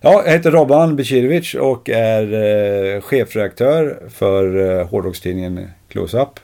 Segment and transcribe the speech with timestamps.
[0.00, 2.32] Ja, jag heter Robban Becirovic och är
[2.94, 6.40] eh, chefredaktör för eh, hårdrockstidningen Close-Up.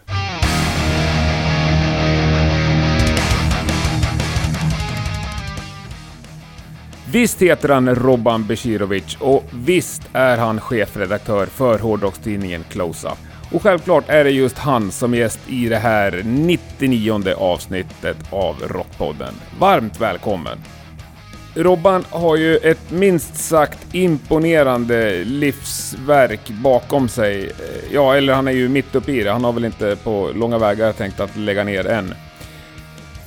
[7.12, 13.18] Visst heter han Robban Becirovic och visst är han chefredaktör för hårdrockstidningen Close-Up.
[13.52, 19.34] Och självklart är det just han som gäst i det här 99 avsnittet av Rockpodden.
[19.58, 20.58] Varmt välkommen!
[21.54, 27.50] Robban har ju ett minst sagt imponerande livsverk bakom sig.
[27.92, 29.32] Ja, eller han är ju mitt uppe i det.
[29.32, 32.14] Han har väl inte på långa vägar tänkt att lägga ner än.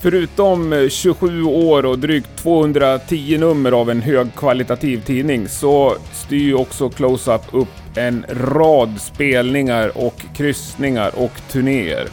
[0.02, 6.90] Förutom 27 år och drygt 210 nummer av en högkvalitativ tidning så styr ju också
[6.90, 12.08] Close-Up upp en rad spelningar och kryssningar och turnéer.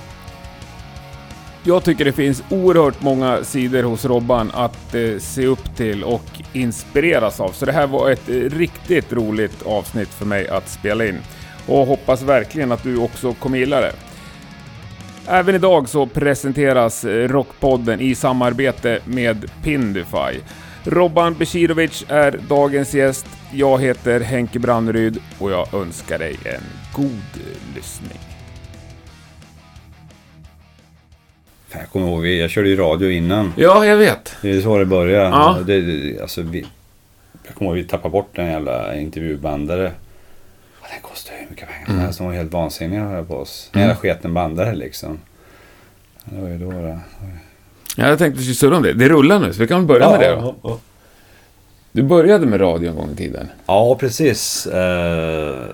[1.66, 6.24] Jag tycker det finns oerhört många sidor hos Robban att eh, se upp till och
[6.52, 11.06] inspireras av, så det här var ett eh, riktigt roligt avsnitt för mig att spela
[11.06, 11.18] in.
[11.66, 13.92] Och hoppas verkligen att du också kommer gilla det.
[15.26, 20.40] Även idag så presenteras eh, Rockpodden i samarbete med Pindify.
[20.84, 23.26] Robban Becirovic är dagens gäst.
[23.52, 26.62] Jag heter Henke Brandryd och jag önskar dig en
[26.92, 28.23] god eh, lyssning.
[31.78, 33.52] Jag kommer ihåg, jag körde ju radio innan.
[33.56, 34.36] Ja, jag vet.
[34.42, 35.28] Det är så det började.
[35.28, 35.58] Ja.
[35.66, 36.66] Det, det, alltså, vi,
[37.46, 39.92] jag kommer ihåg vi tappade bort en jävla intervjubandare.
[40.82, 42.18] Ja, Den kostade hur mycket pengar som helst.
[42.18, 43.70] De var helt vansinniga här på oss.
[43.72, 45.18] En jävla sketen bandare liksom.
[46.24, 46.98] Det var ju då det.
[47.96, 48.92] Ja, jag tänkte vi surra om det.
[48.92, 50.54] Det rullar nu, så vi kan väl börja med det då.
[50.62, 50.78] ja.
[51.92, 53.48] Du började med radio en gång i tiden.
[53.66, 54.66] Ja, precis.
[54.66, 55.66] Eh,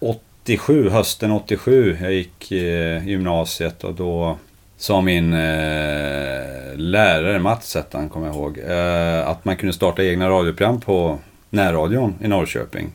[0.00, 1.98] 87, hösten 87.
[2.02, 4.38] Jag gick eh, gymnasiet och då
[4.80, 10.04] sa min eh, lärare, Mats hette han, kommer jag ihåg, eh, att man kunde starta
[10.04, 11.18] egna radioprogram på
[11.50, 12.90] närradion i Norrköping.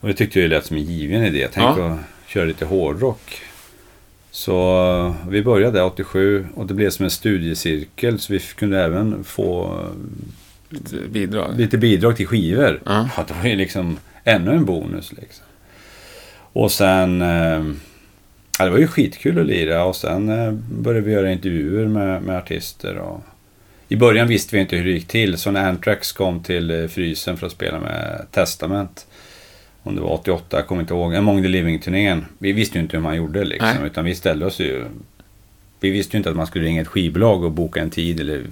[0.00, 1.48] Och det tyckte jag lät som en given idé.
[1.52, 1.86] Tänk Ja.
[1.86, 1.98] att
[2.30, 3.40] köra lite hårdrock.
[4.30, 4.54] Så
[5.24, 9.80] eh, vi började 87 och det blev som en studiecirkel så vi kunde även få
[10.68, 11.54] Lite bidrag.
[11.58, 12.80] lite bidrag till skivor.
[12.86, 13.08] Ja.
[13.16, 15.44] Ja, det var ju liksom ännu en bonus liksom.
[16.52, 17.22] Och sen...
[17.22, 17.64] Eh,
[18.58, 22.22] ja, det var ju skitkul att lira och sen eh, började vi göra intervjuer med,
[22.22, 22.96] med artister.
[22.96, 23.20] Och,
[23.88, 26.86] I början visste vi inte hur det gick till så när Anthrax kom till eh,
[26.86, 29.06] Frysen för att spela med Testament.
[29.82, 31.14] Om det var 88, jag kommer inte ihåg.
[31.14, 32.24] Among the Living-turnén.
[32.38, 33.68] Vi visste ju inte hur man gjorde liksom.
[33.68, 33.86] Nej.
[33.86, 34.84] Utan vi ställde oss ju...
[35.80, 38.42] Vi visste ju inte att man skulle ringa ett skivbolag och boka en tid eller...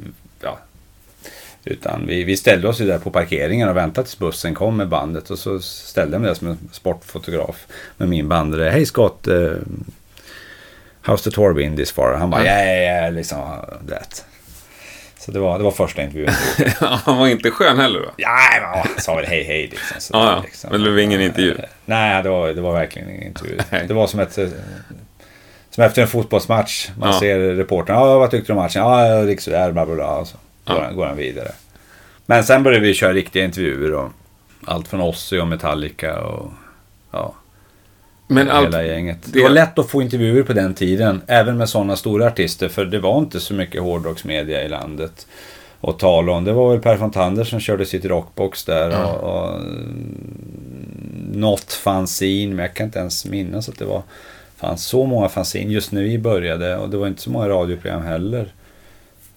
[1.66, 4.76] Ja, utan vi, vi ställde oss ju där på parkeringen och väntade tills bussen kom
[4.76, 5.30] med bandet.
[5.30, 7.66] Och så ställde jag mig där som en sportfotograf
[7.96, 8.68] med min bandare.
[8.70, 9.28] Hej Scott!
[9.28, 9.52] Uh,
[11.04, 12.14] how's the tour been this far?
[12.18, 13.38] Han bara ja, ja, ja, liksom.
[13.88, 14.02] Det.
[15.18, 16.30] Så det var, det var första intervjun.
[16.80, 18.10] Han var inte skön heller då?
[18.16, 19.96] ja, men han sa väl hej hej liksom.
[20.00, 20.42] Så Ja, ja.
[20.44, 20.70] liksom.
[20.70, 21.54] Men det blev ingen intervju?
[21.84, 23.58] Nej, det var, det var verkligen ingen intervju.
[23.70, 23.84] Nej.
[23.88, 24.38] Det var som ett...
[24.38, 24.48] eh,
[25.70, 26.88] Som efter en fotbollsmatch.
[26.98, 27.20] Man Ja.
[27.20, 27.96] ser reportern.
[27.96, 28.82] Ja, vad tyckte du om matchen?
[28.82, 30.16] Ja, det gick sådär, bla bla bla.
[30.16, 30.28] Och
[30.66, 31.52] går, han, går han vidare.
[32.26, 33.94] Men sen började vi köra riktiga intervjuer.
[33.94, 34.08] Och
[34.64, 36.50] allt från Ozzy och Metallica och...
[37.10, 37.34] Ja,
[38.28, 38.66] Men allt...
[38.66, 39.18] hela gänget.
[39.24, 39.32] Det...
[39.32, 41.22] det- var lätt att få intervjuer på den tiden.
[41.26, 42.68] Även med sådana stora artister.
[42.68, 45.26] För det var inte så mycket hårdrocksmedia i landet.
[45.80, 46.44] att tala om.
[46.44, 48.90] Det var väl Per Fontander som körde sitt rockbox där.
[48.90, 49.04] Ja.
[49.06, 54.02] Och, och, mm, något fanzine, men jag kan inte ens minnas att det var
[54.56, 56.76] fanns så många fanzine just när vi började.
[56.76, 58.52] Och det var inte så många radioprogram heller.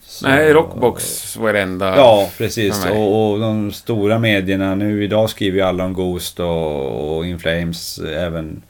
[0.10, 1.96] Så- Nej, Rockbox var det enda.
[1.98, 2.86] Ja, precis.
[2.86, 7.40] Och, och de stora medierna, nu idag skriver ju alla om Ghost och, och In
[7.40, 8.62] Flames, även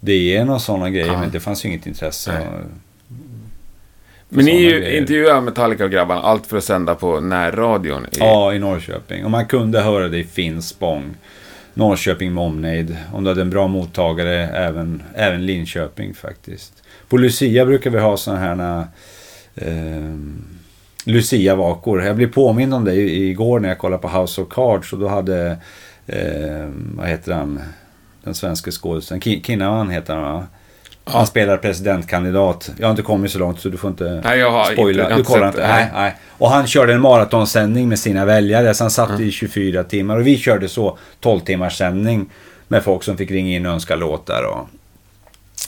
[0.00, 1.06] DN och sådana grejer.
[1.06, 1.20] Ja.
[1.20, 2.32] Men det fanns ju inget intresse.
[2.38, 2.48] Nej.
[4.28, 4.98] Men ni grejer.
[5.00, 8.04] intervjuar Metallica och grabbarna, allt för att sända på närradion.
[8.04, 8.08] I...
[8.18, 9.24] Ja, i Norrköping.
[9.24, 11.14] Och man kunde höra det i Finspång.
[11.74, 12.96] Norrköping med omnejd.
[13.12, 16.72] Om du hade en bra mottagare, även, även Linköping faktiskt.
[17.08, 18.86] På Lucia brukar vi ha sådana här
[19.54, 20.14] eh,
[21.04, 22.02] Lucia-vakor.
[22.02, 24.92] Jag blev påmind om det igår när jag kollade på House of Cards.
[24.92, 25.56] Och då hade,
[26.06, 27.60] eh, vad heter han,
[28.24, 30.46] den svenska skådespelaren, Ki- Kinnaman heter han va?
[31.06, 32.70] Han spelar presidentkandidat.
[32.78, 35.02] Jag har inte kommit så långt så du får inte Nej, jag har spoila.
[35.02, 35.60] inte, jag du kollar inte?
[35.60, 35.68] det.
[35.68, 36.14] Nej, nej.
[36.28, 38.74] Och han körde en maratonsändning med sina väljare.
[38.74, 40.16] Så han satt i 24 timmar.
[40.16, 42.26] Och vi körde så 12 timmars sändning.
[42.68, 44.42] Med folk som fick ringa in och önska låtar.
[44.42, 44.68] Och,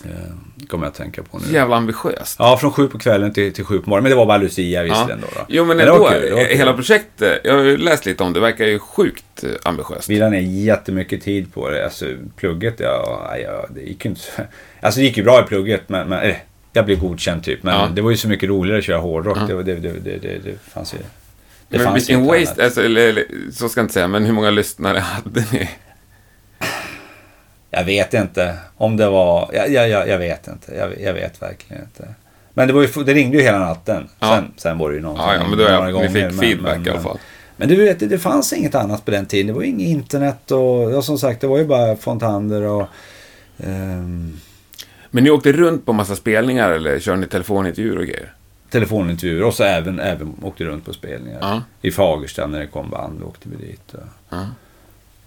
[0.05, 1.53] eh, kommer jag att tänka på nu.
[1.53, 2.37] Jävla ambitiöst.
[2.39, 4.03] Ja, från sju på kvällen till, till sju på morgonen.
[4.03, 5.27] Men det var bara Lucia visserligen då.
[5.35, 5.45] då.
[5.49, 5.99] Jo, men det ändå.
[5.99, 9.51] var kul, hela projektet, jag har ju läst lite om det, verkar ju sjukt eh,
[9.63, 10.09] ambitiöst.
[10.09, 11.85] Vi la ner jättemycket tid på det.
[11.85, 12.07] Alltså
[12.37, 14.43] plugget, ja, ja det gick ju inte så...
[14.81, 16.09] Alltså det gick ju bra i plugget, men...
[16.09, 16.37] men eh,
[16.73, 17.63] jag blev godkänd typ.
[17.63, 17.89] Men Ja.
[17.95, 19.39] det var ju så mycket roligare att köra hårdrock.
[19.49, 19.55] Ja.
[19.55, 20.99] Det, det, det, det, det, det fanns ju...
[21.69, 24.51] Det men vilken waste, alltså, eller, eller, så ska jag inte säga, men hur många
[24.51, 25.69] lyssnare hade ni?
[27.77, 29.51] Jag vet inte om det var...
[29.53, 30.75] Jag, jag, jag, vet inte.
[30.75, 32.15] Jag, jag vet verkligen inte.
[32.55, 34.09] Men det, var ju, det ringde ju hela natten.
[34.19, 34.35] Ja.
[34.35, 36.31] Sen, sen var det ju någon Ja, ja, men då några jag, ni fick gånger,
[36.31, 37.19] men- feedback men, i alla fall.
[37.57, 39.47] Men du vet, det, det fanns inget annat på den tiden.
[39.47, 42.87] Det var ju inget internet och ja, som sagt, det var ju bara fontander och...
[43.59, 44.41] ehm,
[45.11, 48.33] Men ni åkte runt på massa spelningar eller körde ni telefonintervjuer och grejer?
[48.71, 51.39] telefonintervjuer och så även, även åkte runt på spelningar.
[51.41, 51.63] Ja.
[51.83, 53.95] I Fagersta när det kom band åkte vi dit.
[53.95, 54.01] Och
[54.31, 54.47] Ja.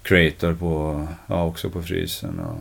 [0.04, 2.57] Creator på, ja också på frysen och...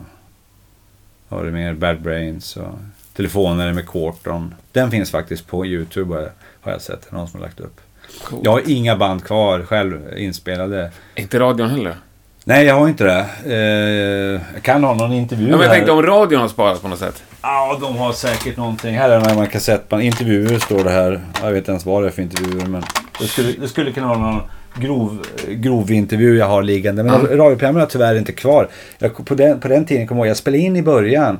[1.29, 1.73] Vad det mer?
[1.73, 2.73] Bad Brains och...
[3.13, 4.55] Telefoner med Corton.
[4.71, 6.31] Den finns faktiskt på YouTube
[6.61, 7.11] har jag, sett.
[7.11, 7.81] Någon som har lagt upp.
[8.23, 8.39] Cool.
[8.43, 10.91] Jag har inga band kvar själv inspelade.
[11.15, 11.95] Inte radion heller?
[12.43, 13.25] Nej, jag har inte det.
[13.45, 16.87] Eh, jag kan ha någon intervju Ja, men jag tänkte om radion har sparat på
[16.87, 17.23] något sätt.
[17.41, 18.95] Ja, de har säkert någonting.
[18.95, 20.03] Här är några kassettband.
[20.03, 21.21] Intervjuer står det här.
[21.41, 22.65] Jag vet inte ens vad det är för intervjuer.
[22.65, 22.83] Men
[23.19, 24.41] det skulle, det skulle kunna vara någon
[24.75, 27.03] grov, grov intervju jag har liggande.
[27.03, 27.19] Men Ja.
[27.37, 28.67] radioprogrammen har tyvärr inte kvar.
[28.99, 31.39] Jag, på, den, på den tiden kommer jag ihåg, jag spelade in i början.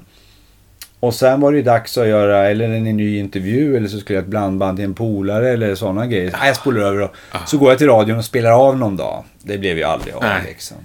[1.00, 4.18] Och sen var det ju dags att göra eller en ny intervju eller så skulle
[4.18, 6.31] jag ett blandband till en polare eller sådana grejer.
[6.40, 7.12] Nej, jag spolar över och
[7.46, 9.24] så går jag till radion och spelar av någon dag.
[9.44, 10.78] Det blev ju aldrig av liksom.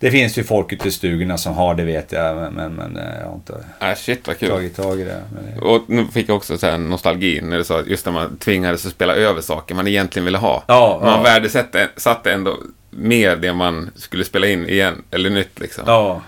[0.00, 2.96] Det finns ju folk ute i stugorna som har det vet jag men, men, men
[2.96, 4.48] eh, jag har inte Äh, shit vad kul.
[4.48, 5.22] tagit tag i det.
[5.54, 8.12] Det Och nu fick jag också så här nostalgi när du sa att just när
[8.12, 10.64] man tvingades att spela över saker man egentligen ville ha.
[10.66, 11.22] Ja, man ja.
[11.22, 12.56] värdesatte satte ändå
[12.90, 15.84] mer det man skulle spela in igen, eller nytt liksom.
[15.86, 16.22] Ja.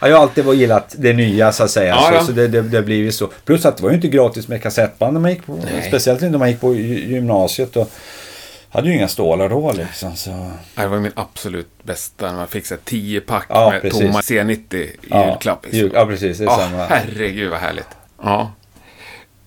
[0.00, 0.08] ja.
[0.08, 1.94] Jag har alltid gillat det nya så att säga.
[2.12, 3.26] Ja, så så det, det, det blir ju så.
[3.44, 5.60] Plus att det var ju inte gratis med kassettband när man gick på.
[5.72, 5.88] Nej.
[5.88, 7.76] Speciellt inte när man gick på gy- gymnasiet.
[7.76, 7.90] Och
[8.76, 10.16] hade ju inga stålar då liksom.
[10.16, 10.50] Så.
[10.74, 14.00] Det var min absolut bästa när man fick så 10 pack Ja, med precis.
[14.00, 15.66] tomma C90 i Ja, julklapp.
[15.66, 15.90] Liksom.
[15.94, 16.38] ja, precis.
[16.38, 16.84] Det är Ja, samma.
[16.84, 17.88] herregud vad härligt.
[18.22, 18.52] Ja.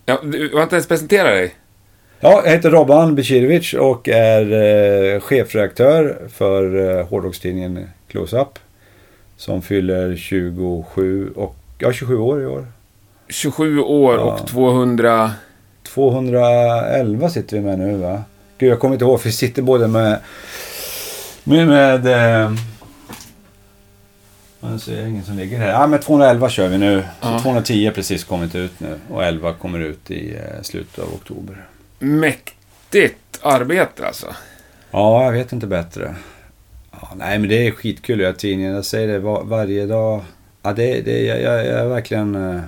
[0.05, 1.53] ja du har inte ens presenterat dig?
[2.19, 4.53] Ja, jag heter Robban Becirovic och är
[5.15, 8.59] eh, chefredaktör för eh, hårdrockstidningen Close-Up.
[9.37, 12.67] Som fyller 27, och, ja, 27 år i år.
[13.29, 15.31] 27 år och 200...
[15.93, 18.23] 211 sitter vi med nu va?
[18.59, 20.19] Gud, jag kommer inte ihåg för vi sitter både med...
[21.43, 21.67] Med...
[21.67, 22.51] med eh,
[24.59, 25.69] jag ser ingen som ligger här.
[25.69, 27.01] Ja, men 211 kör vi nu.
[27.01, 27.39] Så Ja.
[27.39, 28.99] 210 har precis kommit ut nu.
[29.09, 31.65] Och 11 kommer ut i eh, slutet av oktober.
[31.99, 34.27] Mäktigt arbete alltså.
[34.91, 36.15] Ja, jag vet inte bättre.
[36.91, 38.73] Ja, nej, men det är skitkul att göra tidningen.
[38.73, 40.21] Jag säger det var, varje dag.
[40.63, 42.61] Ja, det, det, jag, jag, jag är verkligen eh,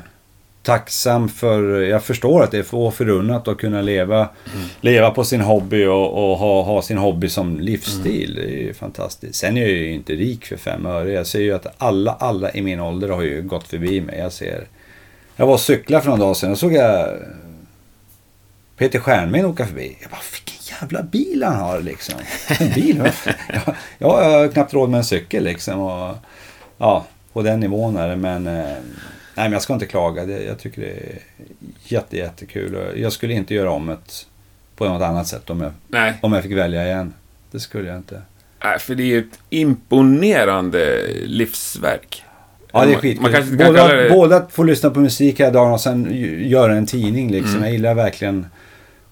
[0.64, 1.82] tacksam för...
[1.82, 4.30] Jag förstår att det är få förunnat att kunna leva,
[4.82, 8.36] leva på sin hobby och, och ha, ha sin hobby som livsstil.
[8.36, 9.36] Det är ju fantastiskt.
[9.36, 11.12] Sen är jag ju inte rik för fem öre.
[11.12, 14.20] Jag ser ju att alla, alla i min ålder har ju gått förbi mig.
[14.20, 14.68] Jag ser...
[15.36, 17.10] Jag var och cyklade för några dagar sedan och såg jag
[18.78, 19.98] Peter Stjernmen åka förbi.
[20.02, 22.20] Jag bara, vilken jävla bil han har liksom.
[22.60, 22.98] En bil?
[23.48, 25.80] jag, jag har knappt råd med en cykel liksom.
[25.80, 26.16] Och,
[26.78, 28.16] ja, på den nivån är det.
[28.16, 28.78] Men, eh,
[29.42, 30.26] nej, men jag ska inte klaga.
[30.26, 31.20] Det, jag tycker det är
[31.84, 32.78] jätte, jättekul.
[32.96, 33.98] Jag skulle inte göra om det
[34.76, 37.14] på något annat sätt om jag, Nej, om jag fick välja igen.
[37.52, 38.22] Det skulle jag inte.
[38.64, 42.24] Nej, för det är ju ett imponerande livsverk.
[42.72, 43.22] Ja, det är skitkul.
[43.22, 44.10] Man kanske inte kan både, det...
[44.10, 46.08] både att få lyssna på musik hela dagen och sen
[46.50, 47.52] göra en tidning liksom.
[47.52, 47.64] Mm.
[47.64, 48.46] Jag gillar verkligen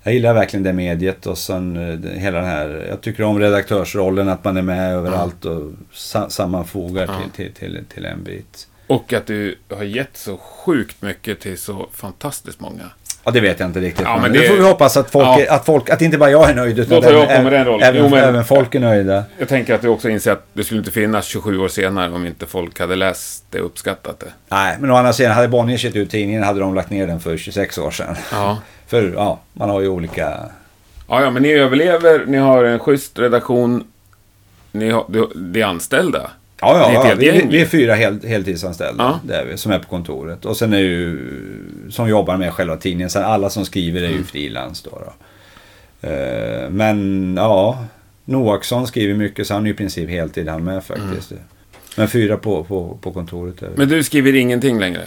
[0.04, 4.30] jag gillar verkligen det mediet och sen eh, hela den här, jag tycker om redaktörsrollen,
[4.30, 7.14] att man är med överallt och sa, sammanfogar Ja.
[7.36, 8.68] till, till, till, till en bit.
[8.90, 12.84] Och att du har gett så sjukt mycket till så fantastiskt många.
[13.24, 14.06] Ja, det vet jag inte riktigt.
[14.06, 15.40] Ja, men men nu det- får vi hoppas att folk, Ja.
[15.40, 17.88] är, att folk, att inte bara jag är nöjd utan även, mig den rollen.
[17.88, 19.24] även, Jo, men- även folk är nöjda.
[19.38, 22.26] Jag tänker att du också inser att det skulle inte finnas 27 år senare om
[22.26, 24.32] inte folk hade läst det och uppskattat det.
[24.50, 27.20] Nej, men å andra sidan, hade Bonnier gett ut tidningen hade de lagt ner den
[27.20, 28.16] för 26 år sedan.
[28.32, 28.58] Ja.
[28.88, 30.40] För ja, man har ju olika...
[31.08, 33.84] Ja, ja, men ni överlever, ni har en schysst redaktion,
[34.72, 36.32] ni har, det- det är anställda.
[36.62, 37.16] Ja, ja, ja.
[37.16, 39.20] Vi, vi är fyra hel, heltidsanställda Ja.
[39.28, 40.46] det är vi, som är på kontoret.
[40.46, 41.20] Och sen är ju
[41.90, 43.10] som jobbar med själva tidningen.
[43.10, 44.24] Sen alla som skriver är ju Mm.
[44.26, 44.90] frilans då.
[44.92, 45.14] då.
[46.10, 47.86] Eh, men ja,
[48.26, 51.32] Noaksson skriver mycket så han är i princip heltid han med faktiskt.
[51.98, 53.74] Men fyra på, på, på kontoret är vi.
[53.78, 55.02] Men du skriver ingenting längre?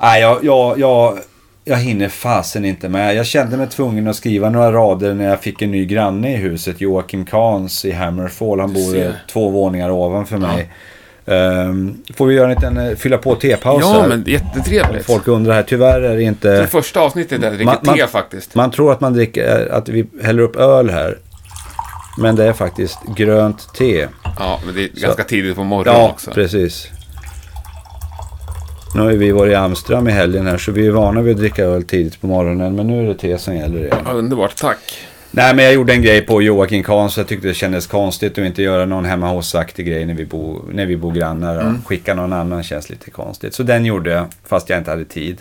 [0.00, 1.18] Nej, jag, jag, jag,
[1.64, 3.14] jag hinner fasen inte med.
[3.14, 6.36] Jag kände mig tvungen att skriva några rader när jag fick en ny granne i
[6.36, 6.80] huset.
[6.80, 8.60] Joakim Kahns i Hammerfall.
[8.60, 10.60] Han bor två våningar ovanför mig.
[10.62, 10.68] Ehm,
[12.14, 14.08] får vi göra en liten eh, fylla på tepaus Ja, här?
[14.08, 15.06] men jättetrevligt.
[15.06, 15.62] Folk undrar här.
[15.62, 16.66] Tyvärr är det Det inte...
[16.70, 18.54] första avsnittet där jag dricker Man- man- te faktiskt.
[18.54, 21.18] Man tror att man dricker, eh, att vi häller upp öl här.
[22.18, 24.06] Men det är faktiskt grönt te.
[24.38, 26.30] Ja, men det är ganska tidigt på morgonen Ja, också.
[26.30, 26.88] precis.
[28.94, 31.40] Nu har vi varit i Amsterdam i helgen här så vi är vana vid att
[31.40, 32.76] dricka öl tidigt på morgonen.
[32.76, 33.96] Men nu är det te som gäller igen.
[34.04, 34.78] Ja, underbart, tack.
[35.30, 38.38] Nej, men jag gjorde en grej på Joakim Kahn så jag tyckte det kändes konstigt
[38.38, 41.60] att inte göra någon hemma hos-aktig grej när vi bor, när vi bor grannar.
[41.60, 41.82] Mm.
[41.82, 43.54] Skicka någon annan känns lite konstigt.
[43.54, 45.38] Så den gjorde jag, fast jag inte hade tid.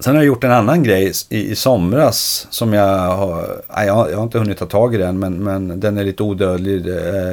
[0.00, 4.16] Sen har jag gjort en annan grej i, i somras som jag har, jag, jag
[4.16, 6.86] har inte hunnit ta tag i den, men, men den är lite odödlig.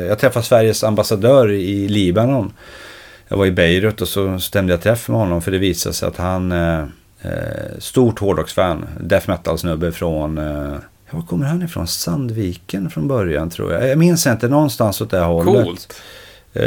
[0.10, 2.54] Jag träffade Sveriges ambassadör i Libanon.
[3.28, 6.08] Jag var i Beirut och så stämde jag träff med honom för det visade sig
[6.08, 6.80] att han eh,
[7.22, 8.86] eh, stort hårdrocksfan.
[9.00, 10.74] Death metal-snubbe från eh,
[11.12, 11.88] var kommer han ifrån?
[11.88, 13.90] Sandviken från början tror jag.
[13.90, 15.66] Jag minns inte, någonstans åt det hållet.
[15.66, 16.02] Coolt.
[16.56, 16.64] Uh,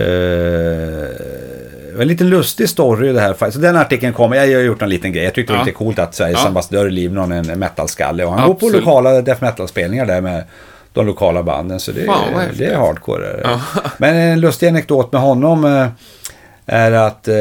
[2.01, 5.13] en liten lustig story det här Så den artikeln kommer, jag har gjort en liten
[5.13, 5.25] grej.
[5.25, 5.55] Jag tyckte ja.
[5.55, 6.49] det var lite coolt att Sveriges ja.
[6.49, 8.25] ambassadör i Libanon är en metalskalle.
[8.25, 8.61] Och han Absolut.
[8.61, 10.45] går på lokala death metal-spelningar där med
[10.93, 11.81] de lokala banden.
[11.81, 13.41] Så det, Fan, det är hardcore.
[13.45, 13.61] Ja.
[13.99, 15.89] Men en lustig anekdot med honom.
[16.73, 17.37] Är att eh,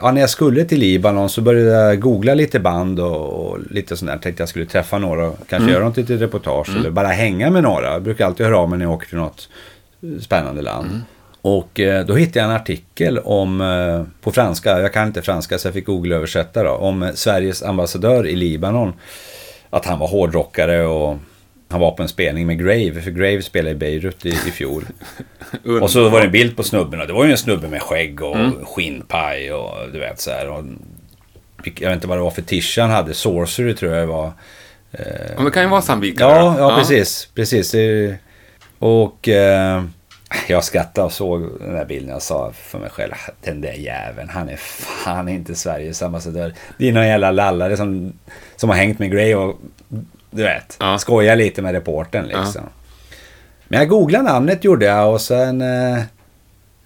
[0.00, 3.96] ja, när jag skulle till Libanon så började jag googla lite band och, och lite
[3.96, 4.18] sånt där.
[4.18, 5.72] Tänkte jag skulle träffa några och kanske mm.
[5.72, 6.80] göra något litet reportage mm.
[6.80, 7.92] eller bara hänga med några.
[7.92, 9.48] Jag brukar alltid höra av mig när jag åker till något
[10.20, 10.86] spännande land.
[10.90, 11.00] Mm.
[11.42, 15.58] Och eh, då hittade jag en artikel om, eh, på franska, jag kan inte franska
[15.58, 18.92] så jag fick Google-översätta då, om Sveriges ambassadör i Libanon.
[19.70, 21.16] Att han var hårdrockare och
[21.72, 24.84] han var på en spelning med Grave, för Grave spelade i Beirut i, i fjol.
[25.82, 27.82] och så var det en bild på snubben och det var ju en snubbe med
[27.82, 28.64] skägg och mm.
[28.64, 30.48] skinnpaj och du vet så här.
[30.48, 30.64] Och,
[31.64, 34.32] jag vet inte vad det var för tisha han hade, Sorcery tror jag det var.
[34.92, 35.02] Eh,
[35.36, 36.24] Men det kan ju vara Sandvika.
[36.24, 37.28] Ja, ja, ja, precis.
[37.34, 37.74] precis.
[38.78, 39.82] Och eh,
[40.48, 42.10] jag skrattade och såg den där bilden.
[42.10, 46.52] Jag sa för mig själv, den där jäveln, han är fan inte Sveriges ambassadör.
[46.78, 48.12] Det är någon jävla lallare som,
[48.56, 49.60] som har hängt med Grey och
[50.34, 50.98] du vet, ja.
[50.98, 52.52] skoja lite med reporten liksom.
[52.54, 52.62] Ja.
[53.68, 55.60] Men jag googlade namnet gjorde jag och sen...
[55.60, 56.02] Eh,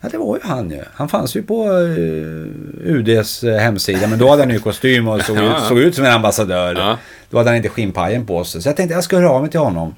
[0.01, 0.83] ja, det var ju han ju.
[0.95, 2.47] Han fanns ju på uh,
[2.85, 4.07] UDs uh, hemsida.
[4.07, 6.75] Men då hade han ju kostym och såg, ut, såg ut som en ambassadör.
[6.75, 6.99] Ja.
[7.31, 8.63] Då hade han inte skinnpajen på sig.
[8.63, 9.95] Så jag tänkte jag ska höra av mig till honom.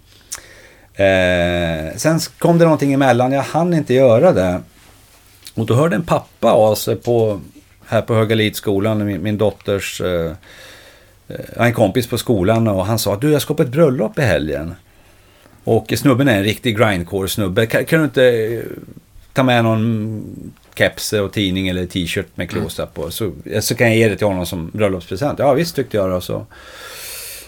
[0.94, 3.32] Eh, sen kom det någonting emellan.
[3.32, 4.60] Jag hann inte göra det.
[5.54, 7.40] Och då hörde en pappa av sig på,
[7.86, 10.32] här på Högalidskolan, min, min dotters eh, eh,
[11.56, 14.74] en kompis på skolan och han sa du jag ska på ett bröllop i helgen.
[15.64, 17.66] Och snubben är en riktig grindcore snubbe.
[17.66, 18.62] Kan, kan, du inte eh,
[19.32, 20.22] ta med någon
[20.74, 23.10] keps och tidning eller t-shirt med close-up på.
[23.10, 25.38] Så, så kan jag ge det till honom som bröllopspresent.
[25.38, 26.20] Ja visst tyckte jag då.
[26.20, 26.46] Så.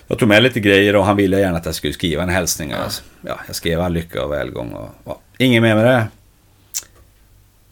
[0.06, 2.72] Jag tog med lite grejer och han ville gärna att jag skulle skriva en hälsning.
[2.72, 3.02] Alltså.
[3.26, 4.72] Ja, jag skrev all lycka och välgång.
[4.72, 6.06] Och, ja, inget mer med det.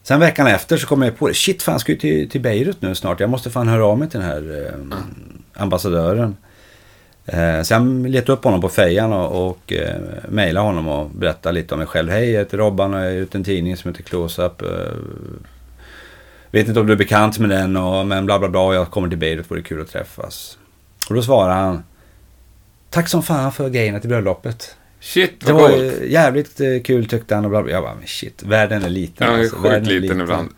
[0.03, 1.33] Sen veckan efter så kom jag på det.
[1.33, 3.19] Shit, fan ska ju till, till Beirut nu snart.
[3.19, 4.93] Jag måste fan höra av mig till den här eh, mm
[5.59, 6.37] ambassadören.
[7.25, 9.95] Eh, sen letade jag upp honom på fejan och, och eh,
[10.29, 12.09] mejlade honom och berättade lite om mig själv.
[12.11, 14.61] Hej, jag heter Robban och jag är ute en tidning som heter Close-Up.
[14.61, 14.67] Eh,
[16.51, 18.73] vet inte om du är bekant med den, och, men bla bla bla.
[18.73, 20.57] Jag kommer till Beirut, vore kul att träffas.
[21.09, 21.83] Och då svarade han.
[22.89, 24.75] Tack som fan för grejerna till bröllopet.
[24.99, 26.01] Shit, vad Det var coolt.
[26.07, 27.71] jävligt eh, kul tyckte han och bla bla.
[27.71, 29.27] Jag bara, men shit, världen är liten.
[29.27, 29.55] Ja, alltså.
[29.55, 30.49] sjukt liten, liten ibland.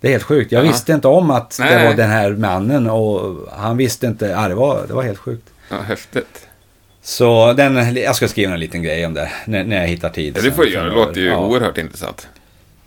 [0.00, 0.52] Det är helt sjukt.
[0.52, 0.68] Jag ja.
[0.68, 1.78] visste inte om att Nej.
[1.78, 4.26] det var den här mannen och han visste inte.
[4.26, 5.50] Ja, det, var, det var helt sjukt.
[5.68, 6.46] Ja, häftigt.
[7.02, 10.36] Så den, jag ska skriva en liten grej om det när, när jag hittar tid.
[10.36, 10.84] Ja, det får du göra.
[10.84, 11.38] Det låter ju ja.
[11.38, 12.28] oerhört intressant.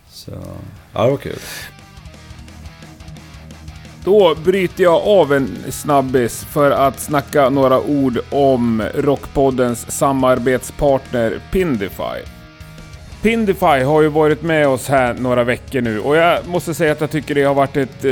[0.09, 0.31] Så,
[0.93, 1.39] ja, det var kul.
[4.05, 12.32] Då bryter jag av en snabbis för att snacka några ord om Rockpoddens samarbetspartner Pindify.
[13.23, 17.01] Pindify har ju varit med oss här några veckor nu och jag måste säga att
[17.01, 18.11] jag tycker det har varit ett eh,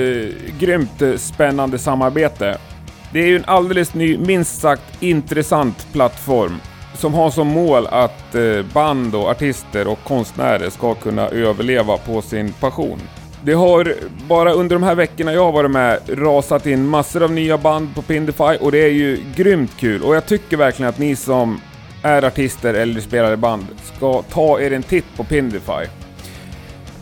[0.60, 2.58] grymt eh, spännande samarbete.
[3.14, 6.56] Det är ju en alldeles ny, minst sagt intressant plattform
[6.94, 12.22] som har som mål att eh, band och artister och konstnärer ska kunna överleva på
[12.22, 13.00] sin passion.
[13.44, 13.94] Det har
[14.28, 17.96] bara under de här veckorna jag har varit med rasat in massor av nya band
[17.96, 21.60] på Pindify och det är ju grymt kul och jag tycker verkligen att ni som
[22.02, 23.66] är artister eller spelar i band
[23.96, 25.86] ska ta er en titt på Pindify.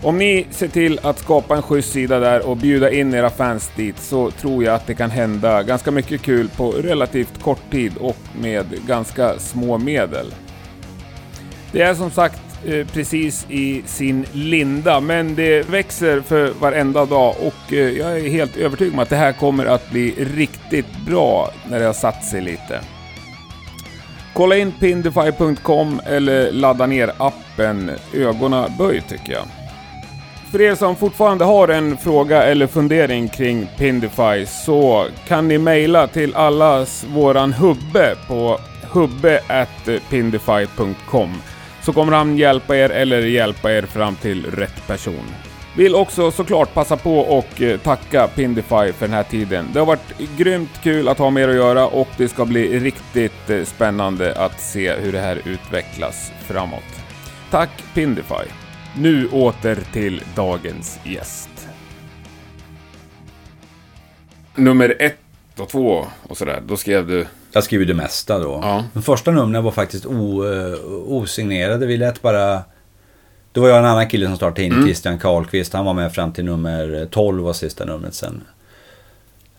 [0.04, 3.72] Om ni ser till att skapa en schysst sida där och bjuda in era fans
[3.76, 7.94] dit så tror jag att det kan hända ganska mycket kul på relativt kort tid
[8.00, 10.34] och med ganska små medel.
[11.72, 17.36] Det är som sagt eh, precis i sin linda, men det växer för varenda dag
[17.42, 21.52] och eh, jag är helt övertygad om att det här kommer att bli riktigt bra
[21.70, 22.80] när det har satt sig lite.
[24.40, 29.44] Kolla in pindify.com eller ladda ner appen Ögona Böj tycker jag.
[30.52, 36.08] För er som fortfarande har en fråga eller fundering kring Pindify så kan ni mejla
[36.08, 38.60] till allas våran hubbe på
[38.92, 41.34] hubbe.pindify.com
[41.82, 45.49] så kommer han hjälpa er eller hjälpa er fram till rätt person.
[45.78, 49.66] Vill också såklart passa på och eh, tacka Pindify för den här tiden.
[49.74, 53.50] Det har varit grymt kul att ha med att göra och det ska bli riktigt
[53.50, 56.84] eh, spännande att se hur det här utvecklas framåt.
[57.52, 58.46] Tack Pindify!
[58.98, 61.50] Nu åter till dagens gäst.
[64.56, 65.18] Nummer ett
[65.58, 67.28] och två och sådär, då skrev du...
[67.52, 68.60] Jag skrev ju det mesta då.
[68.64, 68.84] Ja.
[68.94, 70.74] De första numren var faktiskt o, eh,
[71.08, 71.86] osignerade.
[71.86, 72.62] Vi lät bara...
[73.52, 74.86] Det var jag en annan kille som startade in, Mm.
[74.86, 75.74] Christian Karlqvist.
[75.74, 78.42] Han var med fram till nummer 12 var sista numret sen.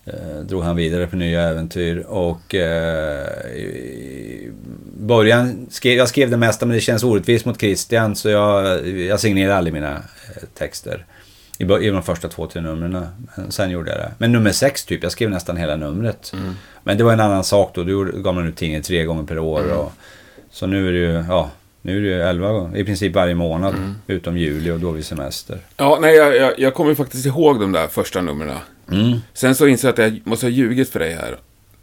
[0.05, 4.51] Eh, drog han vidare på nya äventyr och eh, i
[4.97, 9.19] början skrev jag skrev det mesta men det känns orättvist mot Christian så jag, jag
[9.19, 11.05] signerade aldrig mina eh, texter.
[11.57, 13.05] I, I de första två, tre numren.
[13.35, 14.11] Men sen gjorde jag det.
[14.17, 16.31] Men nummer sex typ, jag skrev nästan hela numret.
[16.33, 16.53] Mm.
[16.83, 17.83] Men det var en annan sak då.
[17.83, 19.59] Då gav man ut tidningen tre gånger per år.
[19.63, 19.77] Mm.
[19.77, 19.91] Och,
[20.51, 21.49] så nu är det ju, ja,
[21.81, 22.77] nu är det ju elva gånger.
[22.77, 23.73] I princip varje månad.
[23.75, 23.95] Mm.
[24.07, 25.57] Utom juli och då har vi semester.
[25.77, 28.57] Ja, nej, jag, jag, jag kommer faktiskt ihåg de där första numren.
[28.91, 29.17] Mm.
[29.33, 31.35] Sen så insåg jag att jag måste ha ljugit för dig här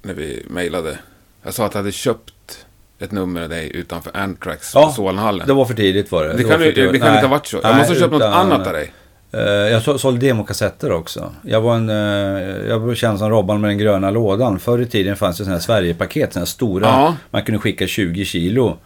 [0.02, 0.98] när vi mejlade.
[1.42, 2.64] Jag sa att jag hade köpt
[2.98, 5.46] ett nummer av dig utanför Antrax Ja, på Solnahallen.
[5.46, 6.28] Det var för tidigt var det.
[6.32, 6.90] Det Det kan, det tidigt.
[6.92, 7.14] kan Nej.
[7.18, 7.56] inte ha varit så.
[7.56, 8.92] Jag Nej, måste ha köpt något utan- annat av dig.
[9.32, 11.32] Eh, jag så- sålde demokassetter också.
[11.42, 14.58] Jag var en, eh, jag känd som Robban med den gröna lådan.
[14.58, 16.86] Förr i tiden fanns det sådana här Sverigepaket, sådana här stora.
[16.86, 17.16] Ja.
[17.30, 18.76] Man kunde skicka 20 kilo.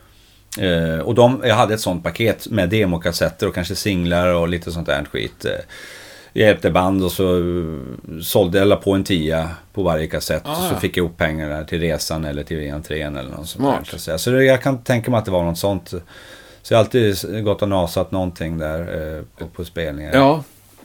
[0.61, 4.73] Eh, och de, jag hade ett sånt paket med demokassetter och kanske singlar och lite
[4.73, 5.44] sånt där skit.
[5.44, 5.50] Eh,
[6.32, 7.78] jag hjälpte band och så eh,
[8.23, 10.42] sålde jag la på en tia på varje kassett.
[10.47, 10.80] Ah, och så ja.
[10.80, 13.99] fick jag ihop pengar till resan eller till entrén eller något sånt där.
[13.99, 15.88] Så, så det, jag kan tänka mig att det var något sånt.
[16.62, 18.80] Så jag har alltid gått och nasat någonting där
[19.18, 20.11] eh, på, på spelningar.
[20.14, 20.44] Ja.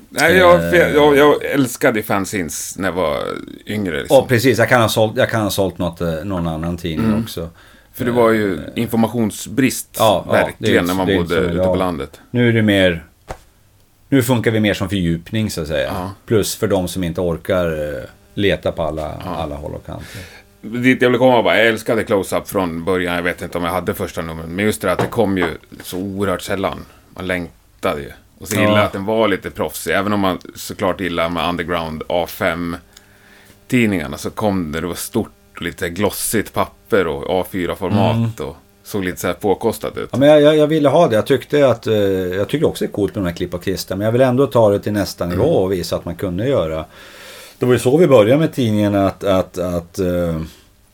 [0.09, 0.89] Nej, jag, Eh.
[0.93, 3.19] jag, jag älskade fanzines när jag var
[3.65, 3.99] yngre.
[3.99, 4.15] Liksom.
[4.17, 4.57] Ja, precis.
[4.57, 7.23] Jag kan ha sålt, jag kan ha sålt något, någon annan tidning Mm.
[7.23, 7.49] också.
[7.97, 11.75] För det var ju informationsbrist, Ja, ja, verkligen, det är- när man bodde ute på
[11.75, 12.21] landet.
[12.31, 13.03] Nu är det mer...
[14.09, 15.87] Nu funkar vi mer som fördjupning så att säga.
[15.93, 16.11] Ja.
[16.25, 20.21] Plus för de som inte orkar eh, leta på alla, alla håll och kanter.
[20.61, 23.15] Dit jag ville komma bara, jag älskade Close-Up från början.
[23.15, 24.49] Jag vet inte om jag hade första numret.
[24.49, 25.47] Men just det att det kom ju
[25.83, 26.85] så oerhört sällan.
[27.13, 28.11] Man längtade ju.
[28.39, 28.59] Och så Ja.
[28.59, 29.91] gillade jag att den var lite proffsig.
[29.93, 35.61] Även om man såklart gillar med Underground A5-tidningarna så kom det, det var stort och
[35.61, 38.39] lite glossigt papper och A4-format.
[38.39, 40.09] Och såg lite så här påkostat ut.
[40.11, 41.15] Ja, men jag, jag, jag ville ha det.
[41.15, 41.87] Jag tyckte att...
[41.87, 43.97] Eh, jag tyckte också det är coolt med de här klipp och klistra.
[43.97, 46.85] Men jag vill ändå ta det till nästa nivå och visa att man kunde göra.
[47.59, 49.23] Det var ju så vi började med tidningen att...
[49.23, 50.41] att, att eh,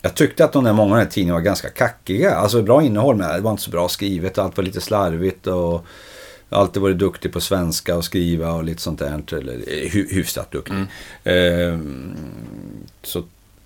[0.02, 2.34] jag tyckte att de där många av de här tidningarna var ganska kackiga.
[2.34, 4.38] Alltså bra innehåll men det var inte så bra skrivet.
[4.38, 5.86] Allt var lite slarvigt och...
[6.48, 9.36] Alltid varit duktig på svenska och skriva och lite sånt där.
[9.36, 10.76] Eller eh, hy, hyfsat duktig.
[11.24, 11.78] Eh,
[13.02, 13.22] så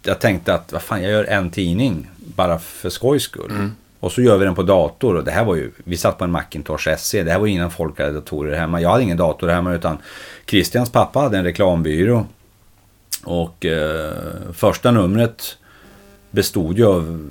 [0.09, 3.53] jag tänkte att vad fan, jag gör en tidning bara för skojs skull.
[4.01, 5.17] Och så gör vi den på dator.
[5.17, 7.23] Och det här var ju, vi satt på en Macintosh SE.
[7.23, 8.81] Det här var innan folk hade datorer hemma.
[8.81, 9.99] Jag hade ingen dator hemma utan
[10.47, 12.27] Christians pappa hade en reklambyrå.
[13.25, 14.13] Och eh,
[14.53, 15.57] första numret
[16.31, 17.31] bestod ju av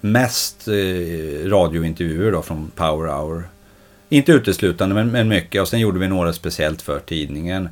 [0.00, 3.48] mest eh, radiointervjuer då från Power Hour.
[4.08, 5.62] Inte uteslutande men, men mycket.
[5.62, 7.68] Och sen gjorde vi några speciellt för tidningen.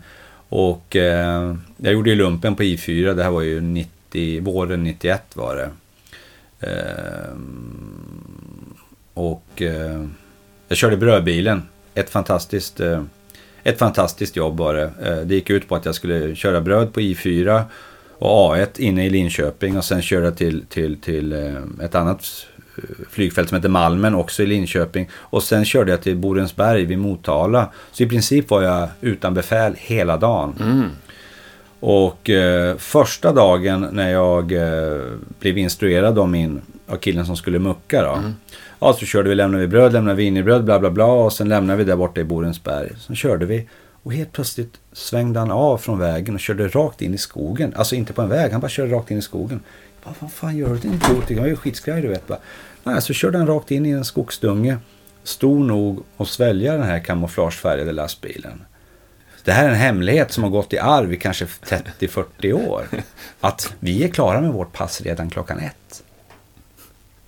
[0.48, 3.14] Och eh, jag gjorde ju lumpen på I4.
[3.14, 3.90] Det här var ju 90,
[4.40, 5.70] våren 91 var det.
[6.66, 8.74] Ehm,
[9.14, 10.04] och eh,
[10.68, 11.62] jag körde brödbilen.
[11.94, 13.02] Ett fantastiskt, eh,
[13.62, 14.90] ett fantastiskt jobb var det.
[15.02, 17.62] Eh, det gick ut på att jag skulle köra bröd på I4
[18.18, 21.32] och A1 inne i Linköping och sen köra till, till, till
[21.82, 22.46] ett annat
[23.10, 25.08] flygfält som heter Malmen också i Linköping.
[25.12, 27.70] Och sen körde jag till Borensberg vid Motala.
[27.92, 30.54] Så i princip var jag utan befäl hela dagen.
[30.60, 30.90] Mm.
[31.86, 35.02] Och eh, första dagen när jag eh,
[35.40, 38.22] blev instruerad av min, av killen som skulle mucka då.
[38.78, 41.06] Ja, så körde vi, lämnade vi bröd, lämnade vi bröd, bla bla bla.
[41.06, 42.92] Och sen lämnade vi där borta i Borensberg.
[43.06, 43.68] Sen körde vi.
[44.02, 47.74] Och helt plötsligt svängde han av från vägen och körde rakt in i skogen.
[47.76, 49.60] Alltså inte på en väg, han bara körde rakt in i skogen.
[50.04, 50.78] Jag bara, vad fan gör du?
[50.78, 51.30] Det är inte roligt.
[51.30, 52.26] Jag var ju skitskraj du vet.
[52.26, 52.38] Bara.
[52.84, 54.76] Nej, så körde han rakt in i en skogsdunge.
[55.24, 58.64] Stor nog att svälja den här kamouflagefärgade lastbilen.
[59.44, 62.86] Det här är en hemlighet som har gått i arv i kanske 30-40 år.
[63.40, 66.02] Att vi är klara med vårt pass redan klockan ett.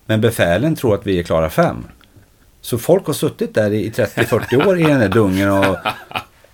[0.07, 1.85] Men befälen tror att vi är klara fem.
[2.61, 5.77] Så folk har suttit där i 30-40 år i den där dungen och...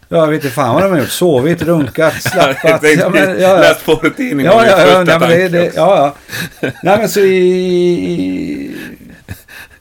[0.08, 1.08] Ja, jag vet inte fan vad de har gjort.
[1.08, 2.82] Sovit, runkat, slappat.
[2.82, 3.58] Ja, men, ja.
[3.58, 6.14] Läst på tidningen Ja, ja, ja, nej, men det, det, ja,
[6.60, 6.68] ja.
[6.82, 8.76] Nej, men så i...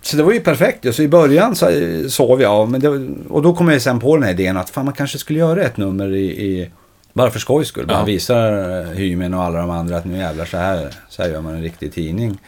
[0.02, 0.96] Så det var ju perfekt.
[0.96, 2.70] Så i början så eh, sov jag.
[2.70, 2.90] Men det,
[3.30, 5.64] och då kom jag sen på den här idén att fan, man kanske skulle göra
[5.64, 6.26] ett nummer i...
[6.26, 6.70] i
[7.14, 7.88] bara för skojs skull.
[7.88, 8.04] Bara Ja.
[8.06, 11.42] visar eh, Hymen och alla de andra att nu jävlar så här, så här gör
[11.42, 12.40] man en riktig tidning.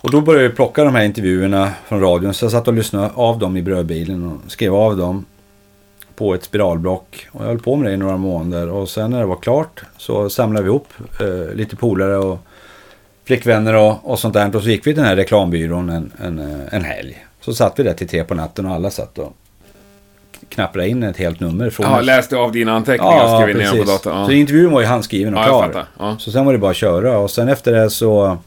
[0.00, 2.34] Och då började jag plocka de här intervjuerna från radion.
[2.34, 5.24] Så jag satt och lyssnade av dem i brödbilen och skrev av dem.
[6.16, 7.28] på ett spiralblock.
[7.32, 8.68] Och jag höll på med det i några månader.
[8.68, 10.88] Och sen när det var klart så samlade vi ihop
[11.20, 12.38] eh, lite polare och
[13.28, 14.56] flickvänner och, och sånt där.
[14.56, 16.38] Och så gick vi till den här reklambyrån en, en,
[16.70, 17.26] en helg.
[17.40, 19.36] Så satt vi där till tre på natten och alla satt och
[20.48, 21.70] knappade in ett helt nummer.
[21.70, 24.16] Från Ja, läste av dina anteckningar och skrev ner dem på datorn.
[24.16, 24.26] Ja.
[24.26, 25.86] Så intervjun var ju handskriven och Ja, klar.
[25.98, 26.16] Ja.
[26.18, 28.38] Så sen var det bara att köra och sen efter det så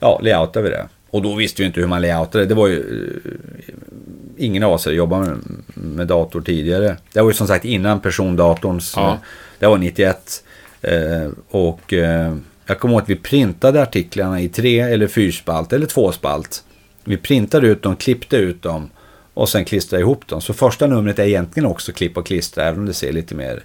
[0.00, 0.86] ja, layoutade vi det.
[1.10, 2.46] Och då visste vi inte hur man layoutade.
[2.46, 2.78] Det var ju
[3.24, 3.32] eh,
[4.36, 5.38] ingen av oss jobbat med,
[5.74, 6.96] med dator tidigare.
[7.12, 8.92] Det var ju som sagt innan persondatorns.
[8.96, 9.18] Ja.
[9.58, 10.44] Det var 91.
[10.82, 10.92] Eh,
[11.50, 12.34] och eh,
[12.66, 16.64] jag kommer ihåg att vi printade artiklarna i tre eller fyrspalt eller tvåspalt.
[17.04, 18.90] Vi printade ut dem, klippte ut dem
[19.34, 20.40] och sen klistrade ihop dem.
[20.40, 23.62] Så första numret är egentligen också klipp och klistra, även om det ser lite mer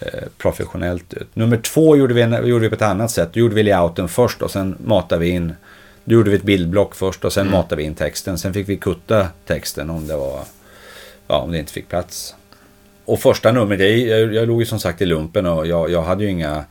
[0.00, 1.36] eh, professionellt ut.
[1.36, 3.28] Nummer två gjorde vi, gjorde vi på ett annat sätt.
[3.32, 5.52] Då gjorde vi layouten först och sen matade vi in.
[6.04, 7.52] Då gjorde vi ett bildblock först och sen Mm.
[7.58, 8.38] matade vi in texten.
[8.38, 10.40] Sen fick vi kutta texten om det var,
[11.26, 12.34] ja, om det inte fick plats.
[13.04, 16.02] Och första numret, jag, jag, jag låg ju som sagt i lumpen och jag, jag
[16.02, 16.64] hade ju inga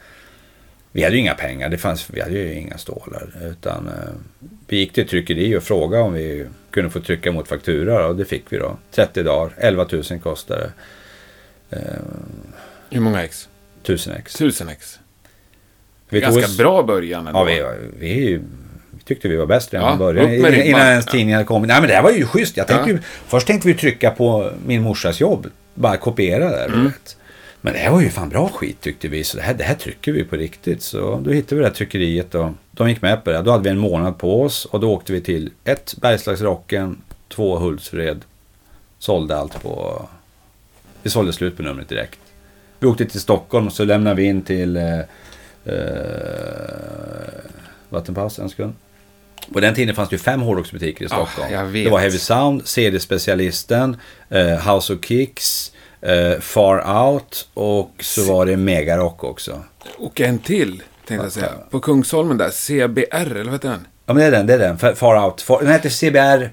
[0.91, 3.29] vi hade ju inga pengar, det fanns, vi hade ju inga stålar.
[3.51, 3.93] Utan eh,
[4.67, 8.25] vi gick till tryckeri och frågade om vi kunde få trycka mot faktura och det
[8.25, 8.77] fick vi då.
[8.91, 10.71] 30 dagar, 11 000 kostade
[11.69, 11.75] det.
[11.77, 11.81] Eh,
[12.89, 13.49] Hur många ex?
[13.83, 14.33] 1000 ex.
[14.33, 14.99] Tusen ex.
[16.09, 17.39] Vi Ganska oss- bra början ändå.
[17.39, 17.63] Ja, vi,
[17.99, 18.39] vi,
[18.91, 20.53] vi tyckte vi var bäst redan Ja, från början.
[20.65, 21.67] Innan ens tidningen hade kommit.
[21.67, 22.57] Nej men det här var ju schysst.
[22.57, 22.95] Jag tänkte Ja.
[22.95, 25.47] ju, först tänkte vi trycka på min morsas jobb.
[25.73, 26.65] Bara kopiera där.
[26.65, 26.83] Mm.
[26.85, 27.16] Vet.
[27.67, 29.23] Men det här var ju fan bra skit tyckte vi.
[29.23, 30.81] Så det här, det här trycker vi på riktigt.
[30.81, 33.41] Så då hittade vi det här tryckeriet och de gick med på det.
[33.41, 37.57] Då hade vi en månad på oss och då åkte vi till ett Bergslagsrocken, två
[37.57, 38.21] Hultsfred.
[38.99, 40.05] Sålde allt på...
[41.03, 42.19] Vi sålde slut på numret direkt.
[42.79, 44.99] Vi åkte till Stockholm och så lämnade vi in till eh,
[45.65, 45.75] eh,
[47.89, 48.73] Vattenpaus en sekund.
[49.53, 51.71] På den tiden fanns det ju fem hårdrocksbutiker i Ja, Stockholm.
[51.71, 51.85] vet.
[51.85, 53.97] Det var Heavy Sound, CD-specialisten,
[54.29, 59.63] eh, House of Kicks, eh, Far Out och så var det Megarock också.
[59.97, 61.51] Och en till, tänkte jag säga.
[61.69, 63.87] På Kungsholmen där, CBR, eller vad heter den?
[64.05, 64.77] Ja men det är den, det är den.
[64.77, 65.41] Fa- Far Out.
[65.41, 66.49] Far, den heter CBR,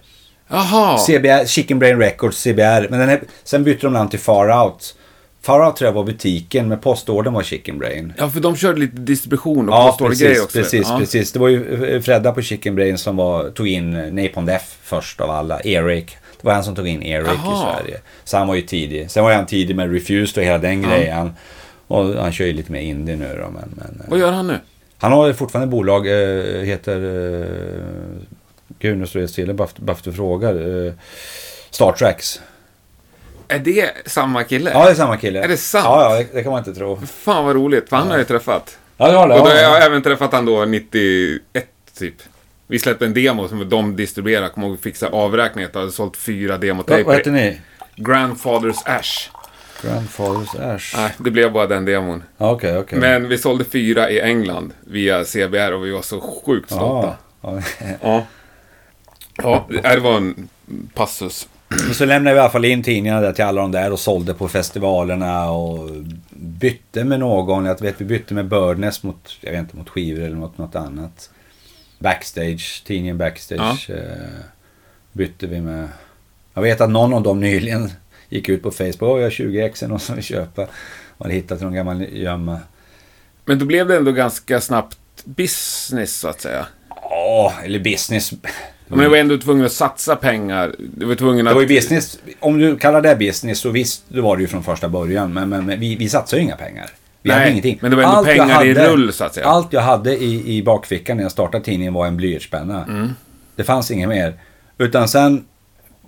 [0.48, 0.98] Jaha!
[0.98, 2.88] CBR, Chicken Brain Records, CBR.
[2.90, 4.94] Men den är, sen bytte de namn till Far Out.
[5.42, 8.12] Far Out tror jag var butiken, men postordern var Chicken Brain.
[8.18, 10.58] Ja, för de körde lite distribution och Ja, postordergrejer också.
[10.58, 10.98] precis, ja.
[10.98, 11.32] precis.
[11.32, 15.30] Det var ju Fredda på Chicken Brain som var, tog in Napalm Death först av
[15.30, 15.60] alla.
[15.60, 16.16] Eric.
[16.44, 17.76] Det var han som tog in Eric i Jaha.
[17.80, 18.00] Sverige.
[18.24, 19.10] Så han var ju tidig.
[19.10, 21.32] Sen var han tidig med Refused och hela den grejen.
[21.86, 23.50] Och han kör ju lite mer indie nu då.
[23.50, 24.58] Men, men, Vad gör han nu?
[24.98, 26.96] han har fortfarande bolag, eh, heter...
[27.42, 28.22] Eh,
[28.78, 30.86] gud, nu står det stilla bara för- att du frågar.
[30.86, 30.92] Eh,
[31.70, 32.40] Star Tracks.
[33.48, 34.70] Är det samma kille?
[34.70, 35.44] Ja, det är samma kille.
[35.44, 35.84] Är det sant?
[35.84, 37.00] Ja, ja, det, det kan man inte tro.
[37.06, 38.78] Fan vad roligt, för han har jag ju träffat.
[38.96, 39.34] Ja, det har det.
[39.34, 39.62] Och då har Ja.
[39.78, 41.40] jag även träffat han då 91
[41.98, 42.14] typ.
[42.66, 45.70] Vi släppte en demo som de distribuerade, kommer ihåg, fixa avräkningen.
[45.72, 47.04] Jag hade sålt fyra demotejper.
[47.04, 47.60] vad heter ni?
[47.96, 49.30] Grandfathers Ash.
[49.82, 50.94] Grandfathers Ash.
[50.96, 52.22] Nej, det blev bara den demon.
[52.36, 52.98] Ja, Okej, okej.
[52.98, 57.14] Men vi sålde fyra i England via CBR och vi var så sjukt stolta.
[57.40, 57.60] Ja,
[58.02, 58.02] ja.
[58.02, 58.26] Ja.
[59.42, 60.48] Ja, det var en
[60.94, 61.48] passus.
[61.92, 64.34] Så lämnade vi i alla fall in tidningarna där till alla de där och sålde
[64.34, 65.90] på festivalerna och
[66.30, 67.64] bytte med någon.
[67.64, 70.76] Jag vet vi bytte med Birdness mot, jag vet inte, mot skivor eller mot något
[70.76, 71.30] annat.
[71.98, 73.98] Backstage, tidningen Backstage eh,
[75.12, 75.88] bytte vi med.
[76.54, 77.90] Jag vet att någon av dem nyligen
[78.28, 79.02] gick ut på Facebook.
[79.02, 80.62] Åh, jag har 20 ex någon som vill köpa.
[81.16, 82.60] Och hade hittat någon gammal gömma.
[83.44, 86.66] Men då blev det ändå ganska snabbt business, så att säga.
[86.88, 88.32] Ja, eller business.
[88.86, 90.74] Men jag var ändå tvungen att satsa pengar.
[90.78, 91.50] Du var tvungen att...
[91.50, 92.18] Det var ju business.
[92.40, 95.32] Om du kallar det business så visst, det var det ju från första början.
[95.32, 96.90] Men, men, men vi, vi satsade ju inga pengar.
[97.24, 97.78] Vi Nej, hade ingenting.
[97.80, 99.46] men det var ändå Allt pengar i rull, så att säga.
[99.46, 102.84] Allt jag hade i, i bakfickan när jag startade tidningen var en blyertspenna.
[102.84, 103.10] Mm.
[103.56, 104.34] Det fanns inget mer.
[104.78, 105.44] Utan sen,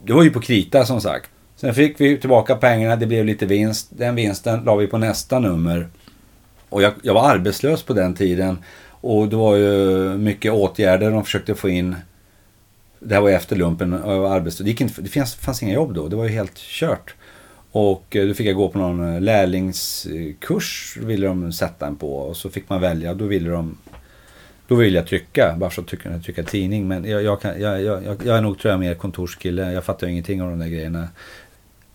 [0.04, 1.30] det var ju på krita som sagt.
[1.56, 3.88] Sen fick vi tillbaka pengarna, det blev lite vinst.
[3.90, 5.88] Den vinsten la vi på nästa nummer.
[6.68, 8.58] Och jag, jag var arbetslös på den tiden.
[8.90, 11.96] Och det var ju mycket åtgärder de försökte få in.
[13.00, 14.66] Det här var efter lumpen och jag var arbetslös.
[14.66, 17.14] Det, inte, det fanns, fanns inga jobb då, det var ju helt kört.
[17.72, 22.16] Och eh, då fick jag gå på någon eh, lärlingskurs, ville de sätta en på.
[22.16, 23.78] Och så fick man välja, då ville de...
[24.68, 26.88] Då ville jag trycka, bara för att trycka, trycka tidning.
[26.88, 30.42] Men jag, jag, kan, jag, jag, är nog tror jag mer kontorskille, jag fattar ingenting
[30.42, 31.08] av de där grejerna.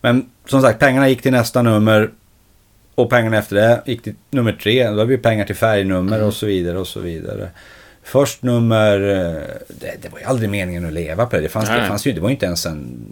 [0.00, 2.10] Men som sagt, pengarna gick till nästa nummer.
[2.94, 4.90] Och pengarna efter det gick till nummer tre.
[4.90, 7.50] Då har vi pengar till färgnummer och så vidare och så vidare.
[8.02, 11.42] Först nummer, eh, det, det var ju aldrig meningen att leva på det.
[11.42, 13.06] Det fanns, det fanns ju, det var ju inte ens en...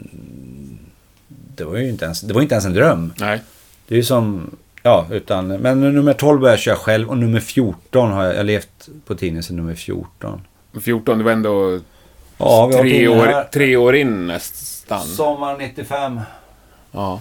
[1.57, 3.13] Det var ju inte ens, det var inte ens en dröm.
[3.17, 3.41] Nej.
[3.89, 7.41] Det är ju som, ja, utan, men nummer 12 började jag köra själv och nummer
[7.41, 10.41] 14 har jag, jag har levt på tidningen sedan nummer 14.
[10.81, 11.81] 14, det var ändå
[12.41, 15.07] Ja, tre, år, tre år in nästan.
[15.07, 16.21] Sommar 95.
[16.93, 17.21] Ja.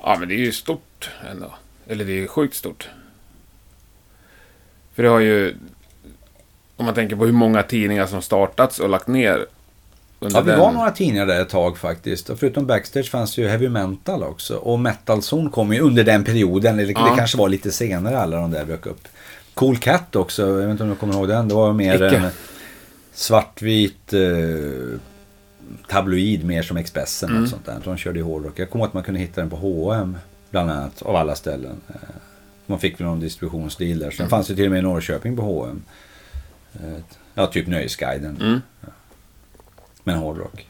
[0.00, 1.54] Ja, men det är ju stort ändå.
[1.86, 2.88] Eller det är ju sjukt stort.
[4.94, 5.56] För det har ju...
[6.76, 9.46] Om man tänker på hur många tidningar som startats och lagt ner.
[10.32, 12.30] Ja, vi var några tidningar där ett tag faktiskt.
[12.30, 14.56] Och förutom Backstage fanns ju Heavy Mental också.
[14.56, 16.78] Och Metal Zone kom ju under den perioden.
[16.78, 17.10] Eller Ja.
[17.10, 19.08] det kanske var lite senare alla de där dök upp.
[19.54, 21.48] Cool Cat också, jag vet inte om du kommer ihåg den.
[21.48, 22.16] Det var mer Icke.
[22.16, 22.26] en
[23.12, 24.98] svartvit eh,
[25.88, 27.42] tabloid, mer som Expressen Mm.
[27.42, 27.80] och sånt där.
[27.84, 28.58] De körde ju hårdrock.
[28.58, 30.16] Jag kommer ihåg att man kunde hitta den på H&M
[30.50, 31.80] bland annat, av alla ställen.
[31.88, 31.94] Eh,
[32.66, 34.10] Man fick väl någon distributionsdeal där.
[34.10, 34.30] Sen Mm.
[34.30, 35.82] fanns det till och med i Norrköping på H&M.
[37.34, 38.36] Ja, typ Nöjesguiden.
[38.40, 38.60] Mm.
[40.04, 40.68] Men hårdrock.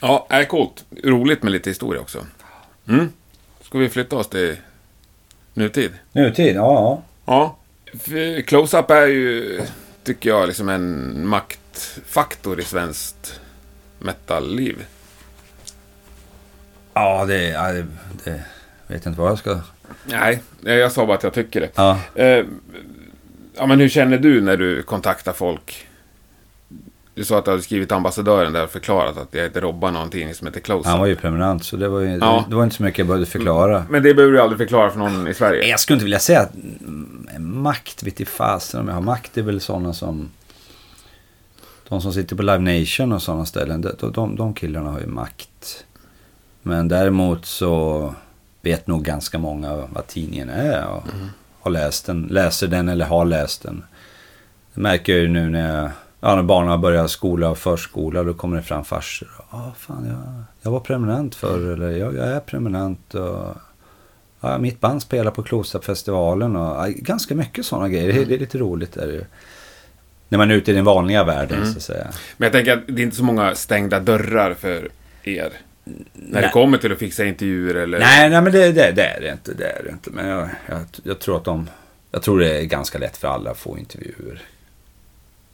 [0.00, 0.84] Ja, är coolt.
[1.04, 2.26] Roligt med lite historia också.
[2.88, 3.12] Mm.
[3.60, 4.56] Ska vi flytta oss till
[5.54, 5.90] nutid?
[6.12, 7.02] Nutid, ja.
[7.24, 7.56] ja.
[8.46, 9.60] Close-Up är ju,
[10.04, 13.40] tycker jag, liksom en maktfaktor i svenskt
[13.98, 14.86] metal-liv.
[16.94, 17.86] Ja, det, ja, det,
[18.24, 18.42] det
[18.86, 19.60] vet inte vad jag ska...
[20.04, 21.70] Nej, jag sa bara att jag tycker det.
[21.74, 22.00] Ja.
[22.14, 22.44] Eh,
[23.56, 25.87] ja, men hur känner du när du kontaktar folk?
[27.18, 30.02] Du sa att du hade skrivit ambassadören där och förklarat att jag heter Robban och
[30.02, 30.86] en tidning som heter Close-Up.
[30.86, 32.44] Han var ju prenumerant så det var, ju, Ja.
[32.48, 33.84] det var inte så mycket jag behövde förklara.
[33.90, 35.68] Men det behöver du aldrig förklara för någon i Sverige.
[35.68, 39.38] Jag skulle inte vilja säga att mm, makt, vet i fasen om jag har makt
[39.38, 40.30] är väl sådana som...
[41.88, 45.06] De som sitter på Live Nation och sådana ställen, de, de, de killarna har ju
[45.06, 45.84] makt.
[46.62, 48.14] Men däremot så
[48.62, 51.02] vet nog ganska många vad tidningen är och
[51.60, 53.84] har läst den, läser den eller har läst den.
[54.74, 58.22] Det märker jag ju nu när, jag, ja, när barnen har börjat skola och förskola,
[58.22, 59.28] då kommer det fram farsor.
[59.50, 63.14] Ja, fan, jag, jag var prenumerant förr, eller jag, jag är prenumerant.
[63.14, 63.56] Och,
[64.40, 68.12] ja, mitt band spelar på Close-Up-festivalen och ja, ganska mycket sådana grejer.
[68.12, 68.96] Det, det är lite roligt.
[68.96, 69.24] Är det ju.
[70.28, 72.06] När man är ute i den vanliga världen, så att säga.
[72.36, 74.88] Men jag tänker att det är inte så många stängda dörrar för
[75.22, 75.52] er.
[76.12, 76.50] När det Nej.
[76.52, 77.98] kommer till att fixa intervjuer eller...
[77.98, 79.54] Nej, nej men det, det, det är det inte.
[79.54, 80.10] Det är det inte.
[80.10, 81.70] Men jag, jag, jag tror att de...
[82.10, 84.42] Jag tror det är ganska lätt för alla att få intervjuer.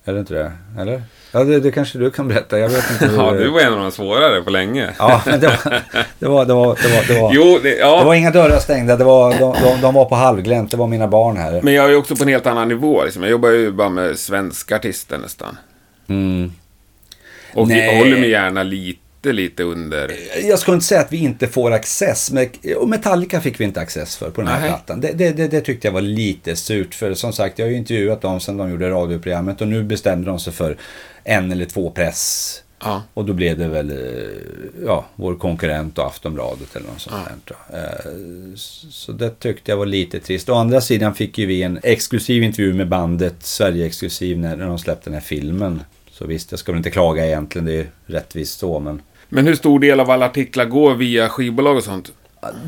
[0.05, 0.53] Är det inte det?
[0.81, 1.03] Eller?
[1.33, 2.59] Ja, det, det kanske du kan berätta.
[2.59, 3.17] Jag vet inte hur...
[3.17, 4.91] Ja, du var en av de svårare på länge.
[4.99, 5.83] Ja, men det var...
[6.19, 7.99] Det var, det var, det var, det var, Jo, det, ja.
[7.99, 8.97] det var inga dörrar stängda.
[8.97, 10.71] Det var, de, de, de var på halvglänt.
[10.71, 11.61] Det var mina barn här.
[11.63, 13.05] Men jag är ju också på en helt annan nivå.
[13.05, 13.23] Liksom.
[13.23, 15.57] Jag jobbar ju bara med svenska artister nästan.
[16.09, 16.53] Mm.
[17.55, 17.87] Och Nej.
[17.87, 19.01] jag håller mig gärna lite,
[19.33, 20.13] lite under.
[20.49, 22.31] Jag ska inte säga att vi inte får access.
[22.33, 24.69] Men, och Metallica fick vi inte access för på den här Nej.
[24.69, 25.01] plattan.
[25.01, 26.95] Det, det, det, det tyckte jag var lite surt.
[26.95, 29.61] För som sagt, jag har ju intervjuat dem sedan de gjorde radioprogrammet.
[29.61, 30.77] Och nu bestämde de sig för
[31.25, 32.61] en eller två press.
[32.87, 33.03] Ja.
[33.15, 33.97] Och då blev det väl eh,
[34.87, 37.17] ja, vår konkurrent och Aftonbladet eller något sånt
[37.51, 37.55] Ja.
[37.71, 37.85] där.
[37.85, 38.11] Eh,
[38.91, 40.49] Så det tyckte jag var lite trist.
[40.49, 45.11] Å andra sidan fick ju vi en exklusiv intervju med bandet, Sverige-exklusiv, när de släppte
[45.11, 45.83] den här filmen.
[46.11, 49.03] Så visst, jag ska väl inte klaga egentligen, det är rättvist så, men
[49.35, 52.13] Men hur stor del av alla artiklar går via skivbolag och sånt?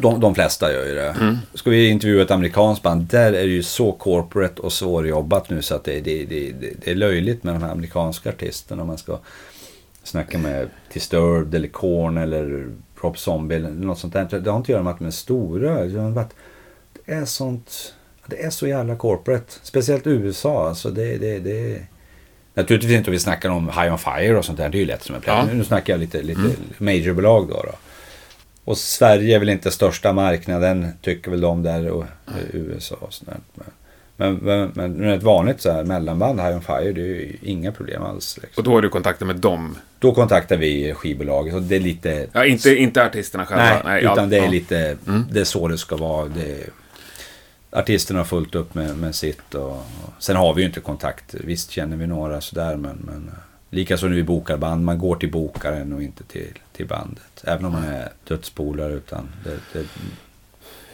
[0.00, 1.38] de, de flesta gör ju det.
[1.54, 5.62] Ska vi intervjua ett amerikanskt band, där är det ju så corporate och svårjobbat nu
[5.62, 8.82] så att det, det, det, det, är löjligt med de här amerikanska artisterna.
[8.82, 9.18] Om man ska
[10.02, 12.68] snacka med Disturbed eller Korn eller
[13.00, 14.40] Rob Zombie eller något sånt där.
[14.40, 15.84] Det har inte att göra med att de är stora.
[15.84, 16.26] Det har
[17.06, 17.94] det är sånt...
[18.26, 19.52] Det är så jävla corporate.
[19.62, 20.68] Speciellt USA.
[20.68, 21.82] Alltså det, det, det,
[22.56, 24.68] Naturligtvis inte om vi snackar om High On Fire och sånt där.
[24.68, 25.34] Det är ju lätt som en plätt.
[25.34, 25.48] Ja.
[25.52, 26.40] Nu snackar jag lite, lite
[26.78, 27.72] majorbolag då, då.
[28.64, 33.12] Och Sverige är väl inte största marknaden, tycker väl de där och eh, USA och
[33.12, 33.64] sånt där.
[34.16, 37.36] Men, men, men, men ett vanligt så här mellanband, High On Fire, det är ju
[37.42, 38.36] inga problem alls.
[38.36, 38.64] Och Liksom.
[38.64, 39.76] då har du kontakter med dem?
[39.98, 42.26] Då kontaktar vi skivbolaget och det är lite...
[42.32, 43.82] Ja, inte, inte artisterna själva?
[43.84, 44.50] Nej, utan ja, det är ja.
[44.50, 44.96] lite...
[45.30, 46.28] Det är så det ska vara.
[46.28, 46.70] Det,
[47.76, 50.12] artisterna har fullt upp med, med sitt och, och...
[50.18, 51.34] Sen har vi ju inte kontakt.
[51.34, 52.96] Visst känner vi några sådär men...
[52.96, 53.30] men
[53.70, 57.44] Likaså när vi bokar band, man går till bokaren och inte till, till bandet.
[57.44, 59.86] Även om man är dödspolare utan det, det,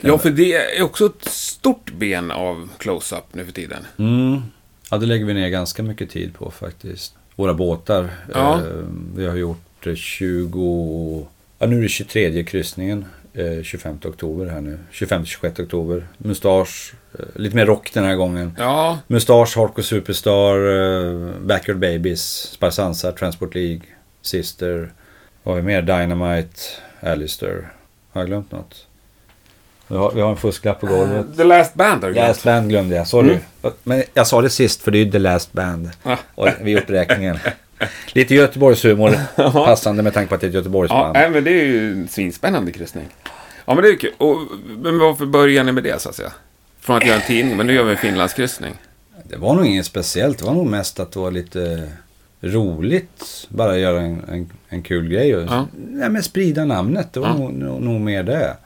[0.00, 3.86] Ja, för det är också ett stort ben av close-up nu för tiden.
[3.96, 4.40] Mm.
[4.90, 7.14] Ja, det lägger vi ner ganska mycket tid på faktiskt.
[7.36, 8.10] Våra båtar.
[8.34, 8.54] Ja.
[8.56, 8.64] Eh,
[9.16, 11.26] vi har gjort eh, 20...
[11.58, 13.04] Ja, nu är det 23 kryssningen.
[13.34, 14.78] Eh, 25 oktober här nu.
[14.92, 16.06] 25-26 oktober.
[16.18, 16.94] Mustasch.
[17.18, 18.54] Eh, lite mer rock den här gången.
[18.58, 23.80] Ja, Mustasch, Hardcore Superstar, eh, Backyard Babies, Sparsansa, Transport League,
[24.22, 24.92] Sister.
[25.42, 25.82] Vad har vi mer?
[25.82, 26.60] Dynamite,
[27.00, 27.72] Alistair.
[28.12, 28.86] Har jag glömt något?
[29.88, 31.36] Vi har, vi har en fusklapp på golvet.
[31.36, 32.28] The Last Band har du glömt.
[32.28, 33.38] Last Band glömde jag, sorry.
[33.82, 35.90] Men jag sa det sist för det är ju The Last Band.
[36.02, 36.16] Ah.
[36.34, 37.38] Och vid uppräkningen.
[38.12, 39.16] Lite Göteborgshumor.
[39.64, 41.12] passande med tanke på att det är ett Ja, Göteborgsband.
[41.14, 43.04] nej, men det är ju en svinspännande kryssning.
[43.64, 44.12] Ja, men det är kul.
[44.18, 44.38] Och,
[44.78, 46.32] men varför började ni med det, så att säga?
[46.80, 48.74] Från att göra en tidning, men nu gör vi en Finlandskryssning.
[49.24, 50.38] Det var nog inget speciellt.
[50.38, 51.88] Det var nog mest att det var lite
[52.40, 53.46] roligt.
[53.48, 55.36] Bara göra en, en, en kul grej.
[55.36, 55.66] Och, Ja.
[55.88, 57.12] nej, men sprida namnet.
[57.12, 57.34] Det var Ja.
[57.34, 58.56] nog, nog, nog mer det.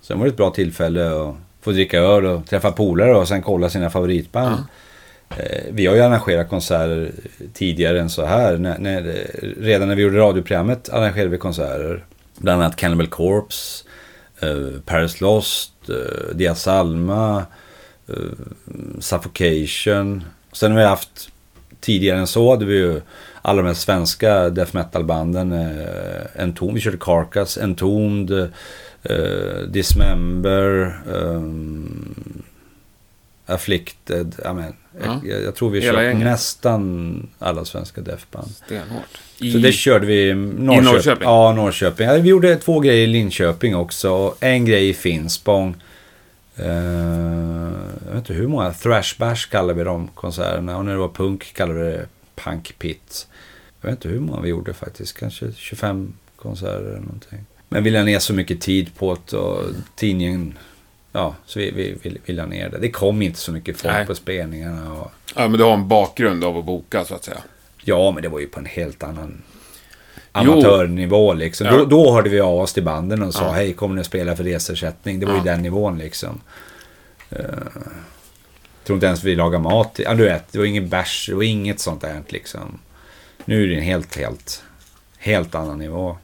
[0.00, 3.42] Sen var det ett bra tillfälle att få dricka öl och träffa polare och sen
[3.42, 4.54] kolla sina favoritband.
[4.54, 4.60] Eh,
[5.28, 7.12] Eh, vi har ju arrangerat konserter
[7.52, 8.56] tidigare än så här.
[8.56, 9.26] När, när,
[9.60, 12.04] redan när vi gjorde radioprogrammet arrangerade vi konserter.
[12.38, 13.84] Bland annat Cannibal Corpse,
[14.40, 17.46] eh, Paris Lost, eh, Diaz Alma,
[18.08, 18.14] eh,
[19.00, 20.24] Suffocation.
[20.52, 21.28] Sen har vi haft,
[21.80, 23.00] tidigare än så hade vi ju
[23.42, 25.52] alla de här svenska death metal-banden.
[25.52, 28.52] Eh, Entombed, vi körde Carcass, Entombed,
[29.02, 32.14] eh, Dismember, ehm,
[33.46, 34.34] Afflicted.
[34.44, 35.20] Amen Ja.
[35.24, 36.24] jag, jag tror vi Hela kört gänget.
[36.26, 38.48] nästan alla svenska deathband.
[38.50, 39.18] Stenhårt.
[39.52, 40.84] Så det körde vi i Norrköping.
[40.84, 41.28] Norrköping?
[41.28, 42.06] Ja, Norrköping.
[42.06, 44.34] Ja, Vi gjorde två grejer i Linköping också.
[44.40, 45.74] En grej i Finspång.
[46.56, 46.66] Eh,
[48.06, 48.72] jag vet inte hur många.
[48.72, 50.76] Thrash Bash kallade vi de konserterna.
[50.76, 53.28] Och när det var punk kallade vi det Punk Pit.
[53.80, 55.18] Jag vet inte hur många vi gjorde faktiskt.
[55.18, 57.38] Kanske 25 konserter eller någonting.
[57.68, 59.62] Men vi la ner så mycket tid på det och
[59.94, 60.58] tidningen...
[61.16, 62.78] Ja, så vi, vi, vi, vi la ner det.
[62.78, 64.06] Det kom inte så mycket folk Nej.
[64.06, 64.92] på spelningarna.
[64.92, 67.38] Och, Ja, men du har en bakgrund av att boka så att säga.
[67.84, 69.42] Ja, men det var ju på en helt annan
[70.32, 71.66] amatörnivå liksom.
[71.66, 71.72] Ja.
[71.76, 73.52] Då, då hörde vi av oss till banden och sa Ja.
[73.52, 75.20] hej, kommer ni att spela för resersättning?
[75.20, 75.38] Det var Ja.
[75.38, 76.40] ju den nivån liksom.
[77.32, 77.38] Uh,
[78.84, 80.00] tror inte ens vi lagade mat.
[80.04, 82.78] Ja, du vet, det var ingen bärs, det var inget sånt där liksom.
[83.44, 84.62] Nu är det en helt, helt,
[85.18, 86.16] helt annan nivå.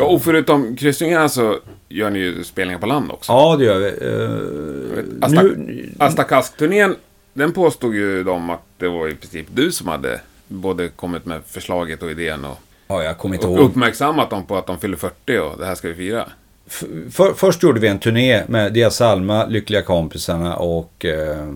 [0.00, 1.58] Ja, och förutom kryssningarna så
[1.88, 3.32] gör ni ju spelningar på land också.
[3.32, 4.06] Ja, det gör vi.
[4.06, 6.96] Uh, Asta, nu, Asta Kask-turnén,
[7.32, 11.40] den påstod ju de att det var i princip du som hade både kommit med
[11.46, 12.58] förslaget och idén och,
[12.88, 13.70] ja, jag kommer inte och ihåg.
[13.70, 16.28] uppmärksammat dem på att de fyller 40 och det här ska vi fira.
[17.10, 21.54] För, först gjorde vi en turné med Diaz Alma, Lyckliga kompisarna och uh,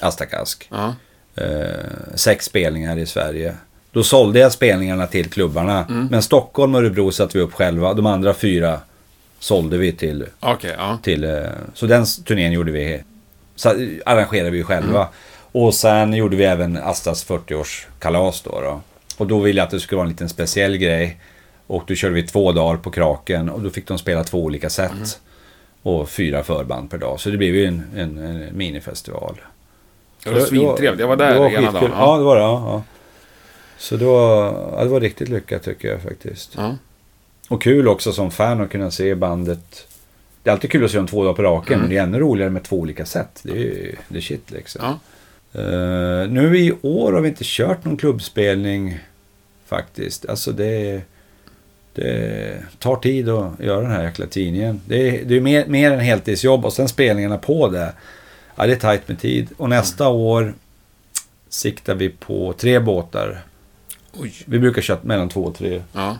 [0.00, 0.68] Asta Kask.
[0.70, 0.94] Ja,
[1.34, 3.54] eh, sex spelningar i Sverige.
[3.92, 5.86] Då sålde jag spelningarna till klubbarna.
[6.10, 7.94] Men Stockholm och Örebro satte vi upp själva.
[7.94, 8.80] De andra fyra
[9.38, 10.26] sålde vi till...
[10.40, 10.98] okej, ja.
[11.02, 11.40] till eh,
[11.74, 13.02] så den turnén gjorde vi...
[13.54, 13.68] Så,
[14.06, 15.08] arrangerade vi själva.
[15.52, 18.80] Och sen gjorde vi även Astas 40-årskalas då, då.
[19.16, 21.20] Och då ville jag att det skulle vara en liten speciell grej.
[21.66, 23.50] Och då körde vi två dagar på Kraken.
[23.50, 25.20] Och då fick de spela två olika set.
[25.82, 27.20] Och fyra förband per dag.
[27.20, 29.40] Så det blev ju en, en, en minifestival.
[30.24, 31.00] Det var svintrevligt.
[31.00, 31.90] Jag var där var ena dagen.
[31.96, 32.42] Ja, det var det.
[32.42, 32.82] Ja, ja.
[33.82, 34.44] Så var,
[34.76, 36.52] ja, det var riktigt lyckat tycker jag faktiskt.
[36.56, 36.76] Ja.
[37.48, 39.86] Och kul också som fan att kunna se bandet.
[40.42, 41.80] Det är alltid kul att se dem två dagar på raken, Mm.
[41.80, 43.40] men det är ännu roligare med två olika sätt.
[43.42, 44.80] Det är ju det är shit liksom.
[44.84, 44.98] Ja.
[45.60, 48.98] Eh, nu i år har vi inte kört någon klubbspelning
[49.66, 50.26] faktiskt.
[50.28, 51.00] Alltså det,
[51.94, 54.80] det tar tid att göra den här jäkla tidningen.
[54.86, 57.92] Det är, det är mer, mer än heltidsjobb och sen spelningarna på det.
[58.56, 59.48] Ja, det är tajt med tid.
[59.56, 60.54] Och nästa år
[61.48, 63.42] siktar vi på tre båtar.
[64.12, 64.32] Oj.
[64.46, 65.82] Vi brukar köra mellan två och tre.
[65.92, 66.10] Ja.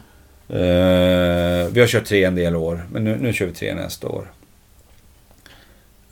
[0.48, 4.08] Eh, vi har kört tre en del år, men nu, nu kör vi tre nästa
[4.08, 4.32] år.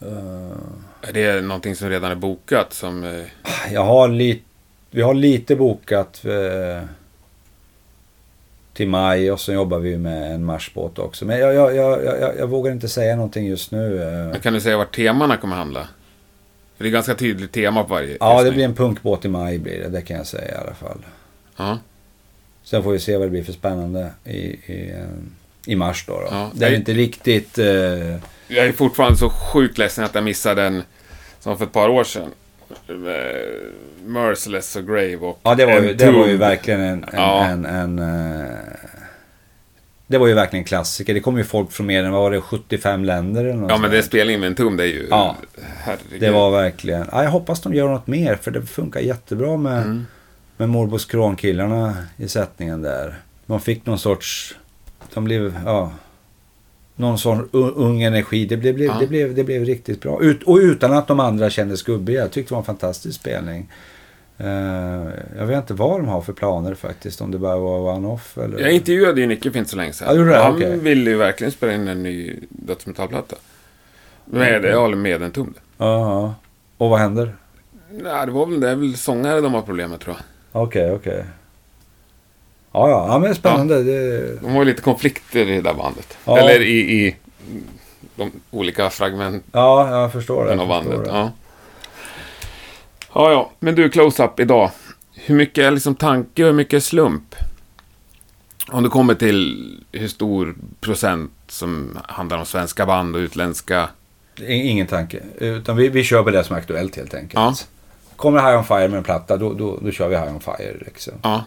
[0.00, 3.04] Eh, Är det någonting som redan är bokat som...
[3.04, 3.24] eh,
[3.72, 4.42] jag har lite,
[4.90, 6.84] vi har lite bokat eh,
[8.72, 11.24] till maj och så jobbar vi med en marsbåt också.
[11.24, 14.02] Men jag, jag, jag, jag, jag vågar inte säga någonting just nu.
[14.34, 14.40] eh.
[14.40, 15.88] Kan du säga vart temana kommer handla?
[16.76, 19.58] För det är ganska tydligt tema på varje Ja, det blir en punkbåt i maj
[19.58, 20.98] blir det, det kan jag säga i alla fall.
[21.60, 21.78] Ja.
[22.62, 24.94] Sen får vi se vad det blir för spännande i, i,
[25.66, 26.12] i mars då.
[26.20, 26.26] då.
[26.30, 27.58] Ja, det är inte riktigt...
[27.58, 27.66] Eh,
[28.48, 30.82] Jag är fortfarande så sjukt ledsen att jag missade den
[31.40, 32.28] som för ett par år sedan.
[32.88, 32.94] Eh,
[34.04, 37.04] Merciless och Grave och Ja, det var ju, det var ju verkligen en...
[37.04, 37.44] en, Ja.
[37.46, 38.46] en, en eh,
[40.06, 41.14] det var ju verkligen en klassiker.
[41.14, 43.76] Det kom ju folk från mer än, vad var det, 75 länder eller något Ja,
[43.76, 44.02] men det där.
[44.02, 45.06] spelningen med en tum, det är ju...
[45.10, 45.36] Ja.
[45.78, 46.20] Herregud.
[46.20, 47.06] Det var verkligen...
[47.12, 50.06] Ja, jag hoppas de gör något mer, för det funkar jättebra med, Mm.
[50.60, 53.18] Med Morbos Kronkillarna i sättningen där.
[53.46, 54.54] De fick någon sorts...
[55.14, 55.92] De blev, ja...
[56.96, 58.44] Någon sån u- ung energi.
[58.46, 58.96] Det blev, Ja.
[59.00, 60.22] det blev, det blev riktigt bra.
[60.22, 62.20] Ut, och utan att de andra kändes gubbiga.
[62.20, 63.70] Jag tyckte det var en fantastisk spelning.
[64.38, 64.46] Eh,
[65.38, 67.20] jag vet inte vad de har för planer faktiskt.
[67.20, 68.58] Om det bara var one-off eller...
[68.60, 70.16] Jag intervjuade ju Nicke för inte så länge sedan.
[70.16, 70.36] Ja, det?
[70.38, 70.78] Han Okej.
[70.78, 73.36] ville ju verkligen spela in en ny dödsmetallplatta.
[74.24, 75.54] Med, eller med en tum.
[75.78, 76.34] Ja, ja.
[76.76, 77.34] Och vad händer?
[77.90, 80.24] Nej, det var väl, det är väl sångare de har problem med tror jag.
[80.52, 81.24] Okej, okej.
[82.72, 83.82] Ja, ja, ja, men spännande.
[83.82, 84.34] Det...
[84.40, 86.18] De har ju lite konflikter i det där bandet.
[86.24, 86.38] Ja.
[86.38, 87.16] Eller i, i
[88.16, 90.52] de olika fragmenten Ja, jag förstår det.
[90.52, 91.08] av Jag förstår det.
[91.08, 91.32] Ja.
[93.14, 93.50] ja, ja.
[93.58, 94.70] Men du, close-up idag.
[95.14, 97.34] Hur mycket är liksom tanke och hur mycket är slump?
[98.68, 103.88] Om du kommer till hur stor procent som handlar om svenska band och utländska.
[104.46, 105.20] Ingen tanke.
[105.38, 107.34] Utan vi, vi kör på det som är aktuellt helt enkelt.
[107.34, 107.54] Ja.
[108.20, 110.76] Kommer High On Fire med en platta, då, då, då kör vi High On Fire.
[110.80, 111.12] Liksom.
[111.22, 111.44] Ja,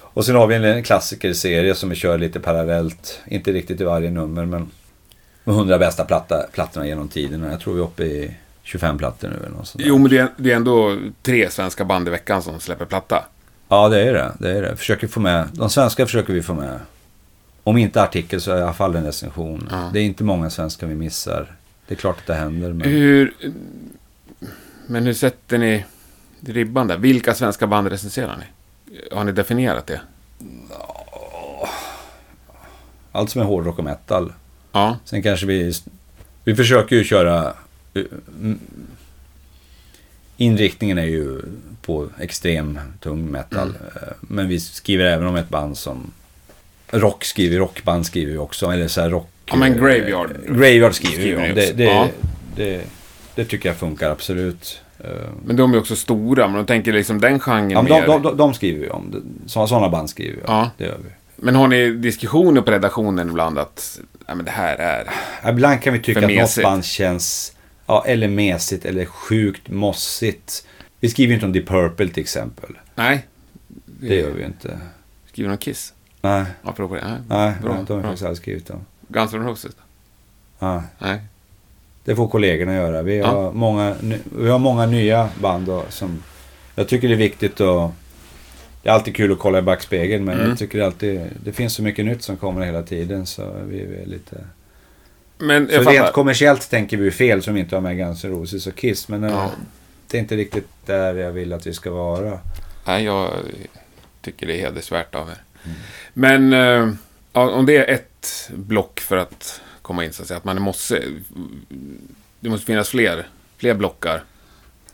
[0.00, 3.20] Och sen har vi en klassikerserie som vi kör lite parallellt.
[3.26, 4.70] Inte riktigt i varje nummer, men...
[5.44, 7.42] de 100 bästa platta, plattorna genom tiden.
[7.42, 9.88] Jag tror vi är uppe i 25 plattor nu eller något sånt där.
[9.88, 13.24] Jo, men det är, det är ändå tre svenska band i veckan som släpper platta.
[13.68, 14.32] Ja, det är det.
[14.38, 14.76] det, är det.
[14.76, 16.80] Försöker få med, de svenska försöker vi få med.
[17.64, 19.68] Om inte artikel så i alla fall en recension.
[19.70, 19.90] Ja.
[19.92, 21.56] Det är inte många svenskar vi missar.
[21.88, 22.72] Det är klart att det händer.
[22.72, 22.88] Men...
[22.88, 23.34] Hur...
[24.86, 25.84] Men hur sätter ni
[26.46, 26.96] ribban där?
[26.98, 28.44] Vilka svenska band recenserar ni?
[29.12, 30.00] Har ni definierat det?
[33.12, 34.32] Allt som är hårdrock och metal.
[34.72, 34.98] Ja.
[35.04, 35.72] Sen kanske vi...
[36.44, 37.52] Vi försöker ju köra...
[37.94, 38.02] eh,
[40.36, 41.40] Inriktningen är ju
[41.82, 43.68] på extrem tung metal.
[43.68, 43.82] Mm.
[43.94, 46.12] Eh, Men vi skriver även om ett band som...
[46.90, 48.66] Rock skriver rockband skriver vi också.
[48.70, 49.28] Eller så här rock...
[49.46, 50.30] Ja, men Graveyard.
[50.46, 51.54] Graveyard skriver vi Skriver ni om.
[51.54, 52.08] Det, det, Ja.
[52.56, 52.84] det,
[53.34, 54.80] det tycker jag funkar absolut.
[55.04, 55.10] Eh,
[55.44, 58.06] Men de är också stora, men de tänker liksom den genren Ja, mer.
[58.06, 59.32] de, de, de skriver vi om.
[59.46, 60.54] Sådana, band skriver vi om.
[60.54, 60.70] Ja.
[60.76, 61.10] Det gör vi.
[61.36, 65.10] Men har ni diskussioner på redaktionen ibland att ja, men det här är...
[65.50, 67.52] Ibland kan vi tycka att något band känns
[67.86, 70.66] ja, eller mesigt eller sjukt mossigt.
[71.00, 72.78] Vi skriver ju inte om Deep Purple till exempel.
[72.94, 73.26] Nej.
[73.86, 74.78] Det gör vi inte.
[75.28, 75.92] Skriver de Kiss?
[76.22, 77.04] Nej, Apropå det?
[77.08, 77.18] Nej.
[77.28, 78.10] nej, Bra, nej de har bra.
[78.10, 78.80] faktiskt aldrig skrivit om.
[79.08, 79.72] Guns N' Roses?
[80.58, 81.20] Ja, Nej.
[82.04, 83.02] Det får kollegorna göra.
[83.02, 83.26] Vi Ja.
[83.26, 83.94] har, många,
[84.38, 86.22] vi har många nya band då, som...
[86.74, 87.90] Jag tycker det är viktigt att...
[88.82, 90.48] Det är alltid kul att kolla i backspegeln men Mm.
[90.48, 91.20] jag tycker alltid...
[91.44, 94.36] Det finns så mycket nytt som kommer hela tiden så vi, vi är lite...
[95.38, 96.12] Men Så jag rent fattar.
[96.12, 99.08] kommersiellt tänker vi fel som inte har med Guns N' Roses och Kiss.
[99.08, 99.50] Men eh, Ja.
[100.10, 102.38] det är inte riktigt där jag vill att vi ska vara.
[102.86, 103.30] Nej, jag
[104.22, 105.42] tycker det är hedersvärt av er.
[105.64, 105.76] Mm.
[106.14, 106.52] Men
[107.32, 109.60] ja, om det är ett block för att
[109.90, 111.02] komma in, så att säga, att man måste...
[112.40, 113.26] Det måste finnas fler,
[113.58, 114.22] fler blockar.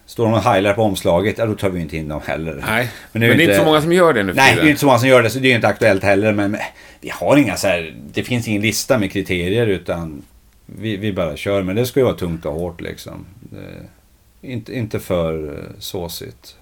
[0.07, 2.65] Står de och heilar på omslaget, ja då tar vi inte in dem heller.
[2.67, 4.23] Nej, Men men det det är är, ju inte inte- så många som gör det
[4.23, 5.55] nu för Nej, det är inte så många som gör det, så det är ju
[5.57, 6.33] inte aktuellt heller.
[6.33, 6.61] Men men
[7.01, 10.23] vi har inga så här, det finns ingen lista med kriterier utan
[10.67, 11.63] vi, vi bara kör.
[11.63, 13.27] Men det ska ju vara tungt och hårt liksom.
[13.41, 16.57] Det, inte, inte för eh, såsigt.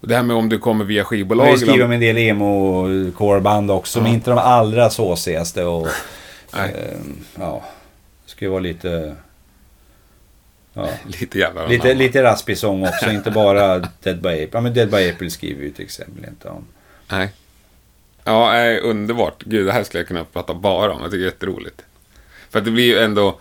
[0.00, 1.50] Och Det här med om du kommer via skivbolag.
[1.50, 4.14] ju skrivit eller- om en del emo-coreband också, men Ja.
[4.14, 5.64] inte de allra såsigaste.
[5.64, 5.88] Och,
[6.54, 7.64] Nej, ehm, ja,
[8.26, 9.16] ska ju vara lite...
[10.72, 10.88] Ja.
[11.20, 14.48] lite jävla Lite, lite raspig sång också, inte bara Dead by April.
[14.52, 16.64] Ja, men Dead by April skriver vi ju till exempel inte om.
[17.10, 17.32] Nej.
[18.24, 19.42] Ja, nej, underbart.
[19.42, 21.02] Gud, det här skulle jag kunna prata bara om.
[21.02, 21.82] Jag tycker det är jätteroligt.
[22.50, 23.40] För att det blir ju ändå...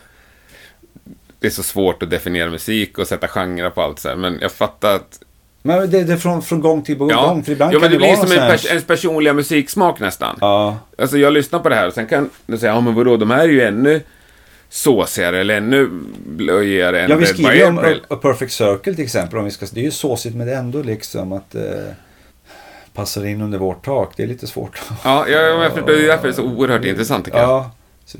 [1.40, 4.16] Det är så svårt att definiera musik och sätta genrer på allt så här.
[4.16, 5.24] Men jag fattar att...
[5.66, 7.98] Men det, det är från, från gång till gång, Ja, för ibland ja men det
[7.98, 10.38] blir vara som en pers ens personliga musiksmak nästan.
[10.42, 13.18] Ja, Alltså jag lyssnar på det här och sen kan du säga, ja men vadå,
[13.18, 14.02] de här är ju ännu
[14.70, 15.90] såsigare eller ännu
[16.26, 17.78] blöjigare än ja vi skriver ju om.
[17.78, 19.40] A, A Perfect Circle till exempel.
[19.40, 21.62] Om vi ska, det är ju såsigt men det är ändå liksom att eh,
[22.94, 24.14] passar in under vårt tak.
[24.18, 24.82] Det är lite svårt.
[25.04, 25.70] Ja, ja, ja.
[25.86, 27.50] Det är därför det är så oerhört intressant tycker jag.
[27.50, 27.72] Ja,
[28.06, 28.18] så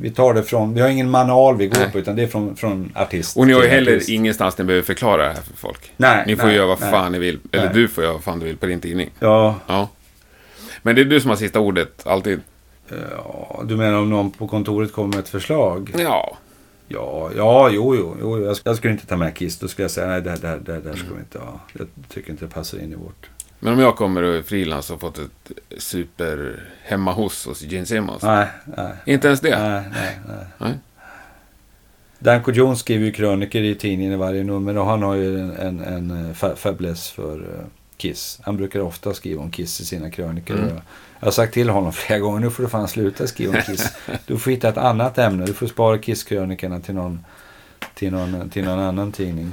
[0.00, 1.90] vi tar det från, vi har ingen manual vi går Nej.
[1.92, 4.08] på utan det är från, från artist Och ni har ju heller artist.
[4.10, 5.92] ingenstans ni behöver förklara det här för folk.
[5.96, 7.38] Nej, Ni får nej, göra vad fan ni vill.
[7.52, 7.74] Eller Nej.
[7.74, 9.10] du får göra vad fan du vill på din tidning.
[9.18, 9.88] Ja, Ja.
[10.82, 12.40] Men det är du som har sista ordet, alltid.
[13.16, 15.90] ja, du menar om någon på kontoret kommer med ett förslag?
[15.98, 16.36] Ja.
[16.88, 18.44] Ja, ja, jo, jo, jo.
[18.44, 19.58] Jag, sk- jag skulle inte ta med Kiss.
[19.58, 21.60] Då skulle jag säga nej, det här, det här, det här ska vi inte ha.
[21.72, 23.30] Jag tycker inte det passar in i vårt.
[23.64, 27.86] Men om jag kommer och är frilans och fått ett super hemma hos hos Gene
[27.86, 28.22] Simmons.
[28.22, 28.92] Nej, nej.
[29.04, 29.58] Inte ens det?
[29.58, 30.46] Nej, nej, nej.
[30.58, 30.78] Nej.
[32.18, 35.56] Danko Jones skriver ju krönikor i tidningen i varje nummer och han har ju en,
[35.56, 38.40] en, en eh, fäbless för eh, Kiss.
[38.42, 40.58] Han brukar ofta skriva om Kiss i sina krönikor.
[40.58, 40.80] Mm.
[41.20, 43.92] Jag har sagt till honom flera gånger, nu får du fan sluta skriva om Kiss.
[44.26, 45.46] Du får hitta ett annat ämne.
[45.46, 47.24] Du får spara Kiss-krönikorna till någon,
[47.94, 49.52] till, någon, till någon annan tidning.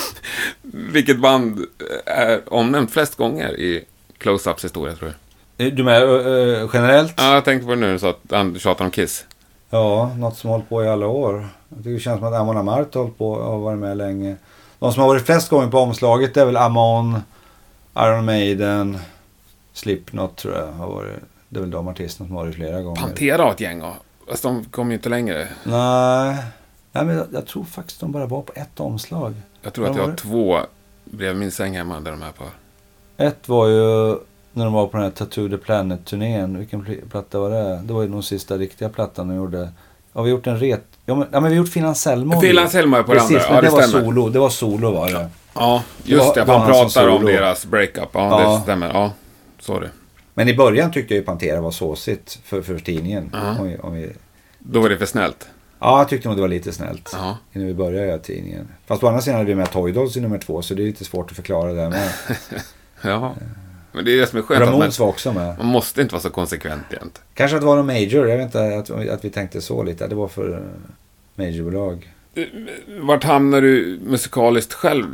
[0.62, 1.60] Vilket band
[2.06, 3.84] är omnämnt flest gånger i
[4.18, 5.12] Close-Ups historia tror
[5.56, 5.66] jag?
[5.66, 7.14] Eh, Du menar uh, generellt?
[7.16, 9.24] Ja, jag tänkte på det nu du sa att han tjatar om Kiss.
[9.70, 11.48] Ja, något som hållit på i alla år.
[11.68, 14.36] Jag tycker det känns som att Amon Amart har hållit på och varit med länge.
[14.78, 17.18] De som har varit flest gånger på omslaget är väl Amon,
[17.98, 18.98] Iron Maiden,
[19.72, 21.14] Slipknot tror jag har varit.
[21.48, 23.00] Det är väl de artisterna som har varit flera gånger.
[23.00, 23.94] Pantera har ett gäng och
[24.28, 25.48] Fast de kom ju inte längre.
[25.64, 26.36] Nej,
[26.96, 29.34] Nej men jag, jag tror faktiskt de bara var på ett omslag.
[29.62, 30.16] Jag tror att jag var har det?
[30.22, 30.58] två
[31.04, 32.44] bredvid min säng hemma där de är på.
[33.16, 34.16] Ett var ju
[34.52, 36.58] när de var på den här Tattoo the Planet-turnén.
[36.58, 37.80] Vilken pl- platta var det?
[37.84, 39.58] Det var ju nog sista riktiga plattan de gjorde.
[40.12, 40.84] Ja, vi har gjort en ret...
[41.06, 42.40] Ja, men, ja, men vi har gjort Phil Anselmo.
[42.40, 43.48] Phil Anselmo är på den Precis, andra.
[43.48, 44.04] men Ja, det, det var stämmer.
[44.04, 44.28] solo.
[44.28, 45.28] Det var solo var det.
[45.54, 46.40] Ja, Det just var- det.
[46.40, 48.08] det var Han pratar om deras breakup.
[48.12, 48.54] Ja, Ja.
[48.56, 48.88] det stämmer.
[48.94, 49.12] Ja,
[49.60, 49.88] sorry.
[50.34, 53.30] Men i början tyckte jag ju Pantera var såsigt för, för tidningen.
[53.32, 53.58] Ja.
[53.60, 54.12] Om vi, om vi...
[54.58, 55.48] Då var det för snällt.
[55.80, 57.10] Ja, jag tyckte nog det var lite snällt.
[57.12, 57.38] Ja.
[57.52, 58.68] Innan vi började göra tidningen.
[58.86, 60.86] Fast på andra sidan hade vi med Toy Dolls i nummer två så det är
[60.86, 62.10] lite svårt att förklara det med.
[63.02, 63.34] Ja.
[63.92, 64.62] Men det är det som är skönt.
[64.62, 65.58] att Ramones Man, var också med.
[65.58, 67.20] man måste inte vara så konsekvent jämt.
[67.34, 68.28] Kanske att det var någon major.
[68.28, 70.06] Jag vet inte att, att vi tänkte så lite.
[70.06, 70.60] Det var för eh,
[71.34, 72.12] majorbolag.
[73.00, 75.06] Vart hamnar du musikaliskt själv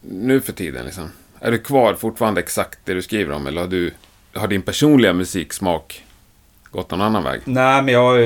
[0.00, 0.84] nu för tiden?
[0.84, 1.10] Liksom?
[1.40, 3.46] Är du kvar fortfarande exakt det du skriver om?
[3.46, 3.92] Eller har, du,
[4.34, 6.04] har din personliga musiksmak
[6.76, 7.40] gått någon annan väg?
[7.44, 8.18] Nej, men jag...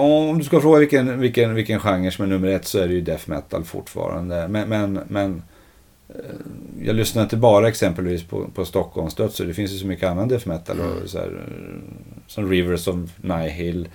[0.00, 2.94] Om du ska fråga vilken, vilken, vilken genre som är nummer ett så är det
[2.94, 4.48] ju death metal fortfarande.
[4.48, 5.42] Men, men, men
[6.08, 6.14] eh,
[6.82, 9.44] jag lyssnar inte bara exempelvis på, på Stockholmsdödsar.
[9.44, 10.80] Det finns ju så mycket annan death metal.
[10.80, 11.80] Och så här, eh,
[12.26, 13.88] som Rivers of Nihil.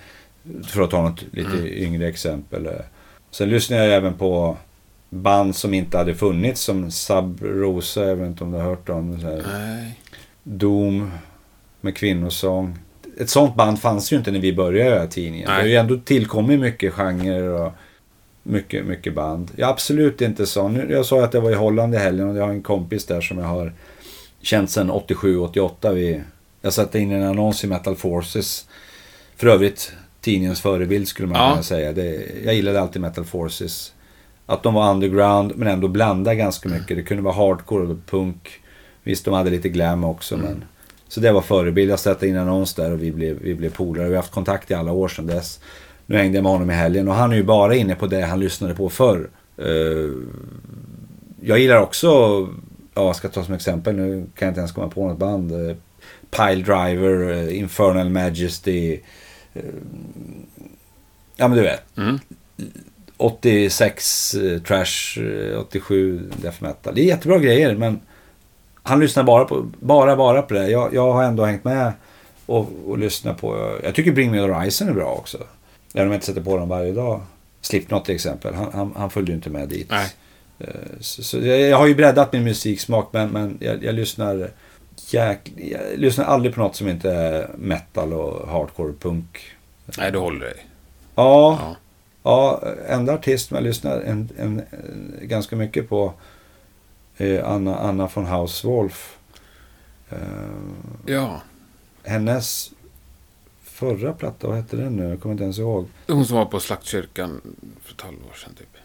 [0.66, 1.66] För att ta något lite Mm.
[1.66, 2.68] yngre exempel.
[3.30, 4.56] Sen lyssnar jag även på
[5.10, 6.60] band som inte hade funnits.
[6.60, 9.20] Som Sub Rosa, jag vet inte om du har hört dem.
[9.20, 9.42] Så här.
[10.42, 11.10] Doom
[11.80, 12.78] med kvinnosång.
[13.20, 15.46] Ett sånt band fanns ju inte när vi började tidningen.
[15.48, 15.62] Det Nej.
[15.62, 17.72] har ju ändå tillkommit mycket genrer och
[18.42, 19.50] mycket, mycket band.
[19.56, 20.68] Jag är absolut inte så.
[20.68, 23.06] Nu, jag sa att jag var i Holland i helgen och jag har en kompis
[23.06, 23.72] där som jag har
[24.42, 25.92] känt sedan 87-88.
[25.94, 26.22] Vi,
[26.62, 28.66] jag satte in en annons i Metal Forces.
[29.36, 31.50] För övrigt tidningens förebild skulle man Ja.
[31.50, 31.92] kunna säga.
[31.92, 33.92] Det, jag gillade alltid Metal Forces.
[34.46, 36.96] Att de var underground men ändå blandade ganska mycket.
[36.96, 38.50] Det kunde vara hardcore och punk.
[39.02, 40.64] Visst, de hade lite glam också men...
[41.08, 41.90] Så det var förebild.
[41.90, 44.08] Jag satte in en annons där och vi blev, vi blev polare.
[44.08, 45.60] Vi har haft kontakt i alla år sedan dess.
[46.06, 48.20] Nu hängde jag med honom i helgen och han är ju bara inne på det
[48.20, 49.30] han lyssnade på förr.
[49.56, 50.10] Eh,
[51.40, 52.06] jag gillar också,
[52.94, 55.52] ja jag ska ta som exempel, nu kan jag inte ens komma på något band.
[55.52, 55.74] Uh,
[56.30, 59.00] Pile Driver, eh, Infernal Majesty.
[59.54, 59.62] eh,
[61.36, 61.96] ja men du vet.
[61.96, 62.18] Mm.
[63.16, 65.20] 86 eh, trash,
[65.52, 66.94] eh, 87 death metal.
[66.94, 68.00] Det är jättebra grejer men
[68.88, 70.70] han lyssnar bara på, bara, bara på det.
[70.70, 71.92] Jag, jag har ändå hängt med
[72.46, 73.78] och, och lyssnat på.
[73.82, 75.38] Jag tycker Bring Me The Horizon är bra också.
[75.94, 77.20] Även om jag inte sätter på dem varje dag.
[77.60, 78.54] Slipknot till exempel.
[78.54, 79.90] Han, han, han följde ju inte med dit.
[79.90, 80.10] Nej.
[80.58, 80.66] Eh,
[81.00, 84.50] Så, så jag, jag har ju breddat min musiksmak men, men jag, jag lyssnar
[85.10, 89.40] jäk, jag lyssnar aldrig på något som inte är metal och hardcore punk.
[89.98, 90.66] Nej, du håller dig.
[91.14, 91.76] Ja, Ja.
[92.22, 96.12] Ja, enda artist man lyssnar en, en, en, ganska mycket på
[97.44, 99.18] Anna, Anna von Hauswolf.
[100.10, 100.18] Eh,
[101.06, 101.40] ja.
[102.02, 102.70] hennes
[103.62, 105.08] förra platta, vad hette den nu?
[105.08, 105.88] Jag kommer inte ens ihåg.
[106.06, 107.40] Hon som var på Slaktkyrkan
[107.82, 108.76] för ett halvår sedan typ.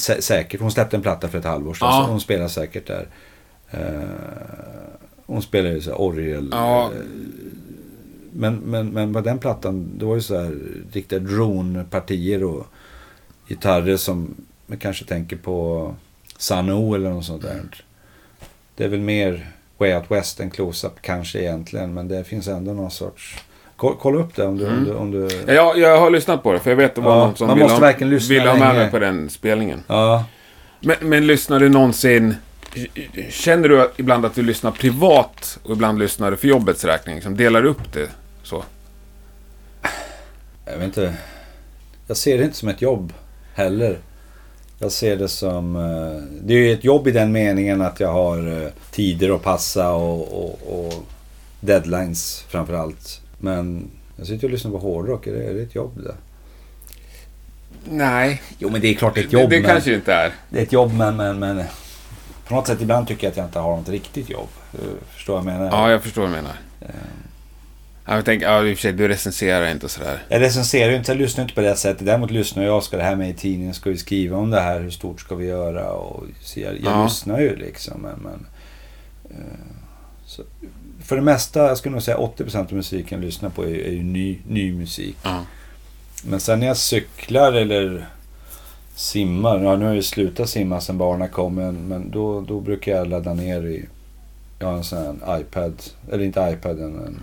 [0.00, 1.88] Sä, säkert, hon släppte en platta för ett halvår sedan.
[1.88, 2.04] Ja.
[2.04, 3.08] Så hon spelar säkert där.
[3.70, 4.02] Eh,
[5.26, 6.48] hon spelar ju så här orgel.
[6.52, 6.84] Ja.
[6.84, 7.00] Eh,
[8.32, 10.58] men, men, men på den plattan, det var ju så här
[10.92, 12.66] riktiga drone-partier och
[13.48, 14.34] gitarrer som
[14.66, 15.94] man kanske tänker på
[16.38, 17.62] Sano eller något sånt där.
[18.76, 21.94] Det är väl mer Way Out West än Close-Up kanske egentligen.
[21.94, 23.36] Men det finns ändå någon sorts...
[23.76, 24.66] Ko- Kolla upp det om du...
[24.68, 25.28] Om du, om du...
[25.54, 27.46] Ja, jag, har lyssnat på det, för jag vet att det var Ja, någon som
[27.46, 29.82] man ville måste ha, ville ha med mig på den spelningen.
[29.86, 30.24] Ja.
[30.80, 32.34] Men, men lyssnar du någonsin...
[33.30, 37.14] Känner du ibland att du lyssnar privat och ibland lyssnar du för jobbets räkning?
[37.14, 38.08] Liksom, delar du upp det
[38.42, 38.64] så?
[40.64, 41.14] Jag vet inte.
[42.06, 43.12] Jag ser det inte som ett jobb
[43.54, 43.98] heller.
[44.78, 45.76] Jag ser det som...
[45.76, 49.42] eh, Det är ju ett jobb i den meningen att jag har eh, tider att
[49.42, 50.94] passa och, och, och
[51.60, 53.20] deadlines framför allt.
[53.38, 55.26] Men jag sitter och lyssnar på hårdrock.
[55.26, 56.14] Är det, är det ett jobb det?
[57.90, 59.50] Nej, Jo men det är klart det är ett jobb.
[59.50, 60.32] det, det men, kanske inte är.
[60.50, 61.62] Det är ett jobb men, men, men
[62.48, 64.48] på något sätt ibland tycker jag att jag inte har något riktigt jobb.
[64.72, 64.78] Du
[65.14, 65.66] Förstår vad jag menar?
[65.70, 66.52] Ja, jag förstår vad du menar.
[68.08, 70.22] Ja, Jag tänker, ja, i och för sig, du recenserar inte sådär.
[70.28, 72.06] Jag recenserar inte, jag lyssnar inte på det sättet.
[72.06, 72.82] Däremot lyssnar jag.
[72.82, 73.74] Ska det här med i tidningen?
[73.74, 74.80] Ska vi skriva om det här?
[74.80, 75.90] Hur stort ska vi göra?
[75.92, 77.04] Och så jag jag Ja.
[77.04, 78.00] lyssnar ju liksom.
[78.02, 78.46] Men, men,
[79.30, 79.44] eh,
[80.26, 80.42] så,
[81.04, 83.92] för det mesta, jag skulle nog säga 80% av musiken jag lyssnar på är, är
[83.92, 85.16] ju ny, ny musik.
[85.22, 85.44] Ja.
[86.24, 88.08] Men sen när jag cyklar eller
[88.94, 89.54] simmar.
[89.64, 91.54] Ja, nu har jag ju slutat simma sen barnen kom.
[91.54, 93.86] Men, men då, då brukar jag ladda ner i...
[94.58, 95.82] Jag har en sån här iPad.
[96.12, 97.20] Eller inte iPad, en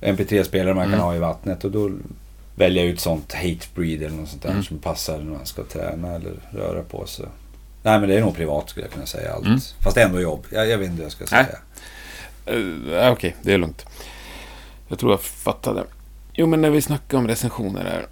[0.00, 1.04] MP3-spelare man kan Mm.
[1.04, 1.64] ha i vattnet.
[1.64, 1.90] Och då
[2.54, 4.62] väljer jag ut sånt Hatebreed eller något sånt där Mm.
[4.62, 7.26] som passar när man ska träna eller röra på sig.
[7.82, 9.46] Nej men det är nog privat skulle jag kunna säga allt.
[9.46, 9.58] Mm.
[9.80, 10.46] Fast ändå jobb.
[10.50, 11.46] Jag, jag vet inte vad jag ska säga.
[12.56, 13.86] Uh, Okej, det är lugnt.
[14.88, 15.84] Jag tror jag fattade.
[16.32, 18.06] Jo, men när vi snackar om recensioner här.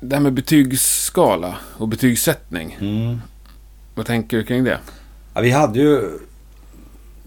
[0.00, 2.76] Det här med betygsskala och betygssättning.
[2.80, 3.20] Mm.
[3.94, 4.78] Vad tänker du kring det?
[5.34, 6.10] Ja, vi hade ju...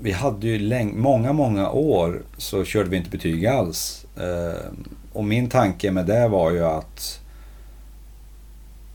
[0.03, 4.05] Vi hade ju läng- många, många år så körde vi inte betyg alls.
[4.17, 4.71] Eh,
[5.13, 7.19] och min tanke med det var ju att...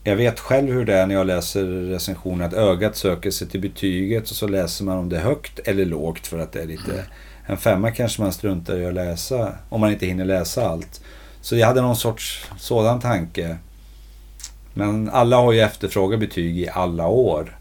[0.03, 3.61] Jag vet själv hur det är när jag läser recensioner att ögat söker sig till
[3.61, 6.67] betyget och så läser man om det är högt eller lågt för att det är
[6.67, 7.05] lite...
[7.45, 11.01] En femma kanske man struntar i att läsa om man inte hinner läsa allt.
[11.41, 13.57] Så jag hade någon sorts sådan tanke.
[14.73, 17.57] Men alla har ju efterfrågat betyg i alla år.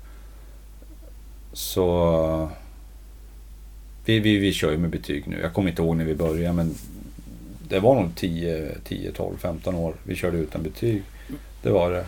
[1.53, 2.51] Så
[4.07, 5.41] vi, vi, vi kör ju med betyg nu.
[5.43, 6.75] Jag kommer inte ihåg när vi började men
[7.69, 11.03] det var nog 10, 10, 12, 15 år vi körde utan betyg.
[11.63, 12.05] Det var det.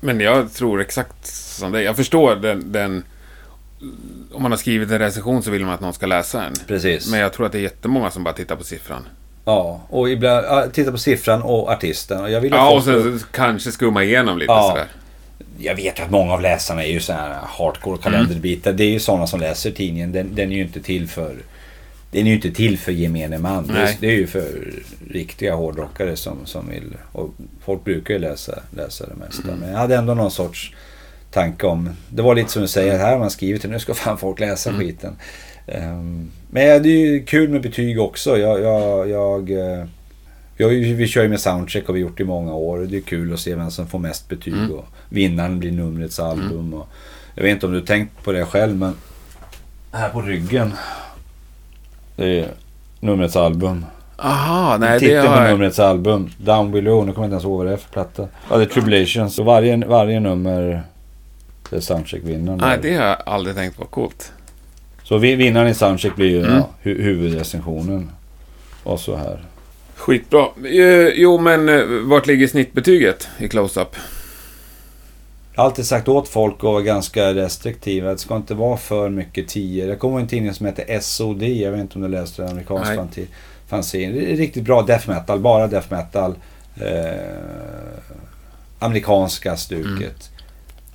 [0.00, 1.82] Men jag tror exakt som det.
[1.82, 3.04] Jag förstår den, den...
[4.32, 6.52] Om man har skrivit en recension så vill man att någon ska läsa den.
[6.66, 7.10] Precis.
[7.10, 9.02] Men jag tror att det är jättemånga som bara tittar på siffran.
[9.44, 12.20] Ja, och ibland, titta på siffran och artisten.
[12.20, 14.68] Och jag vill Ja, och sen kanske skumma igenom lite Ja.
[14.70, 14.86] sådär.
[15.60, 18.72] Jag vet att många av läsarna är ju så här hardcore kalenderbitar.
[18.72, 20.12] Det är ju sådana som läser tidningen.
[20.12, 21.36] Den, den är ju inte till för...
[22.10, 23.66] Den är ju inte till för gemene man.
[23.66, 24.72] Det är, det är ju för
[25.10, 26.96] riktiga hårdrockare som, som vill...
[27.12, 27.30] Och
[27.64, 29.48] folk brukar ju läsa, läsa det mesta.
[29.48, 29.58] Mm.
[29.58, 30.74] Men jag hade ändå någon sorts
[31.30, 31.90] tanke om...
[32.08, 34.40] Det var lite som du säger, här har man skrivit det, nu ska fan folk
[34.40, 34.80] läsa Mm.
[34.80, 35.16] skiten.
[35.66, 38.38] Ehm, men det är ju kul med betyg också.
[38.38, 38.60] Jag...
[38.60, 39.84] jag, jag eh,
[40.60, 42.78] vi, har ju, vi kör ju med soundcheck och vi har gjort i många år.
[42.78, 44.54] Det är kul att se vem som får mest betyg.
[44.54, 44.72] Mm.
[44.72, 46.74] Och vinnaren blir numrets album.
[46.74, 46.88] Och,
[47.34, 48.94] jag vet inte om du tänkt på det själv men
[49.92, 50.72] här på ryggen.
[52.16, 52.48] Det är
[53.00, 53.84] numrets album.
[54.16, 55.50] Aha, nej det på har jag...
[55.50, 56.30] numrets album.
[56.36, 57.06] Down Below.
[57.06, 58.28] Nu kommer jag inte ens ihåg vad det är för platta.
[58.50, 59.38] Ja, det är Tribulations.
[59.38, 60.82] Och varje, varje nummer
[61.70, 62.58] det är soundcheck-vinnaren.
[62.60, 63.84] Nej, det har jag aldrig tänkt på.
[63.84, 64.32] Coolt.
[65.02, 66.56] Så vi, vinnaren i soundcheck blir ju Mm.
[66.56, 68.10] ja, hu huvudrecensionen.
[68.82, 69.44] Och så här.
[70.00, 70.46] Skitbra.
[70.64, 73.88] Eh, Jo, men eh, vart ligger snittbetyget i close-up?
[75.54, 78.10] Jag har alltid sagt åt folk att vara ganska restriktiva.
[78.12, 79.86] Det ska inte vara för mycket 10.
[79.86, 81.42] Det kommer en tidning som heter SOD.
[81.42, 82.48] Jag vet inte om du läste det.
[82.50, 83.18] Amerikansk
[83.68, 84.12] fanzine.
[84.12, 85.40] Det är riktigt bra death metal.
[85.40, 86.34] Bara death metal.
[86.76, 88.00] Eh,
[88.78, 90.30] amerikanska stuket.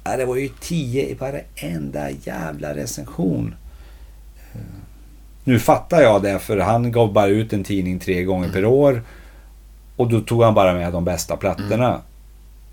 [0.03, 3.55] Ja, det var ju 10 i varenda jävla recension.
[5.47, 9.03] Nu fattar jag det för han gav bara ut en tidning tre gånger per år.
[9.95, 12.01] Och då tog han bara med de bästa plattorna.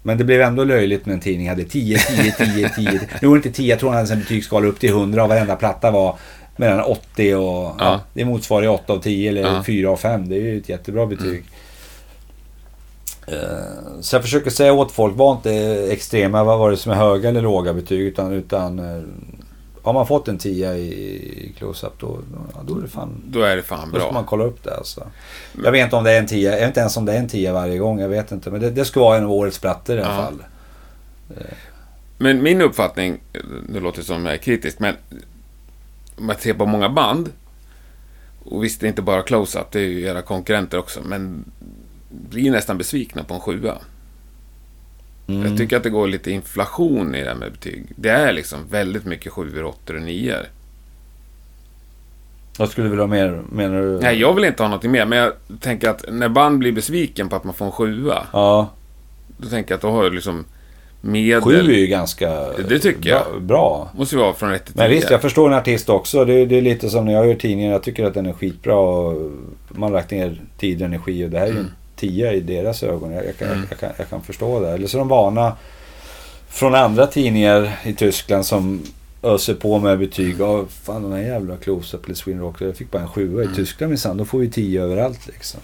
[0.03, 3.01] Men det blev ändå löjligt med en tidning hade 10, 10, 10, 10.
[3.23, 5.29] Nu var det inte 10, jag tror han hade en betygsskala upp till 100 och
[5.29, 6.17] varenda platta var
[6.57, 7.43] mellan 80 och...
[7.43, 7.75] Ja.
[7.79, 8.01] Ja.
[8.15, 9.63] det motsvarar ju 8 av 10 eller Ja.
[9.67, 10.29] 4 av 5.
[10.29, 11.45] Det är ju ett jättebra betyg.
[13.27, 15.53] Eh, Så jag försöker säga åt folk, var inte
[15.91, 18.01] extrema, vad var det som är höga eller låga betyg.
[18.01, 19.03] Utan, utan eh,
[19.83, 22.19] har man fått en 10 i close-up då,
[22.65, 24.13] då är det fan Då är det fan då ska bra.
[24.13, 25.07] man kolla upp det alltså.
[25.65, 26.51] Jag vet inte om det är en 10.
[26.51, 28.01] Jag vet inte ens om det är en 10 varje gång.
[28.01, 28.51] Jag vet inte.
[28.51, 30.25] Men det, det ska vara en av årets plattor i alla Ja.
[30.25, 30.43] fall.
[32.19, 33.21] Men min uppfattning,
[33.69, 34.95] nu låter det som jag är kritisk, men
[36.17, 37.29] om man ser på många band,
[38.45, 41.45] och visst det är inte bara close-up, det är ju era konkurrenter också, men
[42.31, 43.79] blir nästan besvikna på en sjua.
[45.27, 45.47] Mm.
[45.49, 47.85] Jag tycker att det går lite inflation i det här med betyg.
[47.97, 50.47] Det är liksom väldigt mycket sjuor, åttor och nior.
[52.59, 53.43] Vad skulle du vilja ha mer?
[53.53, 53.99] Menar du?
[54.01, 57.29] Nej, jag vill inte ha någonting mer, men jag tänker att när band blir besviken
[57.29, 58.71] på att man får en sjua, Ja.
[59.37, 60.45] då tänker jag att då har du liksom
[61.01, 61.43] medel.
[61.43, 62.31] Sju är ju ganska
[62.69, 63.43] Det tycker jag.
[63.43, 63.91] bra.
[63.97, 66.25] Måste ju vara från rätt till Men visst, jag förstår en artist också.
[66.25, 67.73] Det, det är lite som när jag gör tidningen.
[67.73, 68.75] Jag tycker att den är skitbra.
[68.77, 69.31] Och
[69.69, 71.27] man har lagt ner tid och energi.
[71.27, 71.71] Och det här är ju Mm.
[72.09, 73.13] Tia i deras ögon.
[73.13, 73.67] Jag, jag, kan, Mm.
[73.71, 74.71] jag, kan, jag kan förstå det.
[74.71, 75.57] Eller så är de vana
[76.49, 78.83] från andra tidningar i Tyskland som
[79.23, 80.37] öser på med betyg.
[80.39, 82.61] Ja, fan den här jävla close-up eller Swin Rock.
[82.61, 83.43] Jag fick bara en sjua.
[83.43, 83.53] Mm.
[83.53, 85.61] I Tyskland minsann, då får vi tio överallt liksom.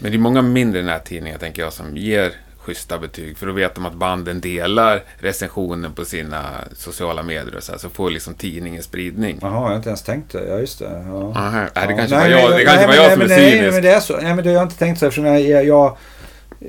[0.00, 2.32] Men det är många mindre nättidningar, tänker jag, som ger
[2.64, 3.38] schyssta betyg.
[3.38, 6.42] För då vet de att banden delar recensionen på sina
[6.76, 9.38] sociala medier och så här, så får liksom tidningen spridning.
[9.42, 10.46] Jaha, jag har inte ens tänkt det.
[10.48, 11.04] Ja, just det.
[11.06, 11.32] Ja.
[11.36, 13.36] Aha, det kanske Nej, var jag, det kanske nej, var men- jag som är men-
[13.38, 13.72] Nej, cynisk.
[13.74, 14.16] men det är så.
[14.16, 15.96] Nej, men det har jag inte tänkt så eftersom jag, jag,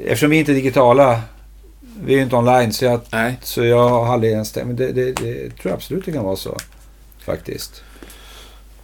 [0.05, 1.21] Eftersom vi inte är digitala.
[2.05, 4.67] Vi är ju inte online så jag, Nej, så jag har aldrig ens tänkt.
[4.67, 6.57] Men det, det, det tror jag absolut det kan vara så.
[7.25, 7.83] Faktiskt.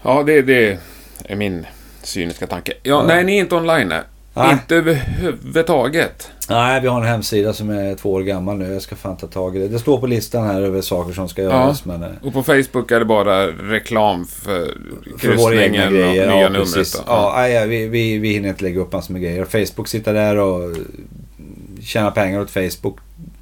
[0.01, 0.77] ja, det, det
[1.23, 1.65] är min
[2.03, 2.73] cyniska tanke.
[2.83, 3.03] Ja, Ja.
[3.07, 3.93] nej, ni är inte online.
[4.33, 4.51] Nej.
[4.51, 6.31] Inte överhuvudtaget.
[6.49, 8.73] Nej, vi har en hemsida som är två år gammal nu.
[8.73, 9.67] Jag ska fan ta tag i det.
[9.67, 11.85] Det står på listan här över saker som ska göras.
[11.85, 14.77] Men, eh, Och på Facebook är det bara reklam för
[15.17, 17.03] för våra egna och nya Ja, numret.
[17.07, 19.45] Ja, nej, ja, vi, vi, vi hinner inte lägga upp massor med grejer.
[19.45, 20.75] Facebook sitter där och
[21.81, 22.97] tjäna pengar åt Facebook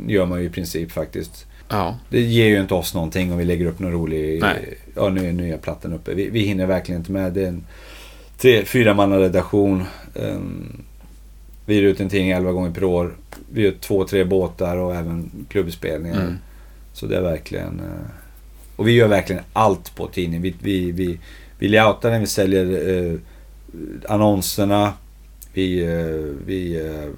[0.08, 1.46] gör man ju i princip faktiskt.
[1.70, 1.98] ja.
[2.10, 4.42] Det ger ju inte oss någonting om vi lägger upp någon rolig...
[4.42, 4.78] Nej.
[4.96, 6.14] Ja, nu är nya plattan uppe.
[6.14, 7.34] Vi, vi hinner verkligen inte med.
[7.34, 7.64] Det är en
[8.38, 9.84] tre, fyra manna redaktion.
[10.14, 10.84] Um,
[11.68, 13.16] vi ger ut en tidning 11 gånger per år.
[13.52, 16.22] Vi gör två, tre båtar och även klubbspelningar.
[16.22, 16.38] Mm.
[16.94, 17.80] Så det är verkligen...
[17.80, 18.12] eh,
[18.76, 20.42] och vi gör verkligen allt på tidningen.
[20.42, 21.20] Vi, vi, vi,
[21.60, 23.20] vi layoutar den, vi säljer eh,
[24.08, 24.94] annonserna.
[25.54, 27.10] Vi, eh, vi eh,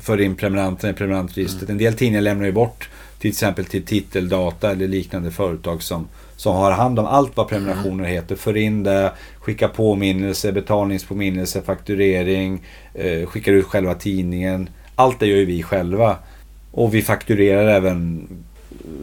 [0.00, 1.70] för in prenumeranterna i prenumerantregistret.
[1.70, 6.08] En del tidningar lämnar ju bort till exempel till titeldata eller liknande företag som,
[6.38, 8.36] som har hand om allt vad prenumerationer heter.
[8.36, 12.64] För in det, skickar påminnelse, betalningspåminnelse, fakturering,
[12.94, 14.68] eh, skickar ut själva tidningen.
[14.94, 16.16] Allt det gör ju vi själva.
[16.72, 18.28] Och vi fakturerar även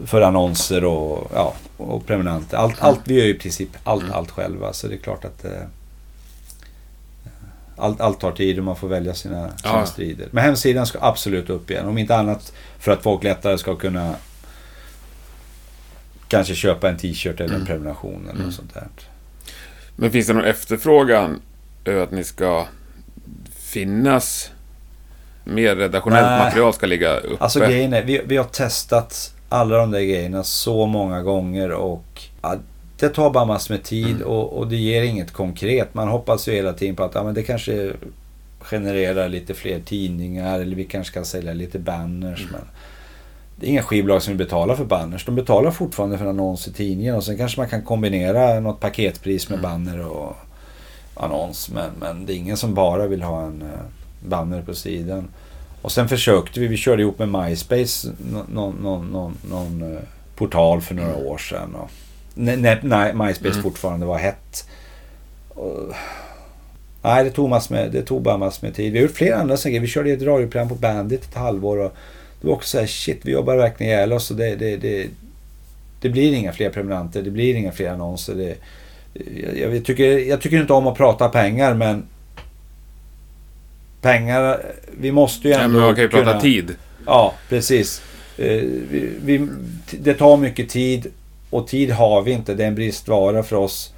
[0.06, 2.56] för annonser och, ja, och prenumeranter.
[2.56, 4.14] Allt, allt, vi gör ju i princip allt, Mm.
[4.14, 4.72] allt själva.
[4.72, 5.50] Så det är klart att eh,
[7.76, 9.86] allt, allt tar tid och man får välja sina, sina Ja.
[9.86, 10.28] strider.
[10.30, 11.86] Men hemsidan ska absolut upp igen.
[11.88, 14.14] Om inte annat för att folk lättare ska kunna
[16.28, 17.66] kanske köpa en t-shirt eller en Mm.
[17.66, 18.46] prenumeration eller Mm.
[18.46, 18.86] något sånt där.
[19.96, 21.40] Men finns det någon efterfrågan
[21.84, 22.66] över att ni ska
[23.54, 24.50] finnas
[25.44, 26.38] mer redaktionellt Nej.
[26.44, 27.44] material ska ligga uppe?
[27.44, 32.22] Alltså grejen är, vi, vi har testat alla de där grejerna så många gånger och
[32.42, 32.56] ja,
[32.98, 34.22] det tar bara massor med tid Mm.
[34.28, 35.94] och, och det ger inget konkret.
[35.94, 37.92] Man hoppas ju hela tiden på att ja, men det kanske
[38.60, 42.40] genererar lite fler tidningar eller vi kanske kan sälja lite banners.
[42.40, 42.52] Mm.
[42.52, 42.60] Men
[43.56, 45.24] det är inga skivbolag som vill betala för banners.
[45.26, 49.48] De betalar fortfarande för annons i tidningen och sen kanske man kan kombinera något paketpris
[49.48, 49.70] med Mm.
[49.70, 50.36] banner och
[51.14, 51.70] annons.
[51.70, 55.28] Men, men det är ingen som bara vill ha en eh, banner på sidan.
[55.82, 59.98] Och sen försökte vi, vi körde ihop med MySpace, nå- någon, någon, någon, någon
[60.36, 61.74] portal för några år sedan.
[61.74, 61.90] Och,
[62.34, 63.62] när, när, när MySpace Mm.
[63.62, 64.68] fortfarande var hett.
[65.48, 65.72] Och,
[67.02, 68.92] nej, det tog, massor med, det tog bara massor med tid.
[68.92, 69.80] Vi har gjort flera andra saker.
[69.80, 71.76] Vi körde ett radioprogram på Bandit ett halvår.
[71.78, 71.92] Och
[72.40, 74.30] det var också så här, shit, vi jobbar verkligen ihjäl oss.
[74.30, 75.06] Och det, det, det,
[76.00, 78.34] det blir inga fler prenumeranter, det blir inga fler annonser.
[78.34, 78.56] Det,
[79.58, 82.06] jag, jag, tycker, jag tycker inte om att prata pengar, men
[84.00, 84.62] pengar,
[85.00, 86.76] vi måste ju ändå men man kan ju prata kunna- tid.
[87.06, 88.02] Ja, precis.
[88.38, 89.48] Eh, vi, vi,
[89.90, 91.06] det tar mycket tid
[91.50, 92.54] och tid har vi inte.
[92.54, 93.92] Det är en bristvara för oss.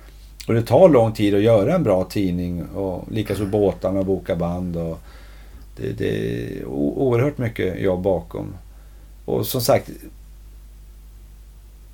[0.47, 4.37] Och det tar lång tid att göra en bra tidning och likaså båtarna och boka
[4.37, 4.77] band.
[4.77, 5.01] Och
[5.81, 6.09] det, det
[6.61, 8.55] är oerhört mycket jobb bakom.
[9.25, 9.91] Och som sagt,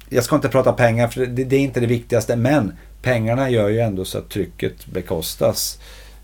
[0.09, 2.37] jag ska inte prata pengar för det, det är inte det viktigaste.
[2.37, 2.72] Men
[3.03, 5.78] pengarna gör ju ändå så att trycket bekostas.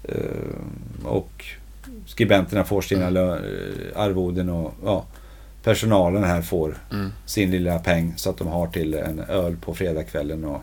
[0.04, 1.44] Eh, och
[2.06, 3.36] skribenterna får sina lö-
[3.94, 5.04] eh, arvoden och ja,
[5.62, 7.12] personalen här får Mm.
[7.26, 10.44] sin lilla peng så att de har till en öl på fredagskvällen.
[10.44, 10.60] Och,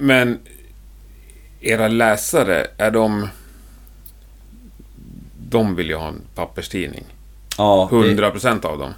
[0.00, 0.38] Men
[1.60, 3.28] era läsare, är de...
[5.54, 7.04] De vill ju ha en papperstidning.
[7.58, 8.92] ja, det- 100% av dem.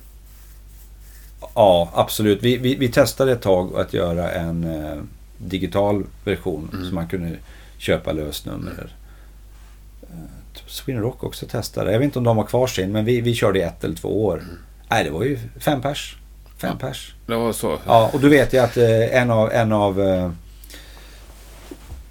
[1.54, 2.42] Ja, absolut.
[2.42, 5.02] Vi, vi, vi testade ett tag att göra en eh,
[5.38, 6.88] digital version Mm.
[6.88, 7.36] så man kunde
[7.78, 8.94] köpa lösnummer.
[10.02, 10.16] Eh,
[10.66, 11.92] Sweden Rock också testade.
[11.92, 13.94] Jag vet inte om de har kvar sin, men vi, vi körde i ett eller
[13.96, 14.42] två år.
[14.90, 16.16] Nej, det var ju fem pers.
[16.58, 16.78] Fem Mm.
[16.82, 16.88] Ja.
[16.88, 17.14] pers.
[17.26, 17.78] Det var så.
[17.86, 20.30] Ja, och då vet jag att eh, en av, en av eh,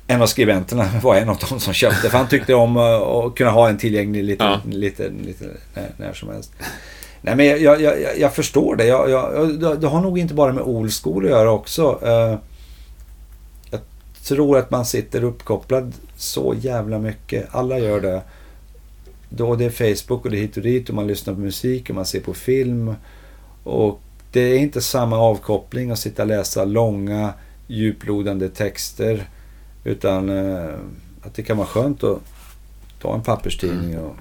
[0.07, 2.09] en av skribenterna var en av de som köpte.
[2.09, 4.61] För han tyckte om eh, att kunna ha en tillgänglig lite, Ja.
[4.65, 6.51] lite, lite när, när som helst.
[7.21, 8.85] Nej, men jag, jag, jag, förstår det.
[8.85, 11.99] Jag, jag, det har nog inte bara med old school att göra också.
[12.03, 12.37] Eh,
[13.69, 13.79] jag
[14.23, 17.47] tror att man sitter uppkopplad så jävla mycket.
[17.51, 18.21] Alla gör det.
[19.29, 21.89] Då det är Facebook och det är hit och dit och man lyssnar på musik
[21.89, 22.95] och man ser på film.
[23.63, 24.01] Och
[24.31, 27.33] det är inte samma avkoppling att sitta och läsa långa
[27.67, 29.29] djuplodande texter.
[29.85, 30.75] Utan eh,
[31.21, 32.19] att det kan vara skönt att
[33.01, 34.15] ta en papperstidning och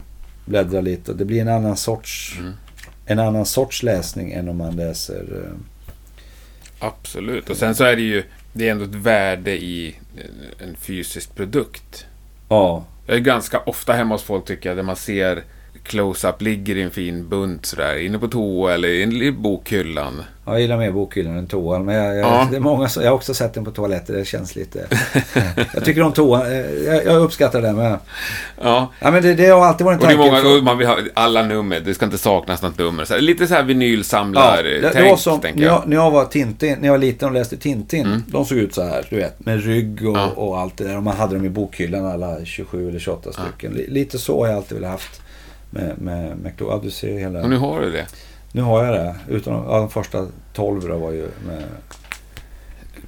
[0.47, 1.11] bläddra lite.
[1.13, 2.53] Och det blir en annan sorts, Mm.
[3.07, 5.45] en annan sorts läsning än om man läser...
[5.45, 5.59] Eh,
[6.79, 7.51] Absolut.
[7.51, 8.23] Och sen så är det ju...
[8.53, 12.07] Det är ändå ett värde i en- en fysisk produkt.
[12.49, 15.45] ja, Jag är ganska ofta hemma hos folk tycker jag, där man ser
[15.85, 18.89] close-up ligger i en fin bunt sådär, inne på toa eller
[19.23, 20.23] i bokhyllan.
[20.47, 21.85] jag gillar mer bokhyllan än toan.
[21.85, 22.49] Men jag, jag, Ja.
[22.51, 24.15] det är många jag har också sett den på toaletter.
[24.15, 24.87] Det känns lite...
[25.75, 26.47] jag tycker om toan.
[26.47, 27.99] eh, Jag, jag uppskattar det med.
[28.63, 30.43] Ja, Ja, men det, det har alltid varit en och det är tanke.
[30.45, 33.05] många, och man vill ha alla nummer, det ska inte saknas något nummer.
[33.05, 35.83] Så här, lite så här Ja, vinylsamlar-tänk, det, det var som tänker när jag.
[35.87, 38.07] när jag var Tintin, när jag var liten och läste Tintin.
[38.07, 38.23] Mm.
[38.27, 40.31] De såg ut så här, du vet, med rygg och, Ja.
[40.37, 40.97] och allt det där.
[40.97, 43.43] Och man hade dem i bokhyllan alla 27 eller 28 Ja.
[43.45, 43.73] stycken.
[43.73, 45.21] Li- Lite så har jag alltid velat haft.
[45.75, 47.43] Med, med, med, ja, du ser hela...
[47.43, 48.07] Och nu har du det.
[48.53, 49.15] Nu har jag det.
[49.29, 51.63] Utan, ja, de första 12 då var ju med...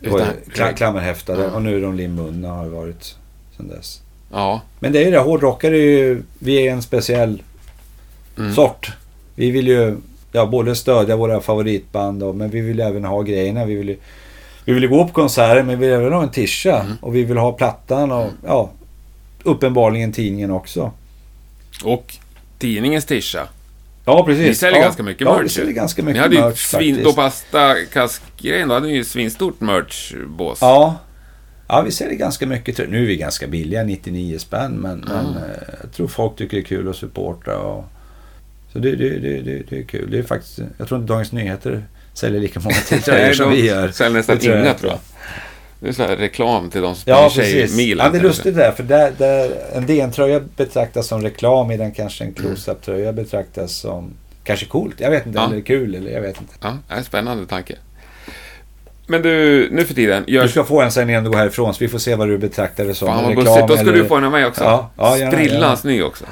[0.00, 1.50] Det var ju Utan- kla, klammerhäftade Ja.
[1.50, 3.16] och nu är de limbundna har det varit
[3.56, 4.00] sedan dess.
[4.32, 4.60] Ja.
[4.78, 6.22] Men det är ju det, hårdrockare är ju...
[6.38, 7.42] Vi är en speciell
[8.38, 8.54] Mm.
[8.54, 8.92] sort.
[9.34, 9.96] Vi vill ju
[10.32, 13.64] ja, både stödja våra favoritband och, men vi vill även ha grejerna.
[13.64, 13.96] Vi vill ju,
[14.64, 16.80] vi vill ju gå på konserter men vi vill även ha en tisha.
[16.80, 16.96] Mm.
[17.00, 18.70] Och vi vill ha plattan och ja,
[19.42, 20.92] uppenbarligen tidningen också.
[21.84, 22.16] Och
[22.58, 23.48] tidningens tisha.
[24.04, 24.46] Ja, precis.
[24.46, 25.44] Ni säljer ja, ganska mycket Ja, merch.
[25.44, 28.94] vi säljer ganska Ni mycket hade ju merch svin, då pasta kaskgrejen, då hade ni
[28.94, 30.58] ju svinstort merchbås.
[30.60, 30.96] Ja.
[31.68, 32.90] Ja, vi säljer ganska mycket.
[32.90, 34.72] Nu är vi ganska billiga, 99 spänn.
[34.72, 35.36] Men, men Mm.
[35.36, 35.42] eh,
[35.82, 37.58] jag tror folk tycker det är kul att supporta.
[37.58, 37.84] Och,
[38.72, 40.10] så det, det, det, det, det är kul.
[40.10, 41.84] Det är faktiskt, jag tror inte Dagens Nyheter
[42.14, 43.90] säljer lika många tröjor Nej, som vi gör.
[43.90, 45.00] Säljer nästan inga tror jag.
[45.80, 47.76] Det är så här reklam till de som Ja, springer precis.
[47.76, 48.06] tjejmilen.
[48.06, 48.72] Ja, det är lustigt det där.
[48.72, 54.10] För där, där, en DN-tröja betraktas som reklam medan kanske en close-up-tröja betraktas som
[54.44, 54.94] kanske coolt.
[55.00, 55.38] Jag vet inte.
[55.38, 55.46] Ja.
[55.52, 55.94] Eller kul.
[55.94, 56.54] Eller jag vet inte.
[56.60, 57.74] Ja, det är en spännande tanke.
[59.08, 60.46] Men du, nu för tiden, Du gör...
[60.46, 61.74] ska få en sen innan du går härifrån.
[61.74, 63.08] Så vi får se vad du betraktar det som.
[63.08, 64.64] Fan vad reklam bussigt, då ska eller- du få en av mig också.
[64.64, 66.24] Ja, ja, gärna, Sprillans ny också.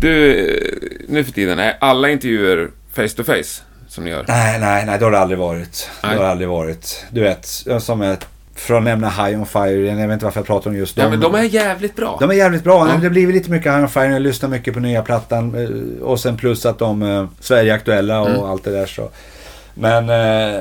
[0.00, 4.24] Du, eh, nu för tiden, är alla intervjuer face to face som ni gör?
[4.28, 4.98] Nej, nej, nej.
[4.98, 5.90] Det har det aldrig varit.
[6.02, 6.10] Nej.
[6.12, 7.04] Det har det aldrig varit.
[7.10, 7.46] Du vet,
[7.80, 8.26] som ett...
[8.60, 9.98] För att nämna High on Fire igen.
[9.98, 11.04] Jag vet inte varför jag pratar om just dem.
[11.04, 12.16] Ja, men de är jävligt bra.
[12.20, 12.88] De är jävligt bra.
[12.88, 12.96] Ja.
[12.96, 14.12] Det blir lite mycket High on Fire.
[14.12, 15.54] Jag lyssnar mycket på nya plattan.
[15.54, 18.40] eh, Och sen plus att de är Sverigeaktuella och Mm.
[18.42, 19.08] allt det där så.
[19.74, 20.08] Men...
[20.10, 20.60] Eh,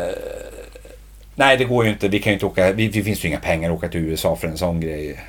[1.35, 2.07] nej, det går ju inte.
[2.07, 2.71] Vi kan ju inte åka...
[2.71, 5.19] Vi, det finns ju inga pengar att åka till USA för en sån grej.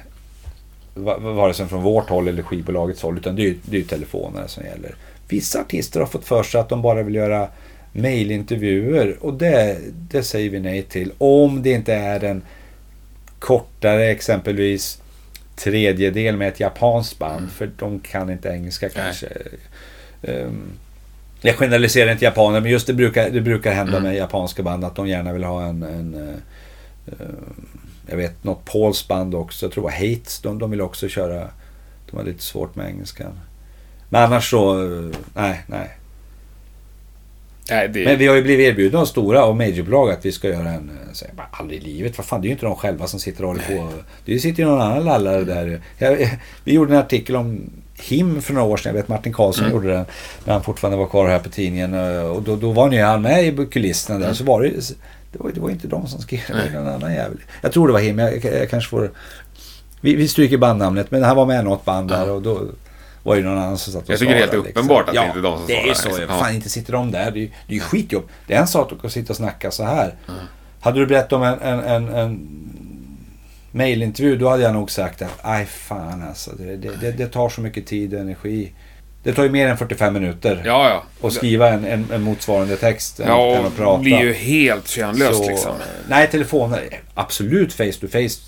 [0.95, 3.19] Va- Vare sig från vårt håll eller skivbolagets håll.
[3.19, 4.95] Utan det är ju det är ju telefoner som gäller.
[5.29, 7.49] Vissa artister har fått för sig att de bara vill göra
[7.93, 9.17] mailintervjuer.
[9.21, 11.13] Och det, det säger vi nej till.
[11.19, 12.43] Om det inte är en
[13.41, 14.99] kortare exempelvis
[15.57, 17.51] tredjedel med ett japanskt band.
[17.51, 19.27] För de kan inte engelska kanske.
[20.23, 20.63] Um,
[21.41, 24.03] jag generaliserar inte japaner men just det brukar, det brukar hända Mm.
[24.03, 26.15] med japanska band att de gärna vill ha en, en
[27.09, 27.15] eh,
[28.07, 29.67] jag vet något polskt band också.
[29.67, 30.41] Jag tror det var Hates.
[30.41, 31.49] De, de vill också köra.
[32.11, 33.41] De har lite svårt med engelskan.
[34.09, 35.91] Men annars så, eh, nej, nej.
[37.71, 38.05] Nej, det...
[38.05, 40.91] Men vi har ju blivit erbjudna av stora och majorbolag att vi ska göra en...
[40.91, 42.19] eh, Så jag bara, aldrig i livet.
[42.19, 43.89] Vad fan, det är ju inte de själva som sitter och håller på.
[44.25, 45.81] Det sitter ju någon annan lallare där.
[45.99, 47.71] Jag, vi gjorde en artikel om
[48.03, 48.91] Him för några år sedan.
[48.95, 49.77] Jag vet Martin Karlsson Mm.
[49.77, 50.05] gjorde den.
[50.45, 51.95] När han fortfarande var kvar här på tidningen.
[51.95, 54.27] eh, Och då, då var ni han med i kulisserna där.
[54.27, 54.35] Mm.
[54.35, 54.69] Så var det,
[55.33, 56.41] det var, det var inte de som skrev.
[56.49, 57.39] Det var någon annan jävel.
[57.63, 58.19] Jag tror det var Him.
[58.19, 59.11] Jag, jag kanske får...
[60.01, 61.11] Vi, vi stryker bandnamnet.
[61.11, 62.31] Men han var med i något band där.
[62.31, 62.61] Och då
[63.23, 65.15] var det någon annan som satt och Jag tycker det är helt svarade, uppenbart att
[65.15, 66.21] det ja, inte är de som det är svarar, så.
[66.21, 66.39] liksom.
[66.39, 67.31] Fan, inte sitter de där.
[67.31, 68.29] Det är ju det är ju skitjobb.
[68.47, 70.15] Det är en sak att sitta och snacka så här.
[70.81, 72.49] Hade du berättat om en, en, en, en
[73.73, 76.51] mailintervju då hade jag nog sagt att aj fan alltså.
[76.59, 78.73] Det, det, det, det tar så mycket tid och energi.
[79.23, 80.89] Det tar ju mer än 45 minuter Ja,
[81.21, 81.27] ja.
[81.29, 84.01] att skriva en, en, en motsvarande text Ja, och prata.
[84.03, 85.73] blir ju helt könlöst liksom.
[86.09, 87.01] Nej, telefoner.
[87.15, 88.41] Absolut face to face.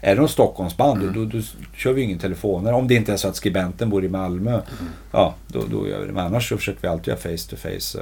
[0.00, 1.14] Är det någon Stockholmsband Mm.
[1.14, 1.44] då, då
[1.76, 2.72] kör vi ingen telefoner.
[2.72, 4.50] Om det inte är så att skribenten bor i Malmö.
[4.52, 4.64] Mm.
[5.12, 6.12] Ja, då, då gör vi det.
[6.12, 7.80] Men annars så försöker vi alltid göra face to face.
[7.80, 7.98] Så.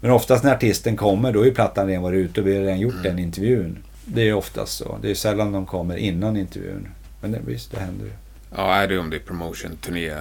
[0.00, 2.80] Men oftast när artisten kommer då är plattan redan varit ute och vi har redan
[2.80, 3.04] gjort Mm.
[3.04, 3.78] den intervjun.
[4.04, 4.98] Det är oftast så.
[5.02, 6.88] Det är sällan de kommer innan intervjun.
[7.20, 8.12] Men det, visst, det händer ju.
[8.56, 10.12] Ja, är det om det är promotion-turné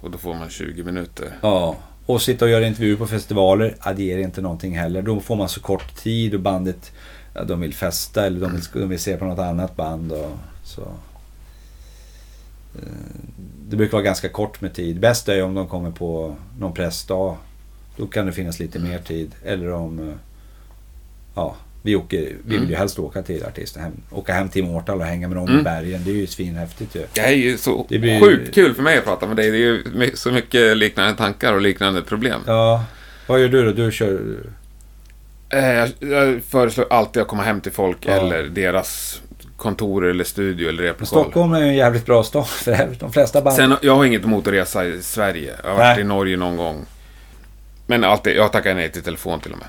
[0.00, 1.28] och då får man 20 minuter.
[1.42, 1.76] Ja,
[2.06, 5.02] och sitta och göra intervjuer på festivaler, ja, det ger inte någonting heller.
[5.02, 6.92] Då får man så kort tid och bandet,
[7.34, 10.12] ja, de vill festa eller de vill, de vill se på något annat band.
[10.12, 10.30] Och,
[10.64, 10.82] så.
[12.76, 12.88] Eh,
[13.68, 15.00] Det brukar vara ganska kort med tid.
[15.00, 17.36] Bäst är om de kommer på någon pressdag.
[17.96, 19.34] Då kan det finnas lite mer tid.
[19.44, 20.08] Eller om...
[20.08, 20.14] eh,
[21.36, 22.74] Ja, vi, åker, vi vill ju Mm.
[22.78, 23.82] helst åka till artisten.
[23.82, 25.64] Hem, åka hem till Mårtal och hänga med dem i Mm.
[25.64, 26.02] bergen.
[26.04, 27.06] Det är ju svinhäftigt ju.
[27.14, 29.50] Det är ju så Det blir- sjukt kul för mig att prata med dig.
[29.50, 32.40] Det är ju så mycket liknande tankar och liknande problem.
[32.46, 32.84] Ja,
[33.26, 33.72] vad gör du då?
[33.84, 34.36] Du kör...
[35.58, 38.12] Eh, Jag, jag föreslår alltid att komma hem till folk Ja.
[38.12, 39.20] eller deras
[39.56, 41.06] kontor eller studio eller replokal.
[41.06, 42.96] Stockholm är ju en jävligt bra stad för här.
[43.00, 43.56] De flesta band...
[43.56, 45.52] Sen, jag har inget emot att resa i Sverige.
[45.64, 46.84] Jag har varit i Norge någon gång.
[47.86, 49.66] Men alltid, jag tackar nej till telefon till och med.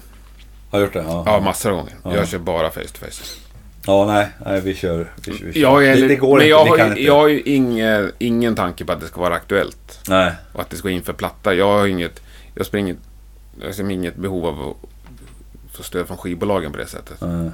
[0.71, 1.05] Har gjort det?
[1.07, 1.23] Ja.
[1.25, 1.93] Ja, massor av gånger.
[2.03, 2.15] Ja.
[2.15, 3.23] Jag kör bara face to face.
[3.87, 4.27] Ja, nej.
[4.45, 5.11] nej vi kör.
[5.25, 5.61] Vi, vi kör.
[5.61, 6.49] Jag är, det, det går men inte.
[6.49, 7.01] jag har, inte.
[7.03, 9.99] jag har ju ingen, ingen tanke på att det ska vara aktuellt.
[10.07, 10.31] Nej.
[10.53, 11.53] Och att det ska in för platta.
[11.53, 12.21] Jag har inget,
[12.55, 12.95] jag springer,
[13.61, 14.89] jag har inget behov av att
[15.77, 17.21] få stöd från skivbolagen på det sättet.
[17.21, 17.53] Mm, Jag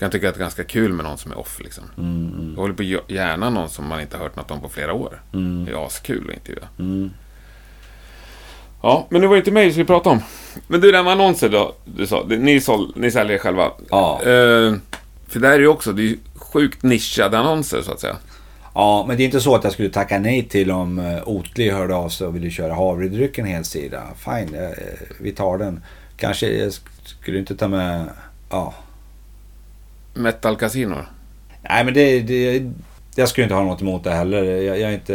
[0.00, 1.84] kan tycka att det är ganska kul med någon som är off liksom.
[1.98, 2.82] mm, mm, Jag håller på
[3.12, 5.22] gärna någon som man inte har hört något om på flera år.
[5.32, 6.68] mm, Det är askul att intervjua.
[6.78, 7.10] mm.
[8.82, 10.22] Ja, men det var inte mig vi pratade om.
[10.66, 13.70] Men du, den med annonser då, du sa, ni, sål, ni säljer själva.
[13.90, 14.20] Ja.
[14.22, 14.74] Eh,
[15.28, 18.16] för där är ju också, det är ju sjukt nischade annonser så att säga.
[18.74, 21.70] ja, men det är inte så att jag skulle tacka nej till om uh, Oatly
[21.70, 24.02] hörde av sig och ville köra havredrycken helsida.
[24.16, 24.70] Fine, eh,
[25.20, 25.82] vi tar den.
[26.16, 26.46] Kanske
[27.04, 28.08] skulle inte ta med...
[28.50, 28.74] Ja.
[30.14, 30.96] Metal Casino.
[31.62, 32.70] Nej, men det, det...
[33.14, 34.42] Jag skulle inte ha något emot det heller.
[34.44, 35.14] Jag, jag är inte...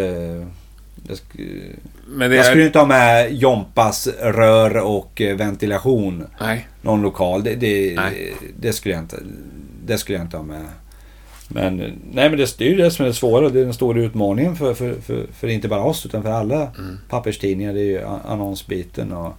[1.07, 1.75] Jag, sk-
[2.07, 2.49] Men det jag är...
[2.49, 6.27] skulle inte ha med Jompas rör och eh, ventilation.
[6.41, 6.67] Nej.
[6.81, 7.43] någon lokal.
[7.43, 8.33] Det, det, Nej.
[8.59, 9.17] det, skulle jag inte,
[9.85, 10.65] det skulle jag inte ha med.
[11.49, 11.77] Men,
[12.11, 13.49] nej, men det, det är ju det som är det svåra.
[13.49, 16.55] Det är den stora utmaningen för, för, för, för inte bara oss utan för alla
[16.77, 16.97] Mm.
[17.09, 17.73] papperstidningar.
[17.73, 19.11] Det är ju annonsbiten.
[19.11, 19.33] Och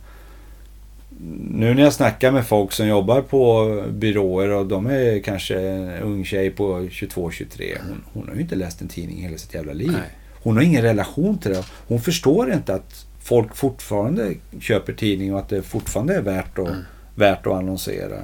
[1.50, 5.90] nu när jag snackar med folk som jobbar på byråer och de är kanske en
[6.02, 7.78] ung tjej på 22-23.
[7.88, 9.90] Hon, hon har ju inte läst en tidning hela sitt jävla liv.
[9.92, 10.10] Nej.
[10.42, 11.64] Hon har ingen relation till det.
[11.88, 16.68] Hon förstår inte att folk fortfarande köper tidning och att det fortfarande är värt att,
[16.68, 16.80] Mm.
[17.14, 18.16] värt att annonsera.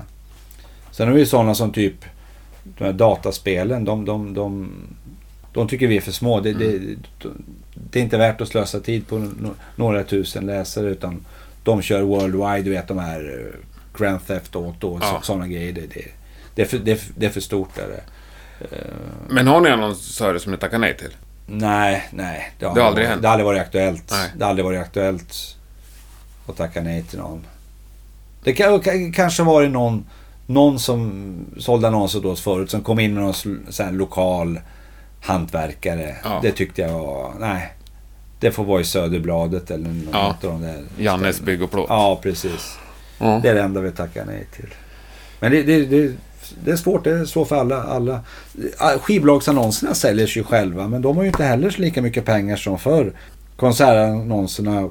[0.91, 2.05] Sen har vi ju sådana som typ
[2.79, 3.85] de här dataspelen.
[3.85, 4.71] De, de, de,
[5.53, 6.41] de tycker vi är för små.
[6.41, 6.79] Det, det,
[7.91, 9.31] det är inte värt att slösa tid på
[9.77, 11.25] några tusen läsare utan
[11.65, 13.61] De kör worldwide, du vet de här eh,
[14.01, 15.21] Grand Theft Auto och Ja.
[15.23, 15.73] sådana grejer.
[15.73, 16.05] Det, det,
[16.55, 17.79] det, är för, det, det är för stort.
[17.79, 18.01] Är det.
[18.77, 18.79] Eh,
[19.29, 21.15] Men har ni annonsörer som ni tackar nej till?
[21.47, 22.53] nej, nej.
[22.59, 23.23] Det har, Det har aldrig hänt?
[23.23, 24.05] Det har aldrig varit aktuellt.
[24.11, 24.31] Nej.
[24.37, 25.57] Det har aldrig varit aktuellt
[26.49, 27.47] att tacka nej till någon.
[28.45, 30.07] Det kan, kan, kanske varit någon,
[30.47, 33.35] någon som sålde annonser åt oss förut som kom in med någon
[33.71, 34.61] sån lokal
[35.21, 36.17] hantverkare.
[36.25, 36.39] Ja.
[36.43, 37.73] Det tyckte jag var, nej.
[38.45, 40.27] Det får vara i Söderbladet eller något Ja.
[40.29, 40.83] av de där.
[40.99, 41.87] Jannes bygg och plåt?
[41.89, 42.77] Ja, precis.
[43.19, 43.41] Ja.
[43.43, 44.67] Det är det enda vi tackar nej till.
[45.41, 46.13] Men det, det, det,
[46.65, 47.05] det är svårt.
[47.05, 47.83] Det är svårt för alla.
[47.83, 48.21] alla.
[49.01, 50.89] Skivbolagsannonserna säljer sig själva.
[50.89, 53.13] Men de har ju inte heller så lika mycket pengar som förr.
[53.57, 54.89] Konsertannonserna.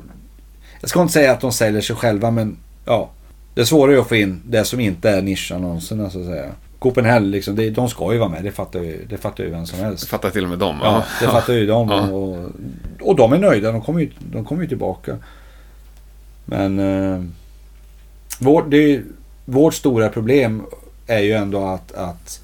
[0.82, 2.32] Jag ska inte säga att de säljer sig själva.
[2.32, 3.10] Men ja.
[3.54, 6.50] Det är svårare att få in det som inte är nischannonserna så att säga.
[6.84, 7.56] Copenhagen liksom.
[7.56, 8.44] Det, de ska ju vara med.
[8.44, 10.04] Det fattar ju, det fattar ju vem som helst.
[10.04, 10.80] Det fattar till och med dem.
[10.84, 11.90] Ja, det fattar ju de.
[11.90, 12.08] Ja.
[12.10, 12.52] Och,
[13.02, 13.72] och de är nöjda.
[13.72, 15.18] De kommer ju, de kommer ju tillbaka.
[16.46, 17.24] Men eh,
[18.40, 19.02] vår, det
[19.46, 20.64] vårt stora problem
[21.08, 22.42] är ju ändå att, att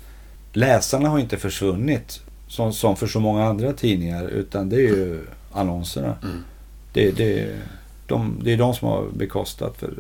[0.53, 4.27] läsarna har inte försvunnit som, som för så många andra tidningar.
[4.27, 5.19] Utan det är ju
[5.51, 6.15] annonserna.
[6.23, 6.43] Mm.
[6.93, 7.47] Det, det,
[8.07, 9.77] de, det är de som har bekostat.
[9.77, 9.93] För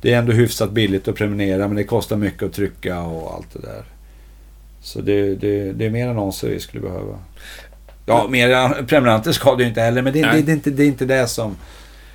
[0.00, 3.52] det är ändå hyfsat billigt att prenumerera men det kostar mycket att trycka och allt
[3.52, 3.84] det där.
[4.80, 7.18] Så det, det, det är mer annonser vi skulle behöva.
[8.06, 10.82] Ja, mer prenumeranter ska det ju inte heller men det, det, det, är inte, det
[10.82, 11.56] är inte det som,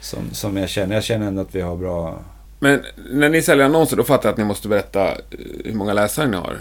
[0.02, 0.96] som, som jag känner.
[0.96, 2.20] Jag känner ändå att vi har bra...
[2.60, 5.18] Men när ni säljer annonser, då fattar jag att ni måste berätta eh,
[5.66, 6.58] hur många läsare ni har.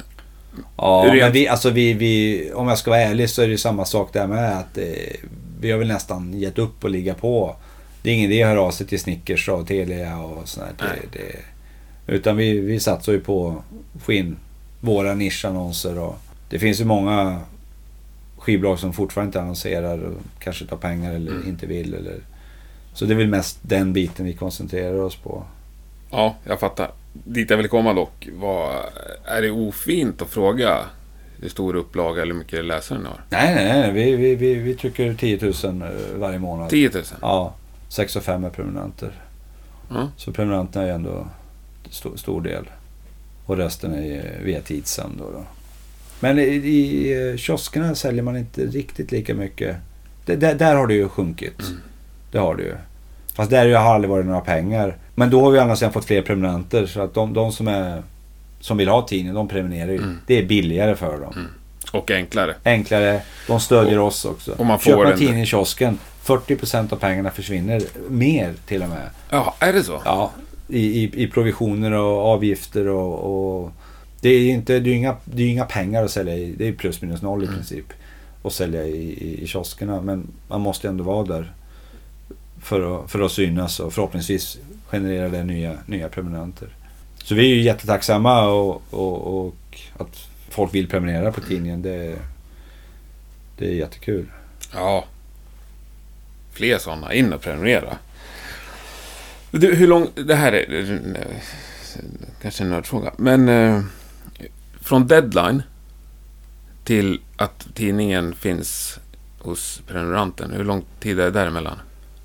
[0.76, 3.58] Ja, det- men vi, alltså vi, vi, om jag ska vara ärlig så är det
[3.58, 4.58] samma sak där med.
[4.58, 4.84] Att, eh,
[5.60, 7.56] vi har väl nästan gett upp och ligga på.
[8.02, 10.86] Det är ingen idé att höra av sig till Snickers och Telia och sånt där.
[10.86, 11.08] Nej.
[11.12, 11.18] Det,
[12.06, 13.48] det, utan vi, vi satsar ju på
[13.96, 14.36] att få in
[14.80, 15.98] våra nischannonser.
[15.98, 16.16] Och
[16.50, 17.40] det finns ju många
[18.38, 21.48] skivbolag som fortfarande inte annonserar och kanske tar pengar eller Mm.
[21.48, 21.94] inte vill.
[21.94, 22.14] Eller,
[22.94, 25.44] så det är väl mest den biten vi koncentrerar oss på.
[26.10, 26.90] Ja, jag fattar.
[27.12, 28.72] Dit jag vill komma dock, var,
[29.24, 30.78] är det ofint att fråga
[31.42, 33.20] hur stor upplaga eller hur mycket läsare ni har?
[33.30, 33.92] Nej, nej, nej.
[33.92, 36.70] Vi, vi, vi, vi trycker 10 000 eh, varje månad.
[36.70, 37.02] 10 000?
[37.20, 37.54] Ja,
[37.90, 39.12] 6 och 5 är prenumeranter.
[39.88, 40.08] Ja.
[40.16, 41.26] Så prenumeranterna är ändå
[41.90, 42.64] stor, stor del.
[43.46, 45.24] Och resten är via Tidsam då.
[45.30, 45.44] då.
[46.20, 49.76] Men i, i eh, kioskerna säljer man inte riktigt lika mycket.
[50.24, 51.60] Det, där, där har det ju sjunkit.
[51.60, 51.80] Mm.
[52.32, 52.74] Det har det ju.
[53.34, 54.96] Fast där har det aldrig varit några pengar.
[55.14, 56.86] Men då har vi sidan fått fler prenumeranter.
[56.86, 58.02] Så att de, de som, är,
[58.60, 59.96] som vill ha tidningen, de prenumererar ju.
[59.98, 60.18] Mm.
[60.26, 61.32] Det är billigare för dem.
[61.36, 61.46] Mm.
[61.92, 62.54] Och enklare.
[62.64, 63.22] Enklare.
[63.46, 64.52] De stödjer oss också.
[64.52, 65.98] och man får Köper man en- tidning i kiosken,
[66.38, 67.82] 40% av pengarna försvinner.
[68.08, 69.10] Mer till och med.
[69.30, 70.02] Ja, är det så?
[70.04, 70.30] Ja,
[70.68, 73.60] i, i, i provisioner och avgifter och...
[73.62, 73.72] och
[74.22, 76.34] det är ju inte, det är ju inga, det är ju inga pengar att sälja
[76.36, 76.54] i.
[76.58, 77.56] Det är plus minus noll i Mm.
[77.58, 77.84] princip.
[78.42, 80.00] Att sälja i, i, i kioskerna.
[80.00, 81.52] Men man måste ändå vara där.
[82.62, 86.68] För att, för att synas och förhoppningsvis generera det nya, nya prenumeranter.
[87.24, 90.16] Så vi är ju jättetacksamma och, och, och att
[90.48, 91.82] folk vill prenumerera på tidningen.
[91.82, 92.16] Det,
[93.58, 94.26] det är jättekul.
[94.74, 95.04] Ja.
[96.60, 97.14] Fler sådana.
[97.14, 97.96] In och prenumerera.
[99.50, 100.08] Du, hur lång...
[100.14, 101.22] Det här är eh,
[102.42, 103.12] kanske en nördfråga.
[103.16, 103.82] Men eh,
[104.80, 105.62] från deadline
[106.84, 108.98] till att tidningen finns
[109.38, 110.50] hos prenumeranten.
[110.50, 111.78] Hur lång tid är det däremellan?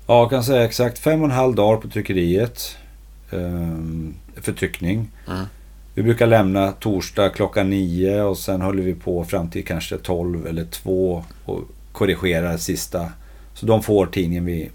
[0.06, 2.76] Ja, jag kan säga exakt fem och en halv dag på tryckeriet.
[3.30, 5.10] ehm, för tryckning.
[5.28, 5.44] Mm.
[5.94, 10.46] Vi brukar lämna torsdag klockan nio och sen håller vi på fram till kanske 12
[10.46, 11.62] eller 2 och
[11.92, 13.10] korrigerar sista.
[13.56, 14.70] Så de får tidningen vid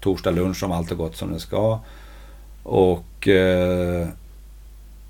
[0.00, 1.80] torsdag lunch om allt har gått som det ska.
[2.62, 4.08] Och eh,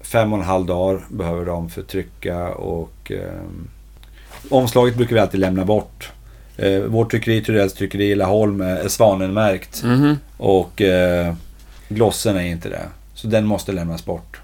[0.00, 3.42] fem och en halv dag behöver de för trycka och eh,
[4.48, 6.12] omslaget brukar vi alltid lämna bort.
[6.56, 9.82] Eh, vårt tryckeri, Turells tryckeri i Laholm, är är svanenmärkt.
[9.84, 10.16] Mhm.
[10.36, 11.34] Och eh,
[11.88, 12.88] glossen är inte det.
[13.14, 14.40] Så den måste lämnas bort.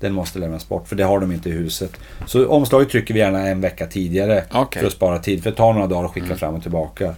[0.00, 1.92] Den måste lämnas bort för det har de inte i huset.
[2.26, 4.80] Så omslaget trycker vi gärna en vecka tidigare Okej.
[4.80, 5.42] för att spara tid.
[5.42, 7.14] För det tar några dagar att skicka fram och tillbaka.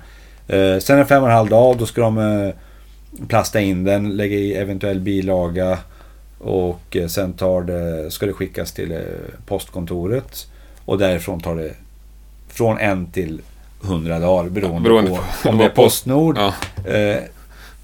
[0.49, 2.55] Eh, sen en fem och en halv dag då ska de eh,
[3.28, 5.78] plasta in den, lägga i eventuell bilaga.
[6.38, 8.99] Och eh, sen tar det, ska det skickas till eh,
[9.47, 10.47] postkontoret.
[10.84, 11.74] Och därifrån tar det
[12.49, 13.40] från en till
[13.80, 16.55] hundra dagar beroende, Beroende på, på om det är Postnord Ja.
[16.90, 17.22] Eh,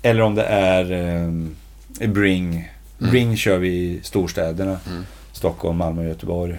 [0.03, 2.73] eller om det är eh, Bring.
[2.99, 4.79] Bring kör vi i storstäderna.
[4.91, 5.07] Mm.
[5.33, 6.57] Stockholm, Malmö, Göteborg.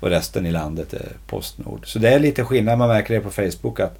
[0.00, 1.86] Och resten i landet är Postnord.
[1.86, 2.78] Så det är lite skillnad.
[2.78, 3.98] Man märker det på Facebook att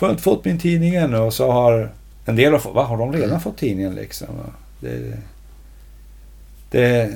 [0.00, 1.14] Får jag inte fått min tidning än?
[1.14, 1.90] Och så har
[2.24, 3.40] en del har fått, va, har de redan Mm.
[3.40, 4.28] fått tidningen liksom?
[4.80, 5.16] Det,
[6.70, 7.10] det,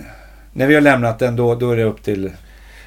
[0.52, 2.30] när vi har lämnat den då, då är det upp till...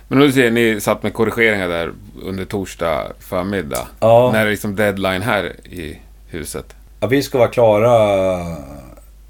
[0.07, 1.91] Men du ser, ni satt med korrigeringar där
[2.23, 3.87] under torsdag förmiddag.
[3.99, 6.75] Ja, När är liksom deadline här i huset?
[6.99, 7.89] ja vi ska vara klara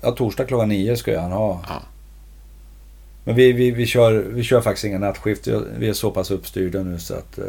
[0.01, 1.61] Ja, torsdag klockan nio ska han ha.
[1.67, 1.81] Ja.
[3.23, 5.47] Men vi, vi, vi, kör, vi kör faktiskt inga nattskift.
[5.77, 7.37] Vi är så pass uppstyrda nu så att...
[7.37, 7.45] eh,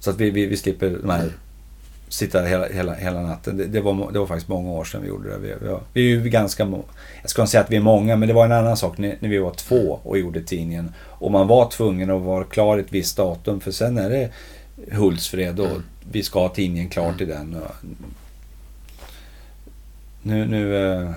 [0.00, 1.30] Så att vi, vi, vi slipper de här,
[2.14, 3.56] sitta hela, hela, hela natten.
[3.56, 5.38] Det, det, var, det var faktiskt många år sedan vi gjorde det.
[5.38, 6.64] Vi, vi, vi är ju ganska...
[6.64, 6.82] många.
[7.22, 9.16] Jag ska inte säga att vi är många, men det var en annan sak när,
[9.20, 10.92] när vi var två och gjorde tidningen.
[10.98, 14.30] Och man var tvungen att vara klar ett visst datum för sen är det
[14.92, 17.54] Hultsfred och vi ska ha tidningen klar till den.
[17.54, 17.70] Och
[20.22, 20.46] nu...
[20.46, 21.10] nu eh,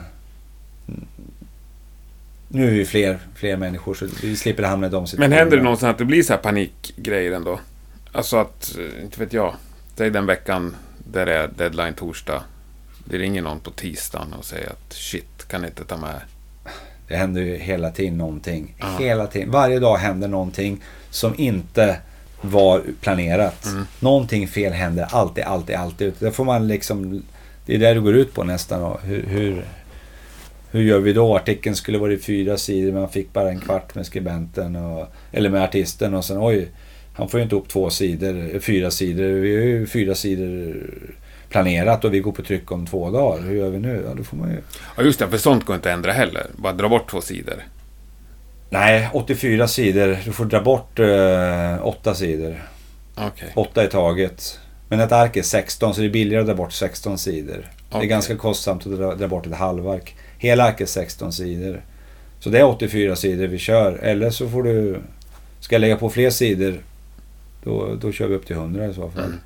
[2.49, 5.29] nu är vi fler, fler människor så vi slipper hamna i de situationerna.
[5.29, 7.59] Men händer det någonsin att det blir så här panikgrejer ändå?
[8.11, 9.55] Alltså att, eh, inte vet jag,
[9.95, 10.75] säg den veckan
[11.11, 12.43] där det är deadline torsdag.
[13.05, 16.21] Det ringer någon på tisdagen och säger att shit, kan inte ta med...
[17.07, 18.75] Det händer ju hela tiden någonting.
[18.79, 18.97] Ja.
[18.99, 19.51] Hela tiden.
[19.51, 21.99] Varje dag händer någonting som inte
[22.41, 23.65] var planerat.
[23.65, 23.85] Mm.
[23.99, 26.13] Någonting fel händer alltid, alltid, alltid.
[26.19, 27.23] Det får man liksom...
[27.65, 28.97] Det är det det går ut på nästan.
[29.03, 29.65] Hur, hur,
[30.71, 31.35] hur gör vi då?
[31.35, 34.75] Artikeln skulle vara i fyra sidor man fick bara en kvart med skribenten.
[34.75, 36.69] Och, eller med artisten och sen oj,
[37.17, 39.23] han får ju inte upp två sidor, fyra sidor.
[39.23, 40.75] Vi har ju fyra sidor
[41.49, 43.43] planerat och vi går på tryck om två dagar.
[43.43, 44.03] Hur gör vi nu?
[44.07, 44.57] Ja, då får man ju...
[44.97, 46.47] Ja, just det, för sånt går inte att ändra heller.
[46.55, 47.63] Bara dra bort två sidor.
[48.69, 50.17] Nej, 84 sidor.
[50.25, 52.63] Du får dra bort eh, 8 sidor.
[53.15, 53.51] Okej.
[53.55, 54.59] 8 i taget.
[54.89, 57.71] Men ett ark är 16 så det är billigare att dra bort 16 sidor.
[57.91, 60.15] Det är ganska kostsamt att dra, dra bort ett halvark.
[60.37, 61.81] Hela ark är 16 sidor.
[62.39, 63.93] Så det är 84 sidor vi kör.
[63.93, 65.01] Eller så får du...
[65.59, 66.81] Ska jag lägga på fler sidor
[67.67, 69.23] då, då kör vi upp till 100 i så fall.
[69.23, 69.37] Mm.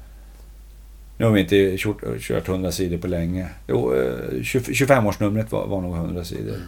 [1.17, 3.47] Nu har vi inte kört, kört 100 sidor på länge.
[3.67, 6.53] Jo, eh, 20 25-årsnumret var, var nog 100 sidor.
[6.55, 6.61] Mm.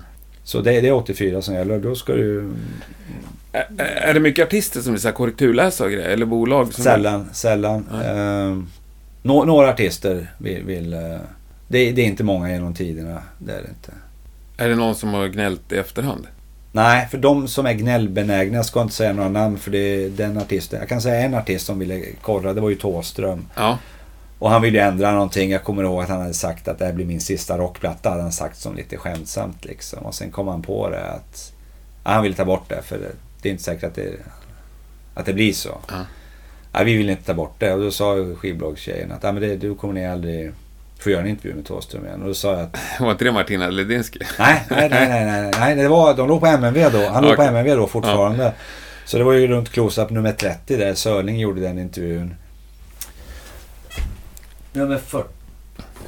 [0.43, 1.80] Så det, det är 84 som gäller.
[1.80, 2.51] Då ska du
[3.54, 6.10] Ä- ä- Är det mycket artister som är så här korrekturläsare och grejer?
[6.10, 6.74] Eller bolag?
[6.74, 7.86] Som Sällan, sällan.
[7.91, 8.04] Ja.
[8.04, 8.68] Ehm,
[9.22, 10.64] nå- några artister vill...
[10.64, 10.99] vill eh,
[11.68, 13.22] det, det är inte många genom tiderna.
[13.39, 13.91] Det är det inte.
[14.58, 16.28] Är det någon som har gnällt i efterhand?
[16.76, 20.09] Nej, för de som är gnällbenägna, jag ska inte säga några namn för det är
[20.09, 20.80] den artisten.
[20.80, 23.47] Jag kan säga en artist som ville korra, det var ju Thåström.
[23.55, 23.78] Ja.
[24.39, 25.51] Och han ville ändra någonting.
[25.51, 28.09] Jag kommer ihåg att han hade sagt att det här blir min sista rockplatta.
[28.09, 30.05] hade han sagt som lite skämtsamt liksom.
[30.05, 31.53] Och sen kom han på det att
[32.03, 32.99] ja, han ville ta bort det för
[33.41, 34.13] det, är inte säkert att det,
[35.13, 35.78] att det blir så.
[36.71, 36.84] Ja.
[36.84, 37.74] Vi vill inte ta bort det.
[37.74, 40.51] Och då sa skivbolagstjejen att ja, men det, du kommer ni aldrig
[41.04, 42.22] få göra en intervju med Thåström igen.
[42.22, 44.20] Och då sa jag att Var inte det Martina Ledinski?
[44.39, 47.10] nej, nej, nej, nej, nej, nej det var, de låg på MNV då.
[47.10, 47.47] Han låg på Okej.
[47.47, 48.54] MNV då fortfarande.
[49.06, 52.36] Så det var ju runt close-up nummer 30 där Sörling gjorde den intervjun.
[54.74, 55.28] Nummer 40.